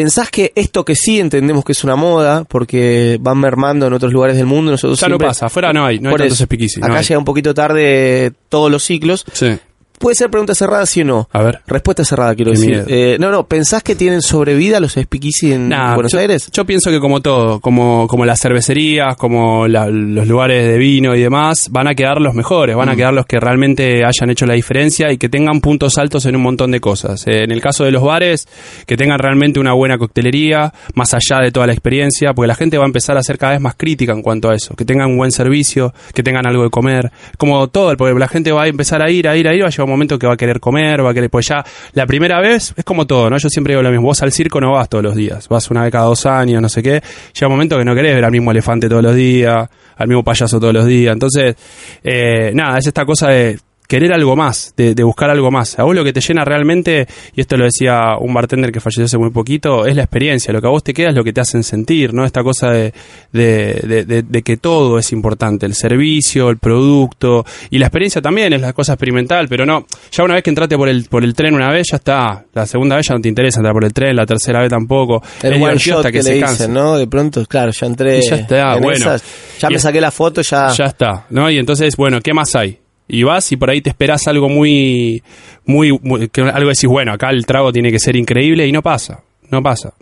¿Pensás 0.00 0.30
que 0.30 0.50
esto 0.54 0.82
que 0.82 0.94
sí 0.96 1.20
entendemos 1.20 1.62
que 1.62 1.72
es 1.72 1.84
una 1.84 1.94
moda, 1.94 2.44
porque 2.44 3.18
van 3.20 3.36
mermando 3.38 3.86
en 3.86 3.92
otros 3.92 4.14
lugares 4.14 4.34
del 4.38 4.46
mundo, 4.46 4.70
nosotros 4.70 4.98
Ya 4.98 5.08
no 5.08 5.12
siempre- 5.16 5.28
pasa, 5.28 5.44
afuera 5.44 5.74
no 5.74 5.84
hay, 5.84 5.98
no 5.98 6.08
hay 6.08 6.12
tantos 6.16 6.40
no 6.80 6.86
Acá 6.86 7.00
hay. 7.00 7.04
llega 7.04 7.18
un 7.18 7.24
poquito 7.26 7.52
tarde 7.52 8.32
todos 8.48 8.70
los 8.70 8.82
ciclos. 8.82 9.26
Sí. 9.34 9.58
Puede 10.00 10.14
ser 10.14 10.30
pregunta 10.30 10.54
cerrada, 10.54 10.86
sí 10.86 11.02
o 11.02 11.04
no. 11.04 11.28
A 11.30 11.42
ver. 11.42 11.60
Respuesta 11.66 12.06
cerrada, 12.06 12.34
quiero 12.34 12.52
decir. 12.52 12.84
Eh, 12.88 13.18
no, 13.20 13.30
no, 13.30 13.46
¿pensás 13.46 13.82
que 13.82 13.94
tienen 13.94 14.22
sobrevida 14.22 14.80
los 14.80 14.92
speakeasy 14.94 15.52
en 15.52 15.68
Nah, 15.68 15.92
Buenos 15.94 16.12
yo, 16.12 16.18
Aires? 16.18 16.50
Yo 16.50 16.64
pienso 16.64 16.90
que 16.90 16.98
como 17.00 17.20
todo, 17.20 17.60
como, 17.60 18.06
como 18.08 18.24
las 18.24 18.40
cervecerías, 18.40 19.14
como 19.16 19.68
la- 19.68 19.90
los 19.90 20.26
lugares 20.26 20.66
de 20.66 20.78
vino 20.78 21.14
y 21.14 21.20
demás, 21.20 21.68
van 21.70 21.86
a 21.86 21.94
quedar 21.94 22.18
los 22.18 22.34
mejores, 22.34 22.74
Mm. 22.74 22.78
van 22.78 22.88
a 22.88 22.96
quedar 22.96 23.12
los 23.12 23.26
que 23.26 23.38
realmente 23.40 24.02
hayan 24.02 24.30
hecho 24.30 24.46
la 24.46 24.54
diferencia 24.54 25.12
y 25.12 25.18
que 25.18 25.28
tengan 25.28 25.60
puntos 25.60 25.98
altos 25.98 26.24
en 26.24 26.34
un 26.34 26.40
montón 26.44 26.70
de 26.70 26.80
cosas. 26.80 27.26
Eh, 27.26 27.44
en 27.44 27.50
el 27.52 27.60
caso 27.60 27.84
de 27.84 27.90
los 27.90 28.02
bares, 28.02 28.48
que 28.86 28.96
tengan 28.96 29.18
realmente 29.18 29.60
una 29.60 29.74
buena 29.74 29.98
coctelería, 29.98 30.72
más 30.94 31.12
allá 31.12 31.42
de 31.42 31.52
toda 31.52 31.66
la 31.66 31.72
experiencia, 31.74 32.32
porque 32.32 32.48
la 32.48 32.54
gente 32.54 32.78
va 32.78 32.84
a 32.84 32.86
empezar 32.86 33.18
a 33.18 33.22
ser 33.22 33.36
cada 33.36 33.52
vez 33.52 33.60
más 33.60 33.74
crítica 33.76 34.12
en 34.14 34.22
cuanto 34.22 34.48
a 34.48 34.54
eso, 34.54 34.74
que 34.74 34.86
tengan 34.86 35.10
un 35.10 35.18
buen 35.18 35.30
servicio, 35.30 35.92
que 36.14 36.22
tengan 36.22 36.46
algo 36.46 36.62
de 36.62 36.70
comer, 36.70 37.12
como 37.36 37.68
todo, 37.68 37.94
porque 37.98 38.18
la 38.18 38.28
gente 38.28 38.50
va 38.50 38.62
a 38.62 38.66
empezar 38.68 39.02
a 39.02 39.10
ir, 39.10 39.28
a 39.28 39.36
ir, 39.36 39.46
a 39.46 39.54
ir, 39.54 39.62
va 39.62 39.66
a 39.66 39.70
llegar 39.70 39.89
momento 39.90 40.18
que 40.18 40.26
va 40.26 40.34
a 40.34 40.36
querer 40.36 40.60
comer, 40.60 41.04
va 41.04 41.10
a 41.10 41.14
querer, 41.14 41.30
pues 41.30 41.48
ya 41.48 41.64
la 41.92 42.06
primera 42.06 42.40
vez 42.40 42.74
es 42.76 42.84
como 42.84 43.06
todo, 43.06 43.30
¿no? 43.30 43.38
Yo 43.38 43.48
siempre 43.48 43.74
digo 43.74 43.82
lo 43.82 43.90
mismo, 43.90 44.06
vos 44.06 44.22
al 44.22 44.32
circo 44.32 44.60
no 44.60 44.72
vas 44.72 44.88
todos 44.88 45.04
los 45.04 45.14
días, 45.14 45.48
vas 45.48 45.70
una 45.70 45.82
vez 45.82 45.92
cada 45.92 46.04
dos 46.04 46.26
años, 46.26 46.60
no 46.60 46.68
sé 46.68 46.82
qué, 46.82 47.02
llega 47.32 47.46
un 47.46 47.52
momento 47.52 47.76
que 47.78 47.84
no 47.84 47.94
querés 47.94 48.14
ver 48.14 48.24
al 48.24 48.32
mismo 48.32 48.50
elefante 48.50 48.88
todos 48.88 49.02
los 49.02 49.14
días, 49.14 49.68
al 49.96 50.08
mismo 50.08 50.22
payaso 50.22 50.58
todos 50.58 50.74
los 50.74 50.86
días, 50.86 51.12
entonces, 51.12 51.56
eh, 52.02 52.52
nada, 52.54 52.78
es 52.78 52.86
esta 52.86 53.04
cosa 53.04 53.28
de 53.28 53.58
querer 53.90 54.12
algo 54.12 54.36
más, 54.36 54.72
de, 54.76 54.94
de 54.94 55.02
buscar 55.02 55.30
algo 55.30 55.50
más. 55.50 55.76
A 55.76 55.82
vos 55.82 55.96
lo 55.96 56.04
que 56.04 56.12
te 56.12 56.20
llena 56.20 56.44
realmente, 56.44 57.08
y 57.34 57.40
esto 57.40 57.56
lo 57.56 57.64
decía 57.64 58.16
un 58.20 58.32
bartender 58.32 58.70
que 58.70 58.78
falleció 58.80 59.04
hace 59.06 59.18
muy 59.18 59.30
poquito, 59.30 59.84
es 59.84 59.96
la 59.96 60.02
experiencia. 60.04 60.52
Lo 60.52 60.60
que 60.60 60.68
a 60.68 60.70
vos 60.70 60.84
te 60.84 60.94
queda 60.94 61.08
es 61.08 61.16
lo 61.16 61.24
que 61.24 61.32
te 61.32 61.40
hacen 61.40 61.64
sentir, 61.64 62.14
¿no? 62.14 62.24
Esta 62.24 62.44
cosa 62.44 62.70
de, 62.70 62.94
de, 63.32 63.80
de- 63.82 64.04
de- 64.04 64.22
de 64.22 64.42
que 64.42 64.56
todo 64.58 64.96
es 64.96 65.10
importante, 65.10 65.66
el 65.66 65.74
servicio, 65.74 66.50
el 66.50 66.58
producto, 66.58 67.44
y 67.70 67.78
la 67.78 67.86
experiencia 67.86 68.22
también 68.22 68.52
es 68.52 68.60
la 68.60 68.72
cosa 68.72 68.92
experimental, 68.92 69.48
pero 69.48 69.66
no, 69.66 69.84
ya 70.12 70.22
una 70.22 70.34
vez 70.34 70.44
que 70.44 70.50
entraste 70.50 70.76
por 70.76 70.88
el, 70.88 71.06
por 71.06 71.24
el 71.24 71.34
tren 71.34 71.54
una 71.54 71.68
vez, 71.70 71.88
ya 71.90 71.96
está. 71.96 72.44
La 72.54 72.66
segunda 72.66 72.94
vez 72.94 73.08
ya 73.08 73.14
no 73.16 73.20
te 73.20 73.28
interesa 73.28 73.58
entrar 73.58 73.74
por 73.74 73.84
el 73.84 73.92
tren, 73.92 74.14
la 74.14 74.24
tercera 74.24 74.60
vez 74.60 74.70
tampoco. 74.70 75.20
El 75.42 75.54
es 75.54 75.62
one 75.62 75.76
shot 75.78 75.96
hasta 75.98 76.12
que, 76.12 76.18
que, 76.18 76.22
le 76.22 76.22
se 76.22 76.32
dicen, 76.34 76.46
canse. 76.48 76.68
¿no? 76.68 76.96
De 76.96 77.06
pronto, 77.08 77.44
claro, 77.46 77.72
ya 77.72 77.86
entré 77.86 78.18
Y 78.20 78.28
ya 78.28 78.36
está, 78.36 78.74
en 78.76 78.82
bueno. 78.82 78.98
esas, 78.98 79.24
ya 79.58 79.68
me 79.68 79.78
saqué 79.78 80.00
la 80.00 80.10
foto, 80.12 80.42
ya... 80.42 80.68
ya 80.68 80.84
está, 80.84 81.26
¿no? 81.30 81.50
Y 81.50 81.58
entonces, 81.58 81.96
bueno, 81.96 82.20
¿qué 82.20 82.32
más 82.32 82.54
hay? 82.54 82.78
Y 83.10 83.22
vas 83.24 83.50
y 83.52 83.56
por 83.56 83.70
ahí 83.70 83.80
te 83.80 83.90
esperas 83.90 84.26
algo 84.28 84.48
muy, 84.48 85.22
muy, 85.66 85.98
muy- 86.02 86.28
que 86.28 86.42
algo 86.42 86.68
decís, 86.70 86.88
bueno, 86.88 87.12
acá 87.12 87.30
el 87.30 87.44
trago 87.46 87.72
tiene 87.72 87.90
que 87.90 87.98
ser 87.98 88.16
increíble 88.16 88.66
y 88.66 88.72
no 88.72 88.82
pasa. 88.82 89.20
no 89.50 89.62
pasa. 89.62 89.92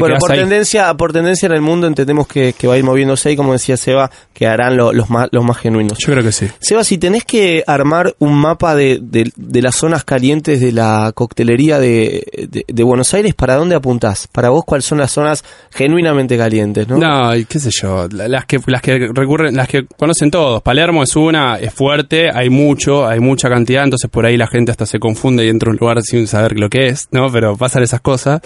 Bueno, 0.00 0.16
por 0.18 0.32
ahí. 0.32 0.38
tendencia, 0.38 0.92
por 0.94 1.12
tendencia 1.12 1.46
en 1.46 1.52
el 1.52 1.60
mundo 1.60 1.86
entendemos 1.86 2.26
que, 2.26 2.52
que 2.52 2.66
va 2.66 2.74
a 2.74 2.78
ir 2.78 2.84
moviéndose 2.84 3.32
y 3.32 3.36
como 3.36 3.52
decía 3.52 3.76
Seba, 3.76 4.10
que 4.32 4.46
harán 4.46 4.76
lo- 4.76 4.92
los, 4.92 5.10
más, 5.10 5.28
los 5.32 5.44
más 5.44 5.56
genuinos. 5.58 5.98
Yo 5.98 6.12
creo 6.12 6.24
que 6.24 6.32
sí. 6.32 6.48
Seba, 6.58 6.82
si 6.84 6.98
tenés 6.98 7.24
que 7.24 7.62
armar 7.66 8.14
un 8.18 8.34
mapa 8.34 8.74
de, 8.74 8.98
de- 9.02 9.30
de 9.36 9.62
las 9.62 9.76
zonas 9.76 10.04
calientes 10.04 10.60
de 10.60 10.72
la 10.72 11.12
coctelería 11.14 11.78
de, 11.78 12.24
de- 12.66 12.82
Buenos 12.84 13.14
Aires, 13.14 13.34
¿para 13.34 13.56
dónde 13.56 13.74
apuntás? 13.76 14.26
Para 14.30 14.50
vos, 14.50 14.64
¿cuáles 14.66 14.84
son 14.84 14.98
las 14.98 15.10
zonas 15.10 15.42
genuinamente 15.72 16.36
calientes? 16.36 16.86
¿no? 16.88 16.96
No, 16.98 17.34
y 17.34 17.44
qué 17.46 17.58
sé 17.58 17.70
yo, 17.72 18.06
la- 18.10 18.28
las 18.28 18.46
que 18.46 18.58
las 18.66 18.80
que 18.82 19.08
recurren, 19.12 19.56
las 19.56 19.68
que 19.68 19.86
conocen 19.98 20.30
todos. 20.30 20.62
Palermo 20.62 21.02
es 21.02 21.16
una, 21.16 21.56
es 21.58 21.72
fuerte, 21.72 22.28
hay 22.32 22.50
mucho, 22.50 23.06
hay 23.06 23.20
mucha 23.20 23.48
cantidad, 23.48 23.84
entonces 23.84 24.10
por 24.10 24.26
ahí 24.26 24.36
la 24.36 24.46
gente 24.46 24.70
hasta 24.70 24.86
se 24.86 24.98
confunde 24.98 25.44
y 25.44 25.48
entra 25.48 25.68
a 25.70 25.72
un 25.72 25.78
lugar 25.78 26.02
sin 26.02 26.26
saber 26.26 26.58
lo 26.58 26.68
que 26.68 26.86
es, 26.86 27.08
¿no? 27.10 27.30
Pero 27.32 27.56
pasan 27.56 27.82
esas 27.82 28.00
cosas. 28.00 28.40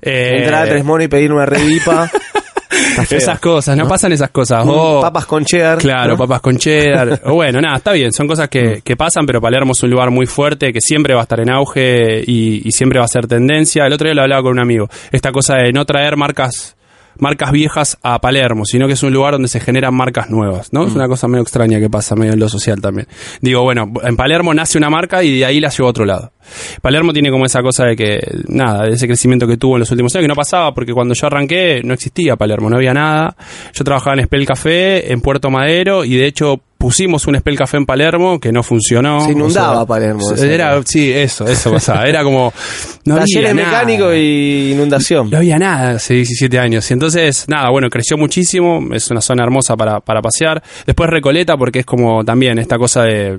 Eh, 0.00 0.38
Entrar 0.38 0.62
a 0.66 0.68
Tres 0.70 0.84
Y 1.00 1.08
pedir 1.08 1.32
una 1.32 1.46
feo. 3.06 3.18
esas 3.18 3.38
cosas, 3.40 3.76
no, 3.76 3.86
pasan 3.88 4.12
esas 4.12 4.30
cosas. 4.30 4.64
O- 4.66 5.00
Papas 5.00 5.26
con 5.26 5.44
cheddar. 5.44 5.78
Claro, 5.78 6.10
¿no? 6.12 6.16
papas 6.18 6.40
con 6.40 6.56
cheddar. 6.56 7.20
O 7.24 7.34
bueno, 7.34 7.60
nada, 7.60 7.76
está 7.76 7.92
bien, 7.92 8.12
son 8.12 8.26
cosas 8.26 8.48
que, 8.48 8.82
que 8.84 8.96
pasan, 8.96 9.24
pero 9.26 9.40
Palermo 9.40 9.72
es 9.72 9.82
un 9.82 9.90
lugar 9.90 10.10
muy 10.10 10.26
fuerte, 10.26 10.72
que 10.72 10.80
siempre 10.80 11.14
va 11.14 11.20
a 11.20 11.22
estar 11.22 11.40
en 11.40 11.50
auge 11.50 12.22
y, 12.26 12.66
y 12.66 12.72
siempre 12.72 12.98
va 12.98 13.04
a 13.04 13.08
ser 13.08 13.26
tendencia. 13.26 13.86
El 13.86 13.92
otro 13.92 14.06
día 14.06 14.14
lo 14.14 14.22
hablaba 14.22 14.42
con 14.42 14.52
un 14.52 14.60
amigo, 14.60 14.88
esta 15.10 15.32
cosa 15.32 15.56
de 15.56 15.72
no 15.72 15.84
traer 15.84 16.16
marcas 16.16 16.76
marcas 17.18 17.52
viejas 17.52 17.98
a 18.02 18.20
Palermo, 18.20 18.64
sino 18.64 18.86
que 18.86 18.94
es 18.94 19.02
un 19.02 19.12
lugar 19.12 19.32
donde 19.32 19.48
se 19.48 19.60
generan 19.60 19.94
marcas 19.94 20.30
nuevas, 20.30 20.72
¿no? 20.72 20.86
Es 20.86 20.94
una 20.94 21.08
cosa 21.08 21.28
medio 21.28 21.42
extraña 21.42 21.80
que 21.80 21.90
pasa 21.90 22.14
medio 22.16 22.32
en 22.32 22.40
lo 22.40 22.48
social 22.48 22.80
también. 22.80 23.06
Digo, 23.40 23.62
bueno, 23.62 23.92
en 24.02 24.16
Palermo 24.16 24.54
nace 24.54 24.78
una 24.78 24.90
marca 24.90 25.22
y 25.22 25.38
de 25.38 25.44
ahí 25.46 25.60
la 25.60 25.68
lleva 25.68 25.88
a 25.88 25.90
otro 25.90 26.04
lado. 26.04 26.32
Palermo 26.80 27.12
tiene 27.12 27.30
como 27.30 27.46
esa 27.46 27.62
cosa 27.62 27.84
de 27.84 27.96
que, 27.96 28.20
nada, 28.48 28.84
de 28.84 28.92
ese 28.92 29.06
crecimiento 29.06 29.46
que 29.46 29.56
tuvo 29.56 29.76
en 29.76 29.80
los 29.80 29.90
últimos 29.90 30.14
años, 30.14 30.24
que 30.24 30.28
no 30.28 30.34
pasaba, 30.34 30.74
porque 30.74 30.92
cuando 30.92 31.14
yo 31.14 31.26
arranqué 31.26 31.82
no 31.84 31.94
existía 31.94 32.36
Palermo, 32.36 32.68
no 32.68 32.76
había 32.76 32.94
nada. 32.94 33.36
Yo 33.72 33.84
trabajaba 33.84 34.16
en 34.16 34.24
Spell 34.24 34.46
Café, 34.46 35.12
en 35.12 35.20
Puerto 35.20 35.50
Madero, 35.50 36.04
y 36.04 36.16
de 36.16 36.26
hecho 36.26 36.60
pusimos 36.82 37.28
un 37.28 37.38
Spell 37.38 37.56
Café 37.56 37.76
en 37.76 37.86
Palermo 37.86 38.40
que 38.40 38.50
no 38.50 38.64
funcionó. 38.64 39.24
Se 39.24 39.30
inundaba 39.30 39.70
O 39.70 39.76
sea, 39.76 39.86
Palermo, 39.86 40.20
Era, 40.36 40.72
o 40.72 40.82
sea. 40.82 40.82
sí, 40.84 41.12
eso, 41.12 41.46
eso 41.46 41.70
pasaba. 41.72 42.02
Era 42.06 42.24
como... 42.24 42.52
No 43.04 43.16
Talleres 43.16 43.52
mecánicos 43.54 44.14
y 44.16 44.70
inundación. 44.74 45.28
No 45.28 45.38
había 45.38 45.58
nada 45.58 45.96
hace 45.96 46.14
17 46.14 46.56
años. 46.60 46.88
Y 46.88 46.94
entonces, 46.94 47.46
nada, 47.48 47.68
bueno, 47.70 47.88
creció 47.90 48.16
muchísimo. 48.16 48.80
Es 48.94 49.10
una 49.10 49.20
zona 49.20 49.42
hermosa 49.42 49.76
para, 49.76 49.98
para 49.98 50.20
pasear. 50.22 50.62
Después 50.86 51.10
Recoleta, 51.10 51.56
porque 51.56 51.80
es 51.80 51.84
como 51.84 52.24
también 52.24 52.60
esta 52.60 52.78
cosa 52.78 53.02
de, 53.02 53.38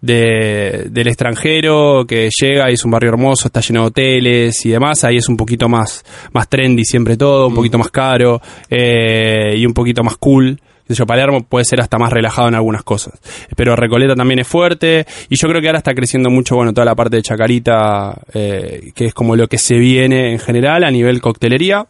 de- 0.00 0.86
del 0.90 1.06
extranjero 1.08 2.06
que 2.06 2.30
llega 2.40 2.70
y 2.70 2.74
es 2.74 2.84
un 2.86 2.92
barrio 2.92 3.10
hermoso, 3.10 3.46
está 3.48 3.60
lleno 3.60 3.82
de 3.82 3.86
hoteles 3.88 4.64
y 4.64 4.70
demás. 4.70 5.04
Ahí 5.04 5.16
es 5.18 5.28
un 5.28 5.36
poquito 5.36 5.68
más, 5.68 6.02
más 6.32 6.48
trendy 6.48 6.84
siempre 6.84 7.18
todo, 7.18 7.48
un 7.48 7.54
poquito 7.54 7.76
más 7.76 7.90
caro 7.90 8.40
eh, 8.70 9.54
y 9.56 9.66
un 9.66 9.74
poquito 9.74 10.02
más 10.02 10.16
cool. 10.16 10.58
Yo, 10.88 11.06
Palermo 11.06 11.42
puede 11.42 11.64
ser 11.64 11.80
hasta 11.80 11.98
más 11.98 12.12
relajado 12.12 12.48
en 12.48 12.54
algunas 12.54 12.82
cosas. 12.82 13.14
Pero 13.56 13.74
Recoleta 13.74 14.14
también 14.14 14.40
es 14.40 14.48
fuerte. 14.48 15.06
Y 15.28 15.36
yo 15.36 15.48
creo 15.48 15.60
que 15.60 15.68
ahora 15.68 15.78
está 15.78 15.94
creciendo 15.94 16.30
mucho, 16.30 16.56
bueno, 16.56 16.72
toda 16.72 16.84
la 16.84 16.94
parte 16.94 17.16
de 17.16 17.22
Chacarita, 17.22 18.20
eh, 18.32 18.92
que 18.94 19.06
es 19.06 19.14
como 19.14 19.36
lo 19.36 19.48
que 19.48 19.58
se 19.58 19.76
viene 19.76 20.32
en 20.32 20.38
general 20.38 20.84
a 20.84 20.90
nivel 20.90 21.20
coctelería 21.20 21.86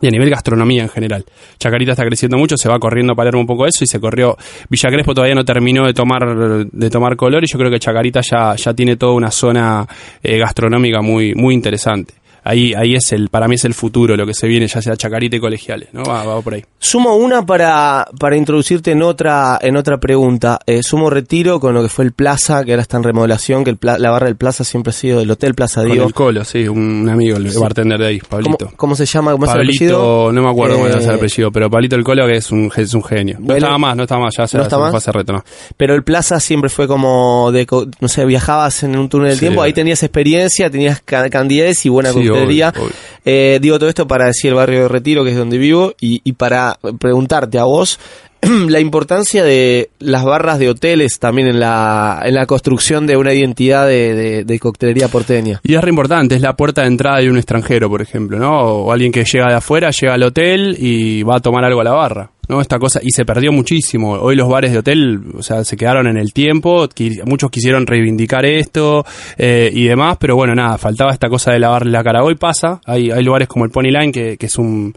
y 0.00 0.06
a 0.06 0.10
nivel 0.10 0.30
gastronomía 0.30 0.82
en 0.82 0.88
general. 0.88 1.24
Chacarita 1.58 1.92
está 1.92 2.04
creciendo 2.04 2.38
mucho, 2.38 2.56
se 2.56 2.68
va 2.68 2.78
corriendo 2.78 3.14
Palermo 3.14 3.40
un 3.40 3.46
poco 3.46 3.66
eso 3.66 3.84
y 3.84 3.86
se 3.86 4.00
corrió. 4.00 4.36
Villa 4.68 4.88
Crespo 4.88 5.14
todavía 5.14 5.34
no 5.34 5.44
terminó 5.44 5.86
de 5.86 5.92
tomar 5.92 6.66
de 6.66 6.90
tomar 6.90 7.16
color 7.16 7.44
y 7.44 7.46
yo 7.46 7.58
creo 7.58 7.70
que 7.70 7.78
Chacarita 7.78 8.20
ya, 8.22 8.56
ya 8.56 8.74
tiene 8.74 8.96
toda 8.96 9.12
una 9.12 9.30
zona 9.30 9.86
eh, 10.22 10.38
gastronómica 10.38 11.02
muy 11.02 11.34
muy 11.34 11.54
interesante. 11.54 12.14
Ahí 12.44 12.72
ahí 12.74 12.94
es 12.94 13.12
el 13.12 13.28
para 13.28 13.48
mí 13.48 13.54
es 13.56 13.64
el 13.64 13.74
futuro 13.74 14.16
lo 14.16 14.26
que 14.26 14.34
se 14.34 14.46
viene 14.46 14.66
ya 14.66 14.80
sea 14.82 14.96
Chacarita 14.96 15.36
y 15.36 15.40
colegiales, 15.40 15.88
¿no? 15.92 16.02
Va, 16.04 16.24
va 16.24 16.40
por 16.40 16.54
ahí. 16.54 16.64
Sumo 16.78 17.16
una 17.16 17.44
para, 17.44 18.06
para 18.18 18.36
introducirte 18.36 18.92
en 18.92 19.02
otra, 19.02 19.58
en 19.60 19.76
otra 19.76 19.98
pregunta. 19.98 20.58
Eh, 20.66 20.82
sumo 20.82 21.10
retiro 21.10 21.60
con 21.60 21.74
lo 21.74 21.82
que 21.82 21.88
fue 21.88 22.04
el 22.04 22.12
Plaza, 22.12 22.64
que 22.64 22.72
ahora 22.72 22.82
está 22.82 22.96
en 22.96 23.02
remodelación, 23.04 23.64
que 23.64 23.70
el 23.70 23.76
pla- 23.76 23.98
la 23.98 24.10
barra 24.10 24.26
del 24.26 24.36
Plaza 24.36 24.64
siempre 24.64 24.90
ha 24.90 24.94
sido 24.94 25.18
del 25.20 25.30
Hotel 25.30 25.54
Plaza 25.54 25.82
Con 25.82 25.90
Diego. 25.90 26.06
el 26.06 26.14
Colo, 26.14 26.44
sí, 26.44 26.66
un 26.68 27.08
amigo, 27.08 27.36
el 27.36 27.50
bartender 27.58 27.98
de 27.98 28.06
ahí, 28.06 28.18
¿Cómo, 28.20 28.30
Pablito. 28.42 28.72
cómo 28.76 28.94
se 28.94 29.04
llama? 29.06 29.32
¿Cómo 29.32 29.44
es 29.44 29.50
el 29.52 29.60
apellido? 29.60 29.98
Pablito, 29.98 30.32
no 30.32 30.42
me 30.42 30.50
acuerdo 30.50 30.74
cómo 30.76 30.86
era 30.88 30.98
el 30.98 31.04
Eh, 31.04 31.12
apellido, 31.14 31.52
pero 31.52 31.70
Pablito 31.70 31.96
el 31.96 32.04
Colo 32.04 32.26
que 32.26 32.36
es 32.36 32.50
un, 32.50 32.70
es 32.74 32.94
un 32.94 33.04
genio. 33.04 33.36
No 33.38 33.46
Bueno, 33.46 33.58
estaba 33.58 33.78
más, 33.78 33.96
no 33.96 34.02
estaba 34.04 34.22
más, 34.22 34.34
ya 34.36 34.46
se, 34.46 34.56
¿no 34.56 34.62
está 34.62 34.76
se 34.76 34.80
más? 34.80 34.90
fue 34.90 34.98
hace 34.98 35.12
reto, 35.12 35.32
no. 35.34 35.44
Pero 35.76 35.94
el 35.94 36.02
Plaza 36.02 36.40
siempre 36.40 36.70
fue 36.70 36.86
como 36.88 37.50
de, 37.52 37.66
no 38.00 38.08
sé, 38.08 38.24
viajabas 38.24 38.82
en 38.82 38.96
un 38.96 39.08
túnel 39.08 39.28
del 39.28 39.36
Sí, 39.38 39.44
tiempo, 39.44 39.62
ahí 39.62 39.72
tenías 39.72 40.02
experiencia, 40.02 40.70
tenías 40.70 41.00
ca- 41.04 41.28
cantidades 41.30 41.84
y 41.84 41.88
buena 41.88 42.12
Sí, 42.12 42.20
obvio, 42.30 42.68
obvio. 42.68 42.92
Eh, 43.24 43.58
digo 43.60 43.78
todo 43.78 43.88
esto 43.88 44.06
para 44.06 44.26
decir 44.26 44.50
el 44.50 44.54
barrio 44.54 44.82
de 44.82 44.88
Retiro, 44.88 45.24
que 45.24 45.30
es 45.30 45.36
donde 45.36 45.58
vivo, 45.58 45.94
y, 46.00 46.20
y 46.24 46.32
para 46.32 46.78
preguntarte 46.98 47.58
a 47.58 47.64
vos 47.64 47.98
la 48.68 48.80
importancia 48.80 49.44
de 49.44 49.90
las 49.98 50.24
barras 50.24 50.58
de 50.58 50.68
hoteles 50.70 51.18
también 51.18 51.48
en 51.48 51.60
la, 51.60 52.20
en 52.24 52.34
la 52.34 52.46
construcción 52.46 53.06
de 53.06 53.16
una 53.16 53.32
identidad 53.34 53.86
de, 53.86 54.14
de- 54.14 54.44
de 54.44 54.58
coctelería 54.58 55.08
porteña. 55.08 55.60
Y 55.62 55.74
es 55.74 55.80
re 55.82 55.90
importante, 55.90 56.34
es 56.36 56.40
la 56.40 56.54
puerta 56.56 56.82
de 56.82 56.88
entrada 56.88 57.18
de 57.18 57.30
un 57.30 57.36
extranjero, 57.36 57.88
por 57.88 58.00
ejemplo, 58.02 58.38
¿no? 58.38 58.58
O 58.60 58.92
alguien 58.92 59.12
que 59.12 59.24
llega 59.24 59.48
de 59.48 59.54
afuera, 59.54 59.90
llega 59.90 60.14
al 60.14 60.22
hotel 60.22 60.76
y 60.78 61.22
va 61.22 61.36
a 61.36 61.40
tomar 61.40 61.64
algo 61.64 61.80
a 61.80 61.84
la 61.84 61.92
barra, 61.92 62.30
¿no? 62.48 62.60
Esta 62.60 62.78
cosa, 62.78 63.00
y 63.02 63.10
se 63.10 63.24
perdió 63.24 63.52
muchísimo. 63.52 64.12
Hoy 64.12 64.36
los 64.36 64.48
bares 64.48 64.72
de 64.72 64.78
hotel, 64.78 65.20
o 65.36 65.42
sea, 65.42 65.62
se 65.64 65.76
quedaron 65.76 66.06
en 66.06 66.16
el 66.16 66.32
tiempo, 66.32 66.88
muchos 67.26 67.50
quisieron 67.50 67.86
reivindicar 67.86 68.46
esto 68.46 69.04
eh, 69.36 69.70
y 69.72 69.84
demás, 69.84 70.16
pero 70.18 70.34
bueno, 70.36 70.54
nada, 70.54 70.78
faltaba 70.78 71.12
esta 71.12 71.28
cosa 71.28 71.52
de 71.52 71.58
lavarle 71.58 71.92
la 71.92 72.02
cara. 72.02 72.24
Hoy 72.24 72.36
pasa, 72.36 72.80
hay, 72.86 73.10
hay 73.10 73.22
lugares 73.22 73.48
como 73.48 73.64
el 73.66 73.70
Pony 73.70 73.90
Line, 73.90 74.12
que, 74.12 74.36
que 74.38 74.46
es 74.46 74.56
un 74.58 74.94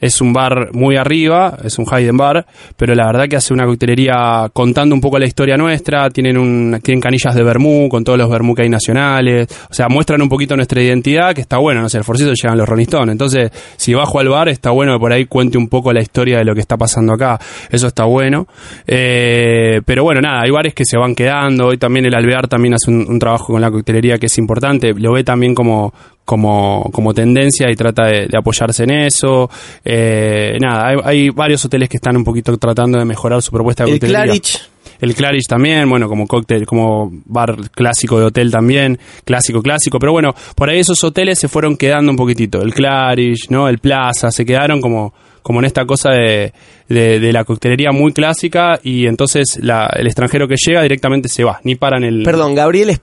es 0.00 0.20
un 0.20 0.32
bar 0.32 0.70
muy 0.72 0.96
arriba, 0.96 1.58
es 1.64 1.78
un 1.78 1.86
hidden 1.86 2.16
bar, 2.16 2.46
pero 2.76 2.94
la 2.94 3.06
verdad 3.06 3.28
que 3.28 3.36
hace 3.36 3.52
una 3.52 3.66
coctelería 3.66 4.48
contando 4.52 4.94
un 4.94 5.00
poco 5.00 5.18
la 5.18 5.26
historia 5.26 5.56
nuestra, 5.56 6.08
tienen 6.10 6.38
un, 6.38 6.80
tienen 6.82 7.00
canillas 7.00 7.34
de 7.34 7.42
vermú 7.42 7.88
con 7.88 8.04
todos 8.04 8.18
los 8.18 8.30
vermú 8.30 8.54
que 8.54 8.62
hay 8.62 8.68
nacionales, 8.68 9.48
o 9.70 9.74
sea, 9.74 9.88
muestran 9.88 10.22
un 10.22 10.28
poquito 10.28 10.56
nuestra 10.56 10.82
identidad, 10.82 11.34
que 11.34 11.40
está 11.40 11.58
bueno, 11.58 11.80
no 11.80 11.88
sé, 11.88 11.98
el 11.98 12.04
Forcito 12.04 12.32
llegan 12.32 12.58
los 12.58 12.68
Stones, 12.78 13.12
entonces, 13.12 13.50
si 13.76 13.92
bajo 13.92 14.20
al 14.20 14.28
bar, 14.28 14.48
está 14.48 14.70
bueno 14.70 14.94
que 14.94 15.00
por 15.00 15.12
ahí 15.12 15.24
cuente 15.26 15.58
un 15.58 15.68
poco 15.68 15.92
la 15.92 16.00
historia 16.00 16.38
de 16.38 16.44
lo 16.44 16.54
que 16.54 16.60
está 16.60 16.76
pasando 16.76 17.12
acá, 17.12 17.38
eso 17.70 17.88
está 17.88 18.04
bueno, 18.04 18.46
eh, 18.86 19.80
pero 19.84 20.04
bueno, 20.04 20.20
nada, 20.20 20.42
hay 20.42 20.50
bares 20.50 20.74
que 20.74 20.84
se 20.84 20.96
van 20.96 21.14
quedando, 21.14 21.66
hoy 21.66 21.78
también 21.78 22.06
el 22.06 22.14
Alvear 22.14 22.46
también 22.46 22.74
hace 22.74 22.90
un, 22.90 23.04
un 23.08 23.18
trabajo 23.18 23.52
con 23.52 23.60
la 23.60 23.70
coctelería 23.70 24.18
que 24.18 24.26
es 24.26 24.38
importante, 24.38 24.94
lo 24.94 25.12
ve 25.12 25.24
también 25.24 25.54
como, 25.54 25.92
como, 26.28 26.90
como 26.92 27.14
tendencia 27.14 27.70
y 27.70 27.74
trata 27.74 28.04
de, 28.04 28.26
de 28.26 28.36
apoyarse 28.38 28.84
en 28.84 28.90
eso. 28.90 29.48
Eh, 29.82 30.58
nada, 30.60 30.88
hay, 30.88 30.96
hay 31.04 31.30
varios 31.30 31.64
hoteles 31.64 31.88
que 31.88 31.96
están 31.96 32.18
un 32.18 32.24
poquito 32.24 32.54
tratando 32.58 32.98
de 32.98 33.06
mejorar 33.06 33.40
su 33.40 33.50
propuesta 33.50 33.84
de 33.84 33.92
El 33.92 33.94
coctelería. 33.98 34.24
Claridge, 34.26 34.60
El 35.00 35.14
Claridge 35.14 35.46
también, 35.48 35.88
bueno, 35.88 36.06
como 36.06 36.26
cóctel, 36.26 36.66
como 36.66 37.10
bar 37.24 37.56
clásico 37.70 38.18
de 38.20 38.26
hotel 38.26 38.50
también, 38.50 38.98
clásico, 39.24 39.62
clásico, 39.62 39.98
pero 39.98 40.12
bueno, 40.12 40.34
por 40.54 40.68
ahí 40.68 40.80
esos 40.80 41.02
hoteles 41.02 41.38
se 41.38 41.48
fueron 41.48 41.78
quedando 41.78 42.10
un 42.12 42.18
poquitito, 42.18 42.60
el 42.60 42.74
Claridge, 42.74 43.48
¿no? 43.48 43.66
El 43.66 43.78
Plaza, 43.78 44.30
se 44.30 44.44
quedaron 44.44 44.82
como, 44.82 45.14
como 45.40 45.60
en 45.60 45.64
esta 45.64 45.86
cosa 45.86 46.10
de, 46.10 46.52
de, 46.90 47.20
de 47.20 47.32
la 47.32 47.44
coctelería 47.44 47.90
muy 47.90 48.12
clásica 48.12 48.78
y 48.82 49.06
entonces 49.06 49.58
la, 49.62 49.86
el 49.96 50.06
extranjero 50.06 50.46
que 50.46 50.56
llega 50.62 50.82
directamente 50.82 51.30
se 51.30 51.42
va, 51.42 51.58
ni 51.64 51.74
paran 51.76 52.04
el... 52.04 52.22
perdón, 52.22 52.54
Gabriel 52.54 52.90
es- 52.90 53.00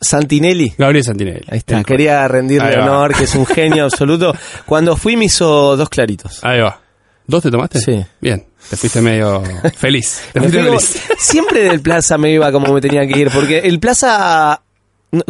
Santinelli. 0.00 0.74
Gabriel 0.76 1.04
Santinelli. 1.04 1.44
Ahí 1.48 1.58
está, 1.58 1.82
quería 1.84 2.26
rendirle 2.28 2.76
honor, 2.78 3.14
que 3.14 3.24
es 3.24 3.34
un 3.34 3.46
genio 3.46 3.84
absoluto. 3.90 4.34
Cuando 4.66 4.96
fui 4.96 5.16
me 5.16 5.26
hizo 5.26 5.76
dos 5.76 5.88
claritos. 5.88 6.40
Ahí 6.42 6.60
va. 6.60 6.80
¿Dos 7.26 7.42
te 7.42 7.50
tomaste? 7.50 7.80
Sí. 7.80 8.04
Bien, 8.20 8.44
te 8.68 8.76
fuiste 8.76 9.00
medio 9.00 9.42
feliz. 9.76 10.22
Te 10.32 10.40
fuiste 10.40 10.62
feliz. 10.62 11.02
siempre 11.18 11.64
del 11.64 11.80
Plaza 11.80 12.18
me 12.18 12.30
iba 12.30 12.52
como 12.52 12.72
me 12.72 12.80
tenía 12.80 13.06
que 13.06 13.18
ir, 13.18 13.30
porque 13.30 13.60
el 13.60 13.80
Plaza, 13.80 14.60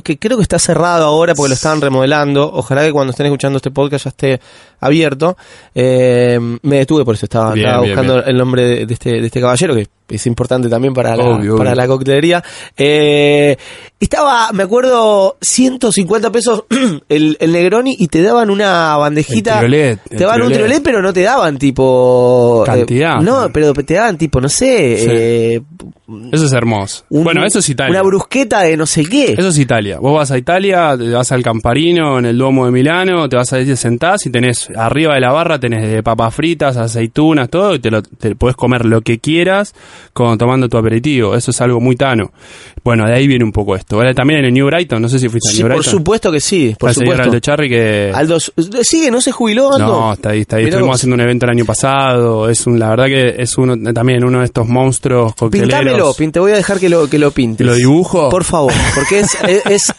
que 0.02 0.18
creo 0.18 0.36
que 0.36 0.42
está 0.42 0.58
cerrado 0.58 1.04
ahora 1.04 1.34
porque 1.34 1.50
lo 1.50 1.54
estaban 1.54 1.80
remodelando, 1.80 2.50
ojalá 2.52 2.82
que 2.84 2.90
cuando 2.92 3.12
estén 3.12 3.26
escuchando 3.26 3.58
este 3.58 3.70
podcast 3.70 4.06
ya 4.06 4.08
esté 4.08 4.40
abierto, 4.86 5.36
Eh, 5.74 6.38
me 6.62 6.76
detuve 6.78 7.04
por 7.04 7.14
eso, 7.14 7.26
estaba, 7.26 7.52
Bien, 7.52 7.66
estaba 7.66 7.82
bien, 7.84 7.96
buscando 7.96 8.24
el 8.24 8.36
nombre 8.36 8.62
de, 8.66 8.86
de 8.86 8.94
este, 8.94 9.10
de 9.20 9.26
este 9.26 9.40
caballero, 9.40 9.74
que 9.74 9.86
es 10.08 10.26
importante 10.26 10.68
también 10.68 10.92
para 10.94 11.16
la, 11.16 11.24
Obvio, 11.24 11.56
para 11.56 11.70
obvio. 11.70 11.82
la 11.82 11.86
coctelería. 11.88 12.44
Eh, 12.76 13.56
estaba, 13.98 14.52
me 14.52 14.62
acuerdo, 14.64 15.36
150 15.40 16.30
pesos 16.30 16.64
el, 17.08 17.36
el 17.40 17.52
Negroni 17.52 17.96
y 17.98 18.08
te 18.08 18.22
daban 18.22 18.50
una 18.50 18.96
bandejita. 18.98 19.54
El 19.54 19.58
triolet, 19.70 20.00
te 20.08 20.16
daban 20.24 20.42
un 20.42 20.52
triolet. 20.52 20.82
pero 20.82 21.00
no 21.02 21.12
te 21.12 21.22
daban 21.22 21.58
tipo... 21.58 22.64
eh, 22.66 22.70
Cantidad. 22.70 23.20
no, 23.20 23.48
pero 23.52 23.72
te 23.72 23.94
daban 23.94 24.18
tipo, 24.18 24.40
no 24.40 24.48
sé, 24.48 24.96
Sí. 24.98 25.06
eh, 25.10 25.62
Eso 26.32 26.44
es 26.44 26.52
hermoso. 26.52 27.04
un- 27.08 27.24
bueno, 27.24 27.44
eso 27.46 27.60
es 27.60 27.68
Italia. 27.70 27.92
Una 27.92 28.02
brusqueta 28.02 28.60
de 28.60 28.76
no 28.76 28.84
sé 28.86 29.04
qué. 29.06 29.32
Eso 29.38 29.48
es 29.48 29.58
Italia. 29.58 29.98
Vos 30.00 30.14
vas 30.14 30.30
a 30.30 30.36
Italia, 30.38 30.94
te 30.98 31.08
vas 31.10 31.32
al 31.32 31.42
Camparino, 31.42 32.18
en 32.18 32.26
el 32.26 32.36
Duomo 32.36 32.66
de 32.66 32.72
Milano, 32.72 33.26
te 33.28 33.36
vas 33.36 33.52
a 33.54 33.56
te 33.56 33.74
sentás 33.76 34.26
y 34.26 34.30
tenés 34.30 34.68
arriba 34.76 35.14
de 35.14 35.20
la 35.20 35.32
barra 35.32 35.58
tenés 35.58 35.90
de 35.90 36.02
papas 36.02 36.34
fritas, 36.34 36.76
aceitunas, 36.76 37.48
todo, 37.48 37.74
y 37.74 37.78
te, 37.78 37.90
lo, 37.90 38.02
te 38.02 38.34
podés 38.34 38.56
comer 38.56 38.84
lo 38.84 39.00
que 39.00 39.18
quieras 39.18 39.74
con, 40.12 40.36
tomando 40.38 40.68
tu 40.68 40.76
aperitivo. 40.76 41.34
Eso 41.34 41.50
es 41.50 41.60
algo 41.60 41.80
muy 41.80 41.96
tano. 41.96 42.32
Bueno, 42.82 43.06
de 43.06 43.14
ahí 43.14 43.26
viene 43.26 43.44
un 43.44 43.52
poco 43.52 43.76
esto. 43.76 43.96
¿vale? 43.96 44.14
También 44.14 44.40
en 44.40 44.46
el 44.46 44.52
New 44.54 44.66
Brighton, 44.66 45.00
no 45.00 45.08
sé 45.08 45.18
si 45.18 45.28
fuiste 45.28 45.50
a 45.50 45.52
New 45.52 45.62
por 45.62 45.70
Brighton. 45.76 45.90
supuesto 45.92 46.32
que 46.32 46.40
sí, 46.40 46.74
por 46.78 46.92
supuesto. 46.94 47.22
Aldo 47.22 47.40
Charri 47.40 47.68
que... 47.68 48.12
Aldo, 48.14 48.38
¿sigue? 48.82 49.10
¿No 49.10 49.20
se 49.20 49.32
jubiló 49.32 49.72
Aldo? 49.74 49.86
No, 49.86 50.12
está 50.14 50.30
ahí, 50.30 50.40
está 50.40 50.56
ahí. 50.56 50.64
Mirá 50.64 50.76
Estuvimos 50.76 50.94
vos. 50.94 51.00
haciendo 51.00 51.14
un 51.14 51.20
evento 51.20 51.46
el 51.46 51.50
año 51.50 51.64
pasado. 51.64 52.48
Es 52.48 52.66
un, 52.66 52.78
la 52.78 52.90
verdad 52.90 53.06
que 53.06 53.34
es 53.38 53.56
uno 53.58 53.76
también 53.92 54.24
uno 54.24 54.40
de 54.40 54.44
estos 54.46 54.66
monstruos 54.68 55.34
cocteleros. 55.34 55.78
Pintámelo, 55.80 56.14
pin- 56.14 56.32
te 56.32 56.40
voy 56.40 56.52
a 56.52 56.56
dejar 56.56 56.78
que 56.78 56.88
lo, 56.88 57.08
que 57.08 57.18
lo 57.18 57.30
pintes. 57.30 57.66
¿Lo 57.66 57.74
dibujo? 57.74 58.28
Por 58.28 58.44
favor, 58.44 58.72
porque 58.94 59.20
es, 59.20 59.36
es, 59.46 59.62
es, 59.66 59.94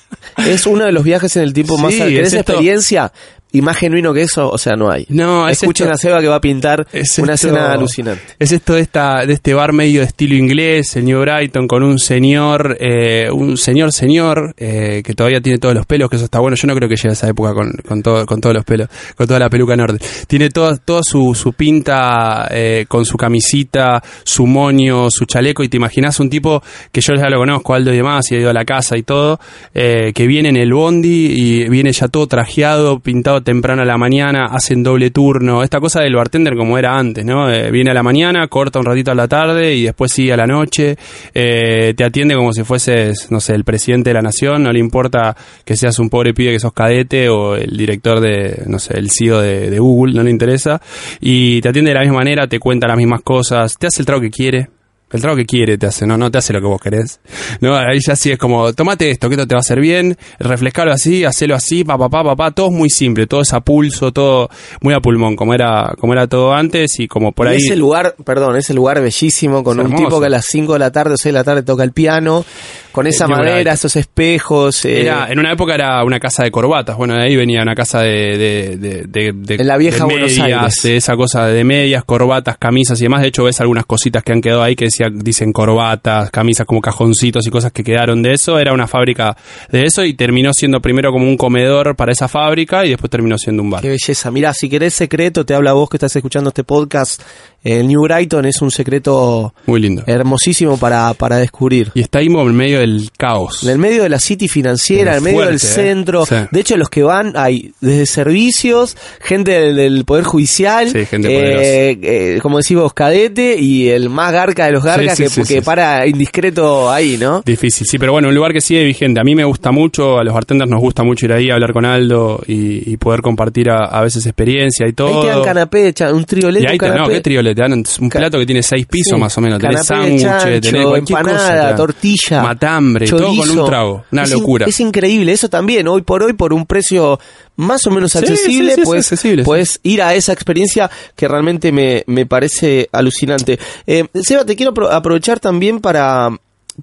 es 0.47 0.65
uno 0.67 0.85
de 0.85 0.91
los 0.91 1.03
viajes 1.03 1.35
en 1.37 1.43
el 1.43 1.53
tiempo 1.53 1.77
más... 1.77 1.93
¿Querés 1.95 2.33
es 2.33 2.39
experiencia? 2.41 3.11
Y 3.57 3.61
más 3.61 3.77
genuino 3.77 4.13
que 4.13 4.21
eso, 4.23 4.49
o 4.49 4.57
sea, 4.57 4.73
no 4.75 4.89
hay. 4.91 5.05
No, 5.09 5.47
es 5.47 5.61
Escuchen 5.63 5.87
esto- 5.87 5.95
a 5.95 5.97
Seba 5.97 6.21
que 6.21 6.27
va 6.27 6.35
a 6.35 6.41
pintar 6.41 6.85
Es 6.91 7.17
una 7.19 7.33
esto- 7.33 7.47
escena 7.47 7.71
alucinante. 7.71 8.21
Es 8.39 8.51
esto 8.51 8.73
de 8.73 8.81
esta 8.81 9.25
de 9.25 9.33
este 9.33 9.53
bar 9.53 9.73
medio 9.73 10.01
de 10.01 10.07
estilo 10.07 10.35
inglés, 10.35 10.95
el 10.95 11.05
New 11.05 11.21
Brighton, 11.21 11.67
con 11.67 11.83
un 11.83 11.97
señor, 11.99 12.77
eh, 12.79 13.29
un 13.31 13.57
señor 13.57 13.91
señor 13.93 14.53
eh, 14.57 15.01
que 15.05 15.13
todavía 15.13 15.41
tiene 15.41 15.57
todos 15.59 15.73
los 15.75 15.85
pelos, 15.85 16.09
que 16.09 16.15
eso 16.17 16.25
está 16.25 16.39
bueno. 16.39 16.55
Yo 16.55 16.67
no 16.67 16.75
creo 16.75 16.89
que 16.89 16.95
llegue 16.95 17.09
a 17.09 17.13
esa 17.13 17.29
época 17.29 17.53
con, 17.53 17.71
con 17.87 18.01
todo, 18.03 18.25
con 18.25 18.41
todos 18.41 18.55
los 18.55 18.65
pelos, 18.65 18.89
con 19.15 19.27
toda 19.27 19.39
la 19.39 19.49
peluca 19.49 19.75
norte. 19.75 20.05
Tiene 20.27 20.49
toda, 20.49 20.75
toda 20.77 21.01
su, 21.03 21.33
su 21.35 21.53
pinta 21.53 22.47
eh, 22.51 22.85
con 22.87 23.05
su 23.05 23.17
camisita, 23.17 24.01
su 24.23 24.45
moño, 24.45 25.09
su 25.09 25.25
chaleco, 25.25 25.63
y 25.63 25.69
te 25.69 25.77
imaginas 25.77 26.19
un 26.19 26.29
tipo 26.29 26.61
que 26.91 27.01
yo 27.01 27.13
ya 27.15 27.29
lo 27.29 27.37
conozco, 27.37 27.73
Aldo 27.73 27.93
y 27.93 27.97
demás, 27.97 28.31
y 28.31 28.35
ha 28.35 28.39
ido 28.39 28.49
a 28.49 28.53
la 28.53 28.65
casa 28.65 28.97
y 28.97 29.03
todo, 29.03 29.39
eh, 29.73 30.11
que 30.13 30.27
viene 30.27 30.49
en 30.49 30.57
el 30.57 30.73
bondi 30.73 31.33
y 31.35 31.69
viene 31.69 31.91
ya 31.91 32.07
todo 32.07 32.27
trajeado, 32.27 32.99
pintado 32.99 33.41
temprano 33.45 33.83
a 33.83 33.85
la 33.85 33.97
mañana, 33.97 34.47
hacen 34.47 34.83
doble 34.83 35.11
turno, 35.11 35.63
esta 35.63 35.79
cosa 35.79 36.01
del 36.01 36.15
bartender 36.15 36.57
como 36.57 36.77
era 36.77 36.97
antes, 36.97 37.23
¿no? 37.23 37.49
Eh, 37.49 37.71
viene 37.71 37.91
a 37.91 37.93
la 37.93 38.03
mañana, 38.03 38.45
corta 38.49 38.79
un 38.79 38.85
ratito 38.85 39.11
a 39.11 39.15
la 39.15 39.29
tarde 39.29 39.73
y 39.73 39.83
después 39.83 40.11
sigue 40.11 40.33
a 40.33 40.37
la 40.37 40.45
noche, 40.45 40.97
eh, 41.33 41.93
te 41.95 42.03
atiende 42.03 42.35
como 42.35 42.51
si 42.51 42.63
fueses, 42.63 43.31
no 43.31 43.39
sé, 43.39 43.55
el 43.55 43.63
presidente 43.63 44.09
de 44.09 44.15
la 44.15 44.21
nación, 44.21 44.63
no 44.63 44.73
le 44.73 44.79
importa 44.79 45.35
que 45.63 45.77
seas 45.77 45.97
un 45.99 46.09
pobre 46.09 46.33
pibe 46.33 46.51
que 46.51 46.59
sos 46.59 46.73
cadete 46.73 47.29
o 47.29 47.55
el 47.55 47.77
director 47.77 48.19
de, 48.19 48.63
no 48.67 48.79
sé, 48.79 48.97
el 48.97 49.09
CEO 49.09 49.39
de, 49.39 49.69
de 49.69 49.79
Google, 49.79 50.13
no 50.13 50.23
le 50.23 50.31
interesa, 50.31 50.81
y 51.21 51.61
te 51.61 51.69
atiende 51.69 51.91
de 51.91 51.95
la 51.95 52.01
misma 52.01 52.17
manera, 52.17 52.47
te 52.47 52.59
cuenta 52.59 52.87
las 52.87 52.97
mismas 52.97 53.21
cosas, 53.21 53.77
te 53.77 53.87
hace 53.87 54.01
el 54.01 54.05
trago 54.05 54.21
que 54.21 54.31
quiere, 54.31 54.67
el 55.11 55.21
trago 55.21 55.37
que 55.37 55.45
quiere 55.45 55.77
te 55.77 55.85
hace, 55.85 56.05
no, 56.05 56.17
no 56.17 56.29
te 56.29 56.37
hace 56.39 56.51
lo 56.51 56.59
que 56.59 56.67
vos 56.67 56.81
querés. 56.81 57.19
No, 57.61 57.75
ahí 57.75 57.99
ya 58.05 58.15
sí 58.15 58.31
es 58.31 58.37
como, 58.37 58.73
tomate 58.73 59.09
esto, 59.11 59.29
que 59.29 59.35
esto 59.35 59.47
te 59.47 59.55
va 59.55 59.59
a 59.59 59.61
hacer 59.61 59.79
bien, 59.79 60.17
refrescalo 60.39 60.91
así, 60.91 61.23
hacelo 61.23 61.55
así, 61.55 61.83
pa, 61.83 61.97
pa, 61.97 62.09
pa, 62.09 62.23
pa, 62.23 62.35
pa, 62.35 62.51
todo 62.51 62.67
es 62.67 62.73
muy 62.73 62.89
simple, 62.89 63.27
todo 63.27 63.41
es 63.41 63.53
a 63.53 63.61
pulso, 63.61 64.11
todo 64.11 64.49
muy 64.81 64.93
a 64.93 64.99
pulmón, 64.99 65.35
como 65.35 65.53
era, 65.53 65.93
como 65.99 66.13
era 66.13 66.27
todo 66.27 66.53
antes 66.53 66.99
y 66.99 67.07
como 67.07 67.31
por 67.31 67.47
Y 67.47 67.51
ahí. 67.51 67.57
ese 67.57 67.75
lugar, 67.75 68.15
perdón, 68.25 68.57
ese 68.57 68.73
lugar 68.73 69.01
bellísimo 69.01 69.63
con 69.63 69.79
un 69.79 69.95
tipo 69.95 70.19
que 70.19 70.25
a 70.25 70.29
las 70.29 70.45
5 70.47 70.73
de 70.73 70.79
la 70.79 70.91
tarde 70.91 71.13
o 71.13 71.17
6 71.17 71.25
de 71.33 71.39
la 71.39 71.43
tarde 71.43 71.63
toca 71.63 71.83
el 71.83 71.91
piano, 71.91 72.43
con 72.91 73.07
esa 73.07 73.27
madera, 73.27 73.73
esos 73.73 73.95
espejos. 73.95 74.85
eh, 74.85 75.01
Era, 75.01 75.27
en 75.29 75.37
una 75.39 75.51
época 75.51 75.75
era 75.75 76.03
una 76.03 76.19
casa 76.19 76.43
de 76.43 76.51
corbatas, 76.51 76.97
bueno, 76.97 77.13
de 77.15 77.23
ahí 77.23 77.35
venía 77.35 77.61
una 77.61 77.75
casa 77.75 77.99
de... 78.01 78.37
de, 78.37 78.77
de, 78.77 79.03
de- 79.07 79.31
de- 79.33 79.55
En 79.55 79.67
la 79.67 79.77
vieja 79.77 79.99
de 79.99 80.03
Buenos 80.05 80.31
medias, 80.37 80.59
Aires. 80.61 80.81
de 80.83 80.97
esa 80.97 81.15
cosa 81.15 81.45
de 81.47 81.63
medias, 81.63 82.03
corbatas, 82.05 82.57
camisas 82.57 82.99
y 82.99 83.03
demás. 83.03 83.21
De 83.21 83.27
hecho, 83.27 83.43
ves 83.43 83.59
algunas 83.61 83.85
cositas 83.85 84.23
que 84.23 84.31
han 84.31 84.41
quedado 84.41 84.63
ahí 84.63 84.75
que 84.75 84.85
dicen 85.13 85.51
corbatas, 85.51 86.29
camisas 86.31 86.65
como 86.65 86.81
cajoncitos 86.81 87.45
y 87.47 87.49
cosas 87.49 87.71
que 87.71 87.83
quedaron 87.83 88.21
de 88.21 88.33
eso. 88.33 88.59
Era 88.59 88.73
una 88.73 88.87
fábrica 88.87 89.35
de 89.69 89.83
eso 89.83 90.03
y 90.03 90.13
terminó 90.13 90.53
siendo 90.53 90.81
primero 90.81 91.11
como 91.11 91.25
un 91.25 91.37
comedor 91.37 91.95
para 91.95 92.11
esa 92.11 92.27
fábrica 92.27 92.85
y 92.85 92.89
después 92.89 93.09
terminó 93.09 93.37
siendo 93.37 93.63
un 93.63 93.69
bar. 93.69 93.81
Qué 93.81 93.89
belleza. 93.89 94.31
Mira, 94.31 94.53
si 94.53 94.69
querés 94.69 94.93
secreto, 94.93 95.45
te 95.45 95.53
habla 95.53 95.73
vos 95.73 95.89
que 95.89 95.97
estás 95.97 96.15
escuchando 96.15 96.49
este 96.49 96.63
podcast. 96.63 97.21
El 97.65 97.87
New 97.87 98.03
Brighton 98.03 98.45
es 98.45 98.61
un 98.61 98.69
secreto 98.69 99.55
Muy 99.65 99.81
lindo. 99.81 100.03
hermosísimo 100.05 100.77
para, 100.77 101.11
para 101.15 101.37
descubrir. 101.37 101.91
Y 101.95 102.01
está 102.01 102.19
ahí 102.19 102.27
en 102.27 102.55
medio 102.55 102.79
del 102.79 103.09
caos. 103.17 103.63
En 103.63 103.69
el 103.69 103.79
medio 103.79 104.03
de 104.03 104.09
la 104.09 104.19
city 104.19 104.47
financiera, 104.47 105.13
en 105.13 105.17
el 105.17 105.23
medio 105.23 105.41
del 105.47 105.55
¿eh? 105.55 105.59
centro. 105.59 106.27
Sí. 106.27 106.35
De 106.51 106.59
hecho, 106.59 106.77
los 106.77 106.89
que 106.89 107.01
van 107.01 107.33
hay 107.35 107.73
desde 107.81 108.05
servicios, 108.05 108.95
gente 109.19 109.51
del, 109.59 109.75
del 109.75 110.05
Poder 110.05 110.25
Judicial, 110.25 110.89
Sí, 110.91 111.07
gente 111.07 111.27
eh, 111.27 111.97
eh, 112.01 112.39
como 112.39 112.57
decimos, 112.57 112.93
cadete 112.93 113.57
y 113.59 113.89
el 113.89 114.09
más 114.09 114.31
garca 114.31 114.67
de 114.67 114.71
los 114.71 114.83
garcas 114.83 115.17
Sí, 115.17 115.41
que, 115.43 115.63
para 115.63 116.05
indiscreto 116.05 116.91
ahí, 116.91 117.17
¿no? 117.17 117.41
Difícil, 117.43 117.87
sí, 117.87 117.97
pero 117.97 118.11
bueno, 118.11 118.27
un 118.27 118.35
lugar 118.35 118.53
que 118.53 118.61
sigue 118.61 118.83
vigente. 118.83 119.19
A 119.19 119.23
mí 119.23 119.33
me 119.33 119.43
gusta 119.43 119.71
mucho, 119.71 120.19
a 120.19 120.23
los 120.23 120.35
bartenders 120.35 120.69
nos 120.69 120.81
gusta 120.81 121.01
mucho 121.03 121.25
ir 121.25 121.33
ahí 121.33 121.49
a 121.49 121.55
hablar 121.55 121.73
con 121.73 121.83
Aldo 121.83 122.43
y, 122.45 122.91
y 122.91 122.97
poder 122.97 123.21
compartir 123.21 123.71
a, 123.71 123.85
a 123.85 124.01
veces 124.03 124.23
experiencia 124.27 124.87
y 124.87 124.93
todo. 124.93 125.07
Ahí 125.07 125.27
te 125.27 125.33
dan 125.33 125.43
canapé, 125.43 125.93
un 126.13 126.25
trioleto, 126.25 126.63
y 126.63 126.71
ahí 126.71 126.77
te, 126.77 126.87
no, 126.87 126.93
canapé. 126.93 127.13
¿qué 127.13 127.21
triolet? 127.21 127.54
Te 127.55 127.61
dan 127.61 127.73
un 127.73 128.09
plato 128.09 128.37
que 128.37 128.45
tiene 128.45 128.61
seis 128.61 128.85
pisos 128.85 129.13
Sí, 129.15 129.19
más 129.19 129.35
o 129.37 129.41
menos. 129.41 129.59
Tenés 129.59 129.85
sándwiches, 129.85 130.61
tenés 130.61 130.85
cualquier 130.85 131.19
cosa, 131.23 131.31
empanada, 131.31 131.75
tortilla, 131.75 132.43
Matambre, 132.43 133.07
todo 133.07 133.27
con 133.27 133.35
chorizo. 133.37 133.63
un 133.63 133.69
trago. 133.69 134.05
Una 134.11 134.23
Es 134.23 134.31
in- 134.31 134.39
locura. 134.39 134.65
Es 134.67 134.79
increíble, 134.79 135.31
eso 135.31 135.49
también, 135.49 135.87
hoy 135.87 136.01
por 136.01 136.21
hoy, 136.21 136.33
por 136.33 136.53
un 136.53 136.65
precio 136.65 137.19
más 137.55 137.87
o 137.87 137.91
menos 137.91 138.11
Sí, 138.11 138.17
accesible, 138.19 138.75
sí, 138.75 138.81
accesible, 138.97 139.43
puedes 139.43 139.79
ir 139.83 140.01
a 140.01 140.13
esa 140.13 140.33
experiencia 140.33 140.91
que 141.15 141.27
realmente 141.27 141.71
me, 141.71 142.03
me 142.07 142.25
parece 142.25 142.89
alucinante. 142.91 143.57
Eh, 143.87 144.05
Seba, 144.21 144.43
te 144.45 144.55
quiero 144.55 144.73
apro- 144.73 144.91
aprovechar 144.91 145.39
también 145.39 145.79
para, 145.79 146.29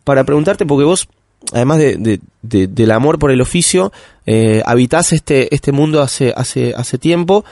para 0.05 0.25
preguntarte, 0.25 0.65
porque 0.65 0.85
vos, 0.85 1.07
además 1.53 1.79
de, 1.79 1.97
de- 1.97 2.21
de- 2.43 2.67
del 2.69 2.91
amor 2.91 3.19
por 3.19 3.31
el 3.31 3.41
oficio, 3.43 3.93
eh, 4.25 4.63
habitás 4.65 5.13
este, 5.13 5.55
este 5.55 5.73
mundo 5.73 6.01
hace, 6.01 6.33
hace, 6.35 6.73
hace 6.75 6.97
tiempo, 6.97 7.45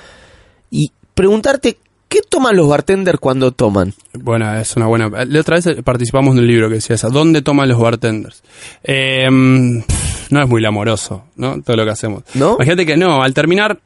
y 0.70 0.92
preguntarte, 1.14 1.76
¿qué 2.11 2.20
toman 2.28 2.56
los 2.56 2.68
bartenders 2.68 3.18
cuando 3.18 3.52
toman? 3.52 3.94
Bueno, 4.12 4.52
es 4.58 4.76
una 4.76 4.86
buena. 4.86 5.08
La 5.24 5.40
otra 5.40 5.58
vez 5.58 5.82
participamos 5.82 6.34
de 6.34 6.42
un 6.42 6.46
libro 6.46 6.68
que 6.68 6.74
decía 6.74 6.96
esa. 6.96 7.08
¿Dónde 7.08 7.40
toman 7.40 7.68
los 7.68 7.80
bartenders? 7.80 8.42
Eh, 8.82 9.26
pff, 9.30 10.30
no 10.30 10.42
es 10.42 10.48
muy 10.48 10.61
lamoroso, 10.61 11.24
¿no? 11.36 11.62
Todo 11.62 11.76
lo 11.76 11.84
que 11.84 11.92
hacemos. 11.92 12.24
¿No? 12.34 12.56
Imagínate 12.56 12.84
que 12.84 12.96
no, 12.96 13.22
al 13.22 13.32
terminar, 13.32 13.78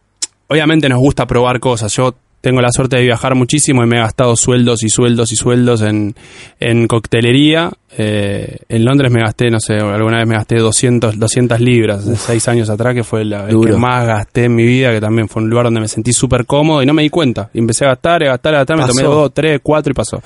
obviamente 0.49 0.89
nos 0.89 0.99
gusta 0.99 1.27
probar 1.27 1.61
cosas. 1.61 1.95
Yo 1.95 2.15
tengo 2.45 2.61
la 2.61 2.71
suerte 2.71 2.97
de 2.97 3.03
viajar 3.03 3.35
muchísimo 3.35 3.83
y 3.83 3.87
me 3.87 3.97
he 3.97 4.01
gastado 4.01 4.37
sueldos 4.37 4.83
y 4.83 4.91
sueldos 4.91 5.33
y 5.33 5.37
sueldos 5.37 5.81
en, 5.81 6.15
en 6.61 6.87
coctelería. 6.87 7.73
Eh, 7.97 8.59
en 8.69 8.85
Londres 8.85 9.11
me 9.11 9.21
gasté, 9.21 9.51
no 9.51 9.61
sé, 9.61 9.77
alguna 9.77 10.19
vez 10.19 10.29
me 10.29 10.35
gasté 10.35 10.57
200, 10.57 11.19
200 11.19 11.59
libras, 11.61 12.05
de 12.05 12.17
seis 12.17 12.47
años 12.49 12.69
atrás, 12.69 12.95
que 12.95 13.03
fue 13.03 13.25
la 13.25 13.47
vez 13.47 13.55
que 13.55 13.73
más 13.73 14.07
gasté 14.07 14.45
en 14.45 14.55
mi 14.55 14.67
vida, 14.67 14.93
que 14.93 15.01
también 15.01 15.27
fue 15.27 15.43
un 15.43 15.49
lugar 15.49 15.65
donde 15.65 15.81
me 15.81 15.89
sentí 15.89 16.13
súper 16.13 16.45
cómodo 16.45 16.83
y 16.83 16.87
no 16.87 16.93
me 16.93 17.01
di 17.01 17.09
cuenta. 17.09 17.49
Y 17.55 17.61
empecé 17.61 17.87
a 17.87 17.89
gastar, 17.89 18.23
a 18.25 18.27
gastar, 18.27 18.55
a 18.57 18.59
gastar, 18.59 18.77
me 18.77 18.87
tomé 18.87 19.03
dos, 19.05 19.33
tres, 19.33 19.61
cuatro 19.63 19.93
y 19.93 19.95
pasó. 19.95 20.23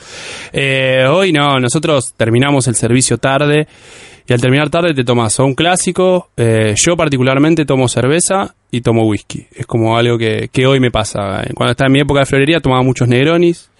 Eh, 0.52 1.04
hoy 1.08 1.32
no, 1.32 1.60
nosotros 1.60 2.14
terminamos 2.16 2.66
el 2.66 2.74
servicio 2.74 3.18
tarde 3.18 3.68
y 4.28 4.32
al 4.34 4.40
terminar 4.42 4.68
tarde 4.68 4.92
te 4.92 5.04
tomas 5.04 5.40
o 5.40 5.46
un 5.46 5.54
clásico, 5.54 6.28
eh, 6.36 6.74
yo 6.76 6.96
particularmente 6.98 7.64
tomo 7.64 7.88
cerveza 7.88 8.54
y 8.70 8.82
tomo 8.82 9.06
whisky. 9.06 9.46
Es 9.56 9.64
como 9.64 9.96
algo 9.96 10.18
que, 10.18 10.50
que 10.52 10.66
hoy 10.66 10.80
me 10.80 10.90
pasa. 10.90 11.42
Cuando 11.54 11.70
estaba 11.70 11.86
en 11.86 11.92
mi 11.94 12.00
época 12.00 12.20
de 12.20 12.26
florería 12.26 12.60
tomaba 12.60 12.82
muchos 12.82 13.08
negronis. 13.08 13.70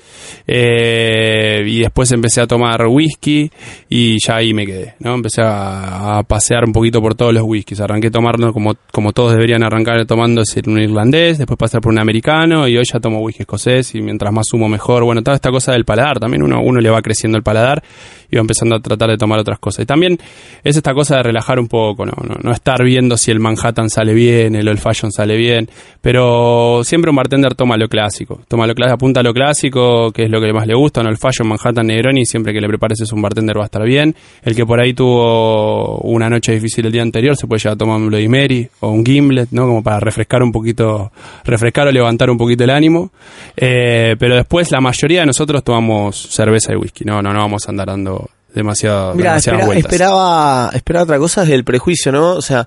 Eh, 0.46 1.62
y 1.66 1.80
después 1.80 2.10
empecé 2.12 2.40
a 2.40 2.46
tomar 2.46 2.86
whisky 2.86 3.50
y 3.88 4.16
ya 4.24 4.36
ahí 4.36 4.54
me 4.54 4.66
quedé, 4.66 4.94
¿no? 5.00 5.14
Empecé 5.14 5.42
a, 5.44 6.22
pasear 6.26 6.64
un 6.64 6.72
poquito 6.72 7.00
por 7.00 7.14
todos 7.14 7.32
los 7.32 7.42
whiskies. 7.42 7.80
Arranqué 7.80 8.10
tomando 8.10 8.52
como, 8.52 8.74
como 8.92 9.12
todos 9.12 9.32
deberían 9.32 9.62
arrancar 9.62 10.04
tomando 10.06 10.42
es 10.42 10.48
decir, 10.48 10.68
un 10.68 10.80
irlandés, 10.80 11.38
después 11.38 11.58
pasar 11.58 11.80
por 11.80 11.92
un 11.92 11.98
americano 11.98 12.68
y 12.68 12.76
hoy 12.76 12.84
ya 12.90 13.00
tomo 13.00 13.20
whisky 13.20 13.42
escocés 13.42 13.94
y 13.94 14.00
mientras 14.00 14.32
más 14.32 14.48
sumo 14.48 14.68
mejor. 14.68 15.04
Bueno, 15.04 15.22
toda 15.22 15.36
esta 15.36 15.50
cosa 15.50 15.72
del 15.72 15.84
paladar, 15.84 16.18
también 16.18 16.42
uno, 16.42 16.60
uno 16.62 16.80
le 16.80 16.90
va 16.90 17.00
creciendo 17.02 17.36
el 17.36 17.42
paladar 17.44 17.82
y 18.30 18.36
va 18.36 18.40
empezando 18.40 18.76
a 18.76 18.80
tratar 18.80 19.10
de 19.10 19.16
tomar 19.16 19.38
otras 19.38 19.58
cosas. 19.58 19.84
Y 19.84 19.86
también 19.86 20.18
es 20.62 20.76
esta 20.76 20.92
cosa 20.92 21.16
de 21.16 21.22
relajar 21.24 21.58
un 21.58 21.68
poco, 21.68 22.04
¿no? 22.04 22.12
No, 22.22 22.36
no 22.42 22.52
estar 22.52 22.82
viendo 22.84 23.16
si 23.16 23.30
el 23.30 23.40
Manhattan 23.40 23.88
sale 23.88 24.12
bien, 24.12 24.54
el 24.54 24.68
Old 24.68 24.78
Fashion 24.78 25.12
sale 25.12 25.36
bien, 25.36 25.68
pero 26.00 26.82
siempre 26.84 27.10
un 27.10 27.16
bartender 27.16 27.54
toma 27.54 27.76
lo 27.76 27.88
clásico, 27.88 28.40
toma 28.48 28.66
lo 28.66 28.74
clásico, 28.74 28.94
apunta 28.94 29.20
a 29.20 29.22
lo 29.22 29.32
clásico, 29.32 30.07
que 30.12 30.24
es 30.24 30.30
lo 30.30 30.40
que 30.40 30.52
más 30.52 30.66
le 30.66 30.74
gusta, 30.74 31.00
un 31.00 31.06
Old 31.09 31.18
Fashion, 31.18 31.48
Manhattan, 31.48 31.86
Negroni, 31.86 32.24
siempre 32.26 32.52
que 32.52 32.61
le 32.61 32.68
prepares 32.68 33.00
es 33.00 33.12
un 33.12 33.22
bartender 33.22 33.56
va 33.59 33.62
a 33.62 33.64
estar 33.66 33.82
bien. 33.84 34.14
El 34.42 34.54
que 34.54 34.64
por 34.66 34.80
ahí 34.80 34.94
tuvo 34.94 35.98
una 35.98 36.28
noche 36.28 36.52
difícil 36.52 36.86
el 36.86 36.92
día 36.92 37.02
anterior 37.02 37.36
se 37.36 37.46
puede 37.46 37.61
llevar 37.61 37.74
a 37.74 37.78
tomar 37.78 37.96
un 37.98 38.09
Bloody 38.09 38.28
Mary 38.28 38.68
o 38.80 38.90
un 38.90 39.04
Gimlet, 39.04 39.48
¿no? 39.52 39.62
Como 39.66 39.82
para 39.82 40.00
refrescar 40.00 40.42
un 40.42 40.52
poquito, 40.52 41.12
refrescar 41.44 41.86
o 41.88 41.92
levantar 41.92 42.30
un 42.30 42.38
poquito 42.38 42.64
el 42.64 42.70
ánimo. 42.70 43.11
Eh, 43.56 44.16
pero 44.18 44.36
después 44.36 44.70
la 44.70 44.80
mayoría 44.80 45.20
de 45.20 45.26
nosotros 45.26 45.62
tomamos 45.64 46.16
cerveza 46.30 46.72
y 46.72 46.76
whisky, 46.76 47.04
no, 47.04 47.20
no, 47.22 47.32
no 47.32 47.40
vamos 47.40 47.66
a 47.66 47.70
andar 47.70 47.86
dando 47.88 48.28
demasiado, 48.54 49.14
Mira, 49.14 49.30
demasiadas 49.32 49.61
espera- 49.61 49.66
vueltas. 49.66 49.92
esperaba, 49.92 50.70
esperaba 50.74 51.04
otra 51.04 51.18
cosa 51.18 51.44
del 51.44 51.64
prejuicio, 51.64 52.11
¿no? 52.12 52.32
O 52.32 52.42
sea, 52.42 52.66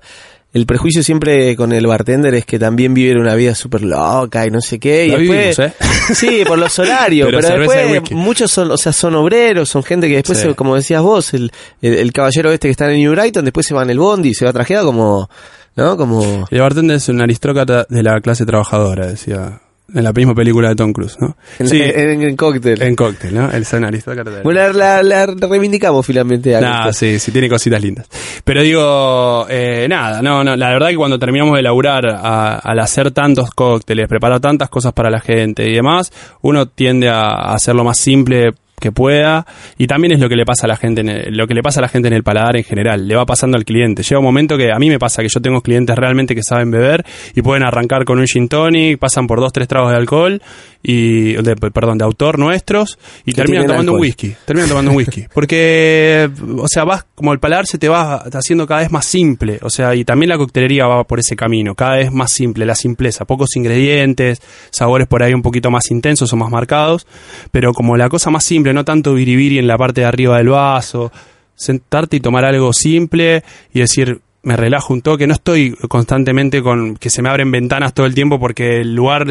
el 0.54 0.66
prejuicio 0.66 1.02
siempre 1.02 1.56
con 1.56 1.72
el 1.72 1.86
bartender 1.86 2.34
es 2.34 2.44
que 2.44 2.58
también 2.58 2.92
viven 2.94 3.18
una 3.18 3.34
vida 3.34 3.54
súper 3.54 3.82
loca 3.82 4.46
y 4.46 4.50
no 4.50 4.60
sé 4.60 4.78
qué. 4.78 5.06
Y 5.06 5.10
La 5.10 5.18
después, 5.18 5.56
vivimos, 5.56 5.58
¿eh? 5.58 5.74
Sí, 6.14 6.42
por 6.46 6.58
los 6.58 6.78
horarios, 6.78 7.28
Pero 7.30 7.58
después 7.58 8.10
muchos 8.12 8.50
son, 8.50 8.70
o 8.70 8.76
sea, 8.76 8.92
son 8.92 9.14
obreros, 9.14 9.68
son 9.68 9.82
gente 9.82 10.08
que 10.08 10.16
después, 10.16 10.38
Sí. 10.38 10.48
se- 10.48 10.54
como 10.54 10.76
decías 10.76 11.00
vos, 11.02 11.32
el, 11.34 11.50
el, 11.80 11.94
el 11.94 12.12
caballero 12.12 12.52
este 12.52 12.68
que 12.68 12.72
está 12.72 12.90
en 12.92 12.98
New 12.98 13.12
Brighton, 13.12 13.44
después 13.44 13.66
se 13.66 13.74
va 13.74 13.82
en 13.82 13.90
el 13.90 13.98
bondi 13.98 14.30
y 14.30 14.34
se 14.34 14.44
va 14.44 14.52
trajeado 14.52 14.86
como, 14.86 15.30
¿no? 15.76 15.96
Como... 15.96 16.46
El 16.50 16.60
bartender 16.60 16.96
es 16.98 17.08
un 17.08 17.22
aristócrata 17.22 17.86
de 17.88 18.02
la 18.02 18.20
clase 18.20 18.44
trabajadora, 18.44 19.06
decía 19.06 19.60
en 19.94 20.04
la 20.04 20.12
misma 20.12 20.34
película 20.34 20.68
de 20.70 20.74
Tom 20.74 20.92
Cruise, 20.92 21.16
¿no? 21.20 21.36
En, 21.58 21.68
sí, 21.68 21.80
en, 21.82 22.22
en 22.22 22.36
cóctel. 22.36 22.80
en 22.82 22.96
cóctel, 22.96 23.34
¿no? 23.34 23.50
El 23.50 23.64
San 23.64 23.84
Aristócrates. 23.84 24.42
Bueno, 24.42 24.72
la, 24.72 25.02
la- 25.02 25.26
reivindicamos 25.26 26.04
finalmente. 26.06 26.54
a 26.56 26.60
Nah, 26.60 26.76
Cóctel. 26.84 26.94
sí, 26.94 27.18
sí, 27.18 27.32
tiene 27.32 27.48
cositas 27.48 27.82
lindas. 27.82 28.08
Pero 28.44 28.62
digo, 28.62 29.46
eh, 29.48 29.86
nada, 29.88 30.22
no, 30.22 30.42
no, 30.44 30.56
la 30.56 30.70
verdad 30.70 30.88
que 30.88 30.96
cuando 30.96 31.18
terminamos 31.18 31.56
de 31.56 31.62
laburar 31.62 32.06
a- 32.06 32.58
al 32.58 32.78
hacer 32.80 33.10
tantos 33.10 33.50
cócteles, 33.50 34.08
preparar 34.08 34.40
tantas 34.40 34.68
cosas 34.68 34.92
para 34.92 35.10
la 35.10 35.20
gente 35.20 35.68
y 35.68 35.74
demás, 35.74 36.10
uno 36.42 36.66
tiende 36.66 37.08
a, 37.08 37.20
a 37.20 37.54
hacerlo 37.54 37.84
más 37.84 37.98
simple 37.98 38.52
que 38.82 38.92
pueda. 38.92 39.46
Y 39.78 39.86
también 39.86 40.12
es 40.12 40.20
lo 40.20 40.28
que 40.28 40.36
le 40.36 40.44
pasa 40.44 40.66
a 40.66 40.68
la 40.68 40.76
gente 40.76 41.00
en 41.00 41.08
el- 41.08 41.34
lo 41.36 41.46
que 41.46 41.54
le 41.54 41.62
pasa 41.62 41.80
a 41.80 41.82
la 41.82 41.88
gente 41.88 42.08
en 42.08 42.14
el 42.14 42.22
paladar 42.22 42.56
en 42.56 42.64
general. 42.64 43.08
Le 43.08 43.16
va 43.16 43.24
pasando 43.24 43.56
al 43.56 43.64
cliente. 43.64 44.02
Llega 44.02 44.18
un 44.18 44.24
momento 44.26 44.58
que 44.58 44.70
a 44.70 44.78
mí 44.78 44.90
me 44.90 44.98
pasa 44.98 45.22
que 45.22 45.28
yo 45.32 45.40
tengo 45.40 45.62
clientes 45.62 45.96
realmente 45.96 46.34
que 46.34 46.42
saben 46.42 46.70
beber 46.70 47.04
y 47.34 47.40
pueden 47.40 47.62
arrancar 47.64 48.04
con 48.04 48.18
un 48.18 48.26
gin 48.26 48.48
tonic 48.48 48.98
pasan 48.98 49.26
por 49.26 49.40
dos 49.40 49.52
tres 49.52 49.68
tragos 49.68 49.90
de 49.92 49.96
alcohol 49.96 50.42
y 50.82 51.34
de, 51.34 51.54
perdón 51.56 51.96
de 51.98 52.04
autor 52.04 52.38
nuestros 52.40 52.98
y 53.24 53.32
terminan 53.32 53.66
tomando 53.66 53.92
un 53.94 54.00
whisky. 54.00 54.34
Terminan 54.44 54.68
tomando 54.68 54.90
un 54.90 54.96
whisky. 54.96 55.24
Porque 55.34 56.28
o 56.58 56.66
sea 56.68 56.84
vas 56.84 57.04
como 57.14 57.32
el 57.32 57.38
paladar 57.38 57.66
se 57.66 57.78
te 57.78 57.88
va 57.88 58.16
haciendo 58.16 58.66
cada 58.66 58.80
vez 58.80 58.90
más 58.90 59.04
simple. 59.06 59.58
O 59.62 59.70
sea 59.70 59.94
y 59.94 60.04
también 60.04 60.28
la 60.30 60.36
coctelería 60.38 60.86
va 60.86 61.04
por 61.04 61.20
ese 61.20 61.36
camino. 61.36 61.74
Cada 61.74 61.96
vez 61.96 62.10
más 62.10 62.32
simple 62.32 62.66
la 62.66 62.74
simpleza. 62.74 63.24
Pocos 63.24 63.54
ingredientes 63.56 64.40
sabores 64.70 65.06
por 65.06 65.22
ahí 65.22 65.32
un 65.34 65.42
poquito 65.42 65.70
más 65.70 65.90
intensos 65.90 66.32
o 66.32 66.36
más 66.36 66.50
marcados. 66.50 67.06
Pero 67.52 67.72
como 67.72 67.96
la 67.96 68.08
cosa 68.08 68.30
más 68.30 68.44
simple 68.44 68.71
no 68.72 68.84
tanto 68.84 69.14
biribiri 69.14 69.58
en 69.58 69.66
la 69.66 69.78
parte 69.78 70.02
de 70.02 70.06
arriba 70.06 70.38
del 70.38 70.48
vaso 70.48 71.12
sentarte 71.54 72.16
y 72.16 72.20
tomar 72.20 72.44
algo 72.44 72.72
simple 72.72 73.42
y 73.72 73.80
decir 73.80 74.20
me 74.44 74.56
relajo 74.56 74.92
un 74.92 75.02
toque, 75.02 75.28
no 75.28 75.34
estoy 75.34 75.76
constantemente 75.88 76.62
con 76.62 76.96
que 76.96 77.10
se 77.10 77.22
me 77.22 77.28
abren 77.28 77.52
ventanas 77.52 77.94
todo 77.94 78.06
el 78.06 78.14
tiempo 78.14 78.40
porque 78.40 78.80
el 78.80 78.92
lugar 78.92 79.24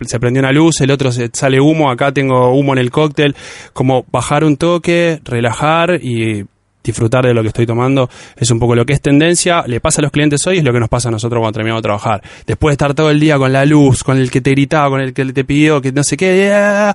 se 0.00 0.18
prendió 0.18 0.40
una 0.40 0.52
luz, 0.52 0.80
el 0.80 0.90
otro 0.90 1.12
se 1.12 1.28
sale 1.34 1.60
humo, 1.60 1.90
acá 1.90 2.12
tengo 2.12 2.54
humo 2.54 2.72
en 2.72 2.78
el 2.78 2.90
cóctel, 2.90 3.36
como 3.74 4.06
bajar 4.10 4.42
un 4.42 4.56
toque, 4.56 5.20
relajar 5.22 6.00
y 6.02 6.46
disfrutar 6.82 7.26
de 7.26 7.34
lo 7.34 7.42
que 7.42 7.48
estoy 7.48 7.66
tomando 7.66 8.08
es 8.36 8.50
un 8.50 8.58
poco 8.58 8.74
lo 8.74 8.86
que 8.86 8.94
es 8.94 9.00
tendencia, 9.02 9.64
le 9.66 9.80
pasa 9.80 10.00
a 10.00 10.02
los 10.02 10.12
clientes 10.12 10.46
hoy, 10.46 10.58
es 10.58 10.64
lo 10.64 10.72
que 10.72 10.80
nos 10.80 10.88
pasa 10.88 11.08
a 11.08 11.12
nosotros 11.12 11.40
cuando 11.40 11.56
terminamos 11.56 11.82
de 11.82 11.86
trabajar. 11.86 12.22
Después 12.46 12.72
de 12.72 12.74
estar 12.74 12.94
todo 12.94 13.10
el 13.10 13.20
día 13.20 13.36
con 13.36 13.52
la 13.52 13.66
luz, 13.66 14.02
con 14.02 14.16
el 14.16 14.30
que 14.30 14.40
te 14.40 14.50
gritaba, 14.50 14.88
con 14.88 15.00
el 15.00 15.12
que 15.12 15.26
te 15.26 15.44
pidió, 15.44 15.82
que 15.82 15.92
no 15.92 16.02
sé 16.04 16.16
qué, 16.16 16.52
ah, 16.54 16.94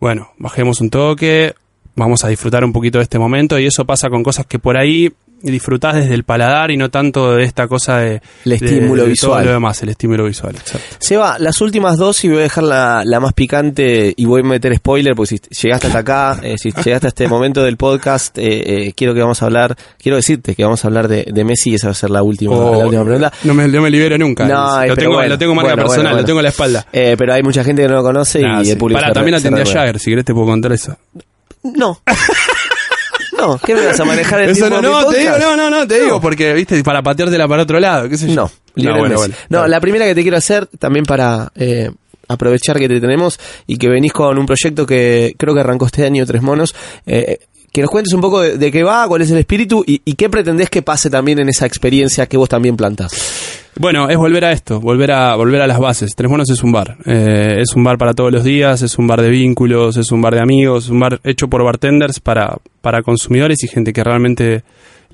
bueno, 0.00 0.32
bajemos 0.38 0.80
un 0.80 0.90
toque, 0.90 1.54
vamos 1.96 2.24
a 2.24 2.28
disfrutar 2.28 2.64
un 2.64 2.72
poquito 2.72 2.98
de 2.98 3.04
este 3.04 3.18
momento 3.18 3.58
y 3.58 3.66
eso 3.66 3.84
pasa 3.84 4.08
con 4.08 4.22
cosas 4.22 4.46
que 4.46 4.58
por 4.58 4.76
ahí 4.76 5.12
disfrutás 5.42 5.94
desde 5.94 6.14
el 6.14 6.24
paladar 6.24 6.70
y 6.70 6.78
no 6.78 6.88
tanto 6.90 7.34
de 7.34 7.44
esta 7.44 7.68
cosa 7.68 7.98
de... 7.98 8.22
El 8.46 8.52
estímulo 8.52 8.94
de 8.94 9.00
todo 9.02 9.08
visual. 9.10 9.44
lo 9.44 9.52
demás, 9.52 9.82
el 9.82 9.90
estímulo 9.90 10.24
visual, 10.24 10.56
exacto. 10.56 10.96
Seba, 10.98 11.38
las 11.38 11.60
últimas 11.60 11.98
dos 11.98 12.24
y 12.24 12.28
voy 12.28 12.38
a 12.38 12.42
dejar 12.42 12.64
la, 12.64 13.02
la 13.04 13.20
más 13.20 13.34
picante 13.34 14.14
y 14.16 14.24
voy 14.24 14.40
a 14.40 14.44
meter 14.44 14.74
spoiler 14.74 15.14
porque 15.14 15.36
si 15.36 15.62
llegaste 15.66 15.88
hasta 15.88 15.98
acá, 15.98 16.40
eh, 16.42 16.56
si 16.56 16.70
llegaste 16.70 17.06
a 17.06 17.08
este 17.08 17.28
momento 17.28 17.62
del 17.62 17.76
podcast, 17.76 18.38
eh, 18.38 18.86
eh, 18.86 18.92
quiero 18.96 19.12
que 19.12 19.20
vamos 19.20 19.42
a 19.42 19.44
hablar, 19.44 19.76
quiero 19.98 20.16
decirte 20.16 20.54
que 20.54 20.64
vamos 20.64 20.82
a 20.82 20.88
hablar 20.88 21.08
de, 21.08 21.26
de 21.30 21.44
Messi 21.44 21.72
y 21.72 21.74
esa 21.74 21.88
va 21.88 21.92
a 21.92 21.94
ser 21.94 22.08
la 22.08 22.22
última, 22.22 22.54
Oh, 22.56 22.78
la 22.78 22.84
última 22.86 23.04
pregunta. 23.04 23.32
No 23.44 23.52
me, 23.52 23.68
no 23.68 23.82
me 23.82 23.90
libero 23.90 24.16
nunca. 24.16 24.46
No, 24.46 24.76
lo, 24.76 24.80
pero 24.80 24.96
tengo, 24.96 25.12
bueno, 25.16 25.28
lo 25.28 25.38
tengo 25.38 25.54
marca 25.54 25.72
bueno, 25.74 25.82
personal, 25.82 26.04
bueno, 26.12 26.20
lo 26.22 26.24
tengo 26.24 26.38
en 26.40 26.44
la 26.44 26.48
espalda. 26.50 26.86
Eh, 26.90 27.16
pero 27.18 27.34
hay 27.34 27.42
mucha 27.42 27.62
gente 27.62 27.82
que 27.82 27.88
no 27.88 27.96
lo 27.96 28.02
conoce 28.02 28.40
Nah, 28.40 28.62
y 28.62 28.64
sí. 28.64 28.70
el 28.70 28.78
público 28.78 28.98
Pará, 28.98 29.12
también 29.12 29.34
atendí 29.34 29.60
a. 29.60 29.66
Jagger, 29.66 29.98
si 29.98 30.08
querés 30.10 30.24
te 30.24 30.32
puedo 30.32 30.46
contar 30.46 30.72
eso. 30.72 30.96
No. 31.64 32.00
no, 33.38 33.58
¿qué 33.58 33.74
me 33.74 33.86
vas 33.86 33.98
a 33.98 34.04
manejar 34.04 34.40
el 34.42 34.50
Eso 34.50 34.68
tiempo 34.68 34.82
no, 34.82 34.82
de 34.82 34.88
mi 34.88 34.94
no, 34.94 35.10
te 35.10 35.18
digo, 35.18 35.32
podcast? 35.32 35.46
no, 35.46 35.56
no, 35.56 35.70
no, 35.70 35.86
te 35.88 36.00
digo, 36.02 36.20
porque, 36.20 36.52
viste, 36.52 36.82
para 36.84 37.02
pateártela 37.02 37.48
para 37.48 37.62
otro 37.62 37.80
lado, 37.80 38.08
qué 38.08 38.16
sé 38.16 38.28
yo. 38.28 38.34
No, 38.34 38.50
Lionel 38.74 39.00
bueno, 39.00 39.16
bueno. 39.16 39.34
No, 39.48 39.66
la 39.66 39.80
primera 39.80 40.04
que 40.06 40.14
te 40.14 40.22
quiero 40.22 40.36
hacer, 40.36 40.66
también 40.78 41.04
para 41.04 41.50
eh, 41.56 41.90
aprovechar 42.28 42.78
que 42.78 42.88
te 42.88 43.00
tenemos 43.00 43.38
y 43.66 43.76
que 43.76 43.88
venís 43.88 44.12
con 44.12 44.38
un 44.38 44.46
proyecto 44.46 44.86
que 44.86 45.34
creo 45.38 45.54
que 45.54 45.60
arrancó 45.60 45.86
este 45.86 46.04
año, 46.04 46.24
Tres 46.26 46.42
Monos, 46.42 46.74
eh, 47.06 47.38
que 47.72 47.80
nos 47.82 47.90
cuentes 47.90 48.12
un 48.12 48.20
poco 48.20 48.40
de, 48.40 48.56
de 48.56 48.70
qué 48.70 48.84
va, 48.84 49.08
cuál 49.08 49.22
es 49.22 49.30
el 49.30 49.38
espíritu 49.38 49.82
y, 49.86 50.00
y 50.04 50.14
qué 50.14 50.28
pretendés 50.28 50.70
que 50.70 50.82
pase 50.82 51.10
también 51.10 51.40
en 51.40 51.48
esa 51.48 51.66
experiencia 51.66 52.26
que 52.26 52.36
vos 52.36 52.48
también 52.48 52.76
plantás. 52.76 53.12
Bueno, 53.76 54.08
es 54.08 54.16
volver 54.16 54.44
a 54.44 54.52
esto, 54.52 54.80
volver 54.80 55.10
a 55.10 55.34
volver 55.34 55.60
a 55.60 55.66
las 55.66 55.80
bases. 55.80 56.14
Tres 56.14 56.30
Monos 56.30 56.48
es 56.50 56.62
un 56.62 56.70
bar. 56.70 56.96
Eh, 57.06 57.56
es 57.60 57.74
un 57.74 57.82
bar 57.82 57.98
para 57.98 58.14
todos 58.14 58.32
los 58.32 58.44
días, 58.44 58.82
es 58.82 58.98
un 58.98 59.06
bar 59.06 59.20
de 59.20 59.30
vínculos, 59.30 59.96
es 59.96 60.12
un 60.12 60.22
bar 60.22 60.34
de 60.34 60.40
amigos, 60.40 60.84
es 60.84 60.90
un 60.90 61.00
bar 61.00 61.20
hecho 61.24 61.48
por 61.48 61.64
bartenders 61.64 62.20
para, 62.20 62.56
para 62.80 63.02
consumidores 63.02 63.64
y 63.64 63.68
gente 63.68 63.92
que 63.92 64.04
realmente 64.04 64.62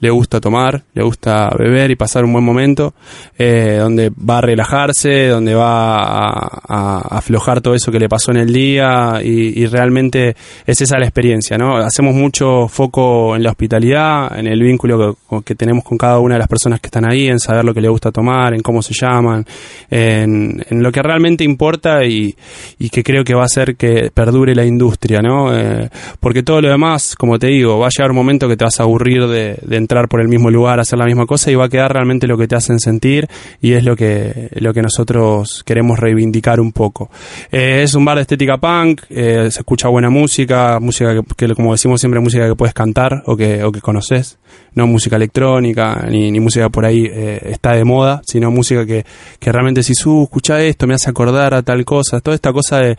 le 0.00 0.10
gusta 0.10 0.40
tomar, 0.40 0.82
le 0.94 1.02
gusta 1.02 1.50
beber 1.56 1.90
y 1.90 1.96
pasar 1.96 2.24
un 2.24 2.32
buen 2.32 2.44
momento, 2.44 2.94
eh, 3.38 3.76
donde 3.78 4.10
va 4.10 4.38
a 4.38 4.40
relajarse, 4.40 5.28
donde 5.28 5.54
va 5.54 6.00
a, 6.00 7.18
aflojar 7.18 7.60
todo 7.60 7.74
eso 7.74 7.92
que 7.92 7.98
le 7.98 8.08
pasó 8.08 8.30
en 8.30 8.38
el 8.38 8.52
día 8.52 9.20
y, 9.22 9.66
realmente 9.66 10.34
es 10.66 10.80
esa 10.80 10.98
la 10.98 11.04
experiencia, 11.04 11.56
¿no? 11.56 11.76
Hacemos 11.76 12.14
mucho 12.14 12.66
foco 12.66 13.36
en 13.36 13.42
la 13.42 13.50
hospitalidad, 13.50 14.36
en 14.38 14.46
el 14.46 14.60
vínculo 14.62 15.16
que, 15.44 15.54
tenemos 15.54 15.84
con 15.84 15.98
cada 15.98 16.18
una 16.18 16.34
de 16.34 16.40
las 16.40 16.48
personas 16.48 16.80
que 16.80 16.88
están 16.88 17.08
ahí, 17.08 17.28
en 17.28 17.38
saber 17.38 17.64
lo 17.64 17.74
que 17.74 17.80
le 17.80 17.88
gusta 17.88 18.10
tomar, 18.10 18.54
en 18.54 18.62
cómo 18.62 18.82
se 18.82 18.94
llaman, 18.94 19.44
en, 19.90 20.62
lo 20.70 20.90
que 20.90 21.02
realmente 21.02 21.44
importa 21.44 22.04
y, 22.04 22.34
y 22.78 22.88
que 22.88 23.04
creo 23.04 23.22
que 23.22 23.34
va 23.34 23.42
a 23.42 23.46
hacer 23.46 23.76
que 23.76 24.10
perdure 24.12 24.54
la 24.54 24.64
industria, 24.64 25.20
¿no? 25.20 25.54
Eh, 25.54 25.88
porque 26.18 26.42
todo 26.42 26.60
lo 26.60 26.70
demás, 26.70 27.14
como 27.16 27.38
te 27.38 27.48
digo, 27.48 27.78
va 27.78 27.86
a 27.86 27.90
llegar 27.90 28.10
un 28.10 28.16
momento 28.16 28.48
que 28.48 28.56
te 28.56 28.64
vas 28.64 28.80
a 28.80 28.84
aburrir 28.84 29.26
de, 29.26 29.58
de 29.62 29.76
entrar 29.90 30.08
por 30.08 30.20
el 30.20 30.28
mismo 30.28 30.50
lugar, 30.50 30.78
hacer 30.78 31.00
la 31.00 31.04
misma 31.04 31.26
cosa 31.26 31.50
y 31.50 31.56
va 31.56 31.64
a 31.64 31.68
quedar 31.68 31.92
realmente 31.92 32.28
lo 32.28 32.38
que 32.38 32.46
te 32.46 32.54
hacen 32.54 32.78
sentir 32.78 33.26
y 33.60 33.72
es 33.72 33.82
lo 33.82 33.96
que, 33.96 34.48
lo 34.52 34.72
que 34.72 34.82
nosotros 34.82 35.64
queremos 35.66 35.98
reivindicar 35.98 36.60
un 36.60 36.70
poco. 36.70 37.10
Eh, 37.50 37.82
es 37.82 37.96
un 37.96 38.04
bar 38.04 38.14
de 38.14 38.22
estética 38.22 38.58
punk, 38.58 39.02
eh, 39.10 39.50
se 39.50 39.58
escucha 39.58 39.88
buena 39.88 40.08
música, 40.08 40.78
música 40.78 41.20
que, 41.36 41.48
como 41.56 41.72
decimos 41.72 41.98
siempre, 42.00 42.20
música 42.20 42.46
que 42.46 42.54
puedes 42.54 42.72
cantar 42.72 43.24
o 43.26 43.36
que, 43.36 43.64
o 43.64 43.72
que 43.72 43.80
conoces, 43.80 44.38
no 44.74 44.86
música 44.86 45.16
electrónica 45.16 46.06
ni, 46.08 46.38
música 46.38 46.68
por 46.68 46.84
ahí 46.84 47.06
eh, 47.10 47.40
está 47.46 47.74
de 47.74 47.82
moda, 47.82 48.22
sino 48.24 48.52
música 48.52 48.86
que, 48.86 49.04
que 49.40 49.50
realmente 49.50 49.82
si 49.82 49.92
uh, 50.06 50.22
escucha 50.22 50.62
esto, 50.62 50.86
me 50.86 50.94
hace 50.94 51.10
acordar 51.10 51.52
a 51.52 51.62
tal 51.62 51.84
cosa, 51.84 52.20
toda 52.20 52.36
esta 52.36 52.52
cosa 52.52 52.78
de 52.78 52.96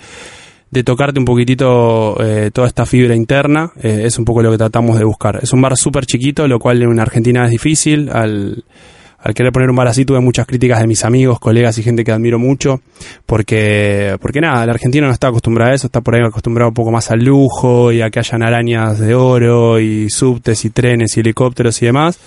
de 0.72 0.84
tocarte 0.84 1.20
un 1.20 1.26
poquitito 1.26 2.16
eh, 2.24 2.50
toda 2.52 2.68
esta 2.68 2.86
fibra 2.86 3.14
interna, 3.14 3.72
eh, 3.82 4.04
es 4.06 4.18
un 4.18 4.26
poco 4.26 4.42
lo 4.42 4.52
que 4.52 4.58
tratamos 4.58 4.98
de 4.98 5.04
buscar. 5.04 5.40
Es 5.42 5.52
un 5.52 5.62
bar 5.62 5.76
súper 5.78 6.06
chiquito, 6.06 6.48
lo 6.48 6.60
cual 6.60 6.82
en 6.82 7.00
Argentina 7.00 7.44
es 7.44 7.52
difícil. 7.52 8.10
Al, 8.10 8.64
al 9.20 9.34
querer 9.34 9.52
poner 9.52 9.70
un 9.70 9.76
bar 9.76 9.88
así 9.88 10.06
tuve 10.06 10.22
muchas 10.22 10.48
críticas 10.48 10.80
de 10.80 10.88
mis 10.88 11.04
amigos, 11.04 11.40
colegas 11.40 11.78
y 11.78 11.84
gente 11.84 12.06
que 12.06 12.12
admiro 12.14 12.40
mucho, 12.40 12.82
porque, 13.26 14.16
porque 14.22 14.40
nada, 14.40 14.64
el 14.64 14.70
argentino 14.70 15.08
no 15.08 15.14
está 15.14 15.28
acostumbrado 15.28 15.72
a 15.72 15.76
eso, 15.76 15.88
está 15.88 16.00
por 16.00 16.16
ahí 16.16 16.22
acostumbrado 16.26 16.70
un 16.70 16.74
poco 16.74 16.92
más 16.92 17.12
al 17.12 17.20
lujo 17.20 17.92
y 17.92 18.02
a 18.02 18.10
que 18.10 18.20
hayan 18.20 18.42
arañas 18.42 18.98
de 19.00 19.14
oro 19.14 19.80
y 19.80 20.10
subtes 20.10 20.64
y 20.64 20.70
trenes 20.70 21.18
y 21.18 21.20
helicópteros 21.20 21.82
y 21.82 21.86
demás. 21.86 22.18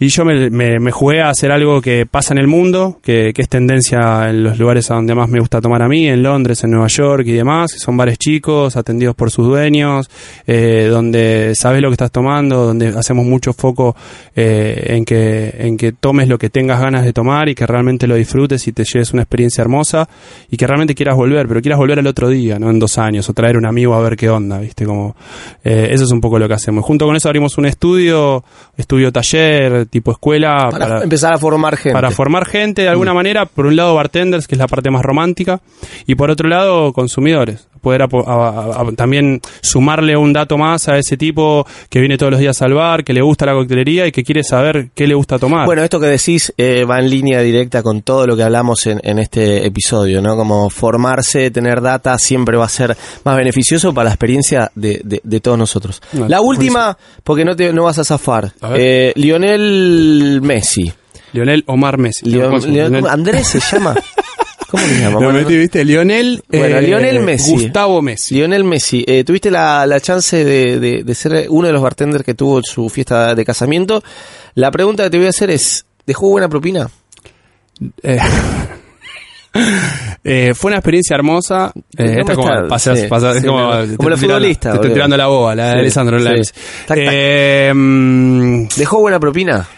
Y 0.00 0.08
yo 0.08 0.24
me, 0.24 0.50
me, 0.50 0.90
jugué 0.90 1.20
a 1.20 1.30
hacer 1.30 1.52
algo 1.52 1.80
que 1.80 2.06
pasa 2.06 2.34
en 2.34 2.38
el 2.38 2.46
mundo, 2.46 2.98
que, 3.02 3.32
que, 3.32 3.42
es 3.42 3.48
tendencia 3.48 4.28
en 4.28 4.42
los 4.42 4.58
lugares 4.58 4.90
a 4.90 4.94
donde 4.94 5.14
más 5.14 5.28
me 5.28 5.40
gusta 5.40 5.60
tomar 5.60 5.82
a 5.82 5.88
mí, 5.88 6.08
en 6.08 6.22
Londres, 6.22 6.64
en 6.64 6.70
Nueva 6.70 6.88
York 6.88 7.24
y 7.26 7.32
demás. 7.32 7.70
Son 7.76 7.96
bares 7.96 8.18
chicos, 8.18 8.76
atendidos 8.76 9.14
por 9.14 9.30
sus 9.30 9.46
dueños, 9.46 10.10
eh, 10.46 10.88
donde 10.90 11.54
sabes 11.54 11.80
lo 11.80 11.88
que 11.88 11.94
estás 11.94 12.10
tomando, 12.10 12.66
donde 12.66 12.88
hacemos 12.88 13.24
mucho 13.24 13.52
foco 13.52 13.94
eh, 14.34 14.84
en, 14.88 15.04
que, 15.04 15.54
en 15.58 15.76
que 15.76 15.92
tomes 15.92 16.28
lo 16.28 16.38
que 16.38 16.50
tengas 16.50 16.80
ganas 16.80 17.04
de 17.04 17.12
tomar 17.12 17.48
y 17.48 17.54
que 17.54 17.66
realmente 17.66 18.06
lo 18.06 18.16
disfrutes 18.16 18.66
y 18.66 18.72
te 18.72 18.84
lleves 18.84 19.12
una 19.12 19.22
experiencia 19.22 19.62
hermosa 19.62 20.08
y 20.50 20.56
que 20.56 20.66
realmente 20.66 20.94
quieras 20.94 21.16
volver, 21.16 21.46
pero 21.46 21.60
quieras 21.60 21.78
volver 21.78 21.98
el 21.98 22.06
otro 22.06 22.28
día, 22.28 22.58
no 22.58 22.70
en 22.70 22.78
dos 22.78 22.98
años, 22.98 23.28
o 23.28 23.32
traer 23.32 23.56
un 23.56 23.66
amigo 23.66 23.94
a 23.94 24.00
ver 24.00 24.16
qué 24.16 24.28
onda, 24.28 24.58
¿viste? 24.58 24.84
Como, 24.84 25.16
eh, 25.62 25.88
eso 25.90 26.04
es 26.04 26.10
un 26.10 26.20
poco 26.20 26.38
lo 26.38 26.48
que 26.48 26.54
hacemos. 26.54 26.84
Junto 26.84 27.06
con 27.06 27.16
eso 27.16 27.28
abrimos 27.28 27.56
un 27.58 27.66
estudio, 27.66 28.44
estudio 28.76 29.12
taller, 29.12 29.83
tipo 29.86 30.12
escuela. 30.12 30.68
Para, 30.70 30.86
para, 30.86 31.02
empezar 31.02 31.34
a 31.34 31.38
formar 31.38 31.76
gente. 31.76 31.92
Para 31.92 32.10
formar 32.10 32.46
gente 32.46 32.82
de 32.82 32.88
alguna 32.88 33.12
mm. 33.12 33.16
manera, 33.16 33.46
por 33.46 33.66
un 33.66 33.76
lado 33.76 33.94
bartenders, 33.94 34.46
que 34.46 34.54
es 34.54 34.58
la 34.58 34.68
parte 34.68 34.90
más 34.90 35.02
romántica, 35.02 35.60
y 36.06 36.14
por 36.14 36.30
otro 36.30 36.48
lado 36.48 36.92
consumidores. 36.92 37.68
Poder 37.84 38.02
a, 38.02 38.06
a, 38.06 38.80
a, 38.80 38.92
también 38.96 39.42
sumarle 39.60 40.16
un 40.16 40.32
dato 40.32 40.56
más 40.56 40.88
a 40.88 40.96
ese 40.96 41.18
tipo 41.18 41.66
que 41.90 42.00
viene 42.00 42.16
todos 42.16 42.32
los 42.32 42.40
días 42.40 42.60
al 42.62 42.72
bar, 42.72 43.04
que 43.04 43.12
le 43.12 43.20
gusta 43.20 43.44
la 43.44 43.52
coctelería 43.52 44.06
y 44.06 44.12
que 44.12 44.24
quiere 44.24 44.42
saber 44.42 44.88
qué 44.94 45.06
le 45.06 45.14
gusta 45.14 45.38
tomar. 45.38 45.66
Bueno, 45.66 45.84
esto 45.84 46.00
que 46.00 46.06
decís 46.06 46.52
eh, 46.56 46.84
va 46.84 46.98
en 46.98 47.10
línea 47.10 47.40
directa 47.42 47.82
con 47.82 48.00
todo 48.00 48.26
lo 48.26 48.36
que 48.36 48.42
hablamos 48.42 48.86
en, 48.86 49.00
en, 49.04 49.18
este 49.18 49.66
episodio, 49.66 50.22
¿no? 50.22 50.34
Como 50.34 50.70
formarse, 50.70 51.50
tener 51.50 51.82
data, 51.82 52.18
siempre 52.18 52.56
va 52.56 52.64
a 52.64 52.70
ser 52.70 52.96
más 53.22 53.36
beneficioso 53.36 53.92
para 53.92 54.04
la 54.04 54.10
experiencia 54.12 54.72
de, 54.74 55.02
de, 55.04 55.20
de 55.22 55.40
todos 55.40 55.58
nosotros. 55.58 56.00
No, 56.14 56.26
la 56.26 56.40
última, 56.40 56.96
porque 57.22 57.44
no, 57.44 57.54
te, 57.54 57.70
no 57.72 57.84
vas 57.84 57.98
a 57.98 58.04
zafar. 58.04 58.52
Eh, 58.74 59.12
Lionel 59.16 60.40
Messi. 60.42 60.90
Lionel 61.34 61.64
Omar 61.66 61.98
Messi. 61.98 62.30
Leon, 62.30 62.72
Leon, 62.72 63.06
Andrés 63.08 63.48
se 63.48 63.60
llama. 63.60 63.94
¿Cómo 64.74 64.86
se 64.86 64.94
llama? 65.00 65.20
Lo 65.20 65.26
bueno, 65.26 65.38
metí, 65.40 65.56
viste, 65.56 65.84
Lionel, 65.84 66.42
bueno, 66.48 66.78
eh, 66.78 66.82
Lionel 66.82 67.20
Messi. 67.20 67.52
Gustavo 67.52 68.02
Messi. 68.02 68.34
Lionel 68.34 68.64
Messi. 68.64 69.04
Eh, 69.06 69.22
tuviste 69.24 69.50
la, 69.50 69.86
la 69.86 70.00
chance 70.00 70.44
de, 70.44 70.80
de, 70.80 71.02
de, 71.04 71.14
ser 71.14 71.46
uno 71.48 71.66
de 71.68 71.72
los 71.72 71.82
bartenders 71.82 72.24
que 72.24 72.34
tuvo 72.34 72.60
su 72.62 72.88
fiesta 72.88 73.34
de 73.34 73.44
casamiento. 73.44 74.02
La 74.54 74.70
pregunta 74.70 75.04
que 75.04 75.10
te 75.10 75.16
voy 75.18 75.26
a 75.26 75.30
hacer 75.30 75.50
es, 75.50 75.84
¿dejó 76.06 76.28
buena 76.30 76.48
propina? 76.48 76.88
Eh, 78.02 78.18
Eh, 80.24 80.52
fue 80.54 80.70
una 80.70 80.78
experiencia 80.78 81.14
hermosa. 81.14 81.70
Eh, 81.96 82.04
¿Cómo 82.06 82.20
esta 82.20 82.34
como, 82.34 82.48
está? 82.54 82.66
pasas- 82.68 83.00
Sí, 83.00 83.06
pasas- 83.08 83.40
sí, 83.40 83.46
como, 83.46 83.60
te 83.60 83.74
Como 83.76 83.82
estoy 83.84 83.96
tirando- 83.96 84.16
futbolistas, 84.18 84.72
Te 84.72 84.76
estoy 84.78 84.92
tirando 84.94 85.16
la 85.16 85.26
boba, 85.28 85.54
la 85.54 85.66
de 85.66 85.72
Alessandro. 85.80 86.18
la 86.18 86.34
tac. 86.86 86.98
Eh, 87.00 87.72
mm, 87.72 88.64
¿Dejó 88.76 88.98
buena 89.00 89.20
propina? 89.20 89.68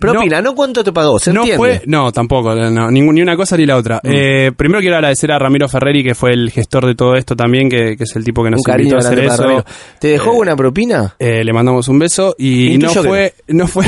Propina, 0.00 0.40
¿no, 0.40 0.54
cuánto 0.54 0.82
te 0.82 0.92
pagó? 0.92 1.18
¿Se 1.18 1.32
no 1.32 1.40
entiende? 1.40 1.56
fue, 1.58 1.82
no, 1.86 2.12
tampoco, 2.12 2.54
no, 2.54 2.90
ni, 2.90 3.00
ni 3.00 3.22
una 3.22 3.36
cosa 3.36 3.56
ni 3.56 3.66
la 3.66 3.76
otra. 3.76 4.00
Mm. 4.02 4.10
Eh, 4.12 4.52
primero 4.56 4.80
quiero 4.80 4.96
agradecer 4.96 5.30
a 5.32 5.38
Ramiro 5.38 5.68
Ferreri, 5.68 6.02
que 6.02 6.14
fue 6.14 6.32
el 6.32 6.50
gestor 6.50 6.86
de 6.86 6.94
todo 6.94 7.14
esto 7.14 7.36
también, 7.36 7.68
que, 7.68 7.96
que 7.96 8.04
es 8.04 8.16
el 8.16 8.24
tipo 8.24 8.42
que 8.42 8.50
nos 8.50 8.60
Un 8.66 8.80
invitó 8.80 8.96
a 8.96 8.98
hacer 8.98 9.18
eso. 9.20 9.64
¿Te 10.00 10.08
dejó 10.08 10.32
Eh, 10.32 10.36
buena 10.36 10.56
propina? 10.56 11.14
Eh, 11.18 11.44
le 11.44 11.52
mandamos 11.52 11.88
un 11.88 11.98
beso 11.98 12.34
y 12.38 12.78
no 12.78 12.88
Intuyo 12.88 13.02
que 13.02 13.08
fue, 13.08 13.34
no 13.48 13.66
fue, 13.66 13.84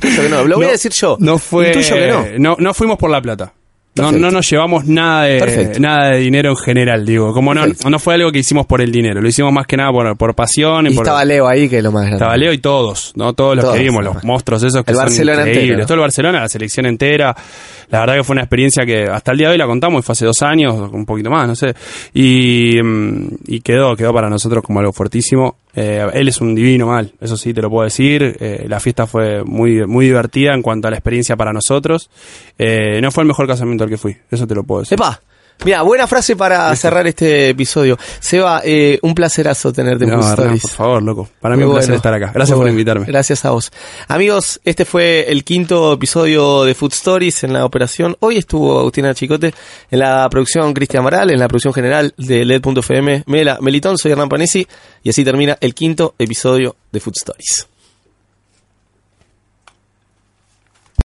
que 0.00 0.28
no. 0.30 0.44
Lo 0.44 0.56
voy 0.56 0.66
a 0.66 0.70
decir 0.72 0.92
yo. 0.92 1.16
no 1.20 1.38
fue, 1.38 1.72
que 1.72 2.08
no. 2.08 2.26
no, 2.38 2.56
no 2.58 2.74
fuimos 2.74 2.98
por 2.98 3.10
la 3.10 3.20
plata. 3.20 3.52
No, 3.94 4.10
no 4.10 4.30
nos 4.30 4.48
llevamos 4.50 4.86
nada 4.86 5.24
de, 5.24 5.38
Perfecto. 5.38 5.78
nada 5.78 6.12
de 6.12 6.18
dinero 6.20 6.48
en 6.50 6.56
general, 6.56 7.04
digo. 7.04 7.34
Como 7.34 7.52
no, 7.52 7.64
no 7.66 7.98
fue 7.98 8.14
algo 8.14 8.32
que 8.32 8.38
hicimos 8.38 8.64
por 8.64 8.80
el 8.80 8.90
dinero, 8.90 9.20
lo 9.20 9.28
hicimos 9.28 9.52
más 9.52 9.66
que 9.66 9.76
nada 9.76 9.90
por, 9.92 10.16
por 10.16 10.34
pasión 10.34 10.86
y, 10.86 10.92
Y 10.92 10.94
por, 10.94 11.04
estaba 11.04 11.22
Leo 11.26 11.46
ahí, 11.46 11.68
que 11.68 11.76
es 11.76 11.84
lo 11.84 11.92
más 11.92 12.02
grande. 12.04 12.16
estaba 12.16 12.36
Leo 12.38 12.54
y 12.54 12.58
todos, 12.58 13.12
¿no? 13.16 13.34
Todos 13.34 13.54
los 13.56 13.64
Todos, 13.66 13.76
que 13.76 13.82
vimos, 13.82 14.02
los 14.02 14.24
monstruos 14.24 14.62
esos 14.62 14.82
que 14.82 14.92
El 14.92 14.96
son 14.96 15.04
Barcelona 15.04 15.40
increíbles. 15.42 15.62
entero. 15.70 15.86
Todo 15.86 15.94
el 15.96 16.00
Barcelona, 16.00 16.40
la 16.40 16.48
selección 16.48 16.86
entera. 16.86 17.36
La 17.90 18.00
verdad 18.00 18.14
que 18.16 18.24
fue 18.24 18.32
una 18.32 18.42
experiencia 18.44 18.86
que 18.86 19.04
hasta 19.04 19.32
el 19.32 19.36
día 19.38 19.48
de 19.48 19.52
hoy 19.52 19.58
la 19.58 19.66
contamos, 19.66 20.02
fue 20.06 20.14
hace 20.14 20.24
dos 20.24 20.40
años, 20.40 20.74
un 20.90 21.04
poquito 21.04 21.28
más, 21.28 21.46
no 21.46 21.54
sé. 21.54 21.74
Y, 22.14 22.80
mm, 22.82 23.26
y 23.48 23.60
quedó, 23.60 23.94
quedó 23.94 24.14
para 24.14 24.30
nosotros 24.30 24.64
como 24.64 24.80
algo 24.80 24.94
fuertísimo. 24.94 25.56
Eh, 25.74 26.06
él 26.12 26.28
es 26.28 26.40
un 26.40 26.54
divino 26.54 26.86
mal, 26.86 27.12
eso 27.20 27.36
sí 27.36 27.54
te 27.54 27.62
lo 27.62 27.70
puedo 27.70 27.84
decir. 27.84 28.36
Eh, 28.40 28.66
la 28.68 28.80
fiesta 28.80 29.06
fue 29.06 29.42
muy, 29.44 29.86
muy 29.86 30.06
divertida 30.06 30.54
en 30.54 30.62
cuanto 30.62 30.88
a 30.88 30.90
la 30.90 30.96
experiencia 30.96 31.36
para 31.36 31.52
nosotros. 31.52 32.10
Eh, 32.58 33.00
no 33.00 33.10
fue 33.10 33.22
el 33.22 33.28
mejor 33.28 33.46
casamiento 33.46 33.84
al 33.84 33.90
que 33.90 33.98
fui, 33.98 34.16
eso 34.30 34.46
te 34.46 34.54
lo 34.54 34.64
puedo 34.64 34.80
decir. 34.80 34.94
Epa. 34.94 35.20
Mira, 35.64 35.82
buena 35.82 36.08
frase 36.08 36.34
para 36.34 36.74
cerrar 36.74 37.06
este 37.06 37.50
episodio. 37.50 37.96
Seba, 38.18 38.62
eh, 38.64 38.98
un 39.02 39.14
placerazo 39.14 39.72
tenerte 39.72 40.02
en 40.04 40.10
No, 40.10 40.16
Food 40.16 40.24
Hernán, 40.32 40.38
Stories. 40.56 40.62
por 40.62 40.70
favor, 40.72 41.02
loco. 41.04 41.28
Para 41.40 41.54
mí 41.54 41.62
es 41.62 41.68
un 41.68 41.74
placer 41.74 41.94
estar 41.94 42.12
acá. 42.14 42.32
Gracias 42.34 42.58
por 42.58 42.68
invitarme. 42.68 43.06
Gracias 43.06 43.44
a 43.44 43.52
vos. 43.52 43.70
Amigos, 44.08 44.60
este 44.64 44.84
fue 44.84 45.26
el 45.30 45.44
quinto 45.44 45.92
episodio 45.92 46.64
de 46.64 46.74
Food 46.74 46.92
Stories 46.94 47.44
en 47.44 47.52
la 47.52 47.64
operación. 47.64 48.16
Hoy 48.18 48.38
estuvo 48.38 48.80
Agustina 48.80 49.14
Chicote 49.14 49.54
en 49.88 49.98
la 50.00 50.28
producción 50.28 50.74
Cristian 50.74 51.04
Maral, 51.04 51.30
en 51.30 51.38
la 51.38 51.46
producción 51.46 51.72
general 51.72 52.12
de 52.16 52.44
LED.fm. 52.44 53.22
Mela, 53.26 53.58
Melitón, 53.60 53.98
soy 53.98 54.10
Hernán 54.10 54.28
Panesi 54.28 54.66
y 55.04 55.10
así 55.10 55.24
termina 55.24 55.56
el 55.60 55.74
quinto 55.76 56.16
episodio 56.18 56.74
de 56.90 56.98
Food 56.98 57.14
Stories. 57.18 57.68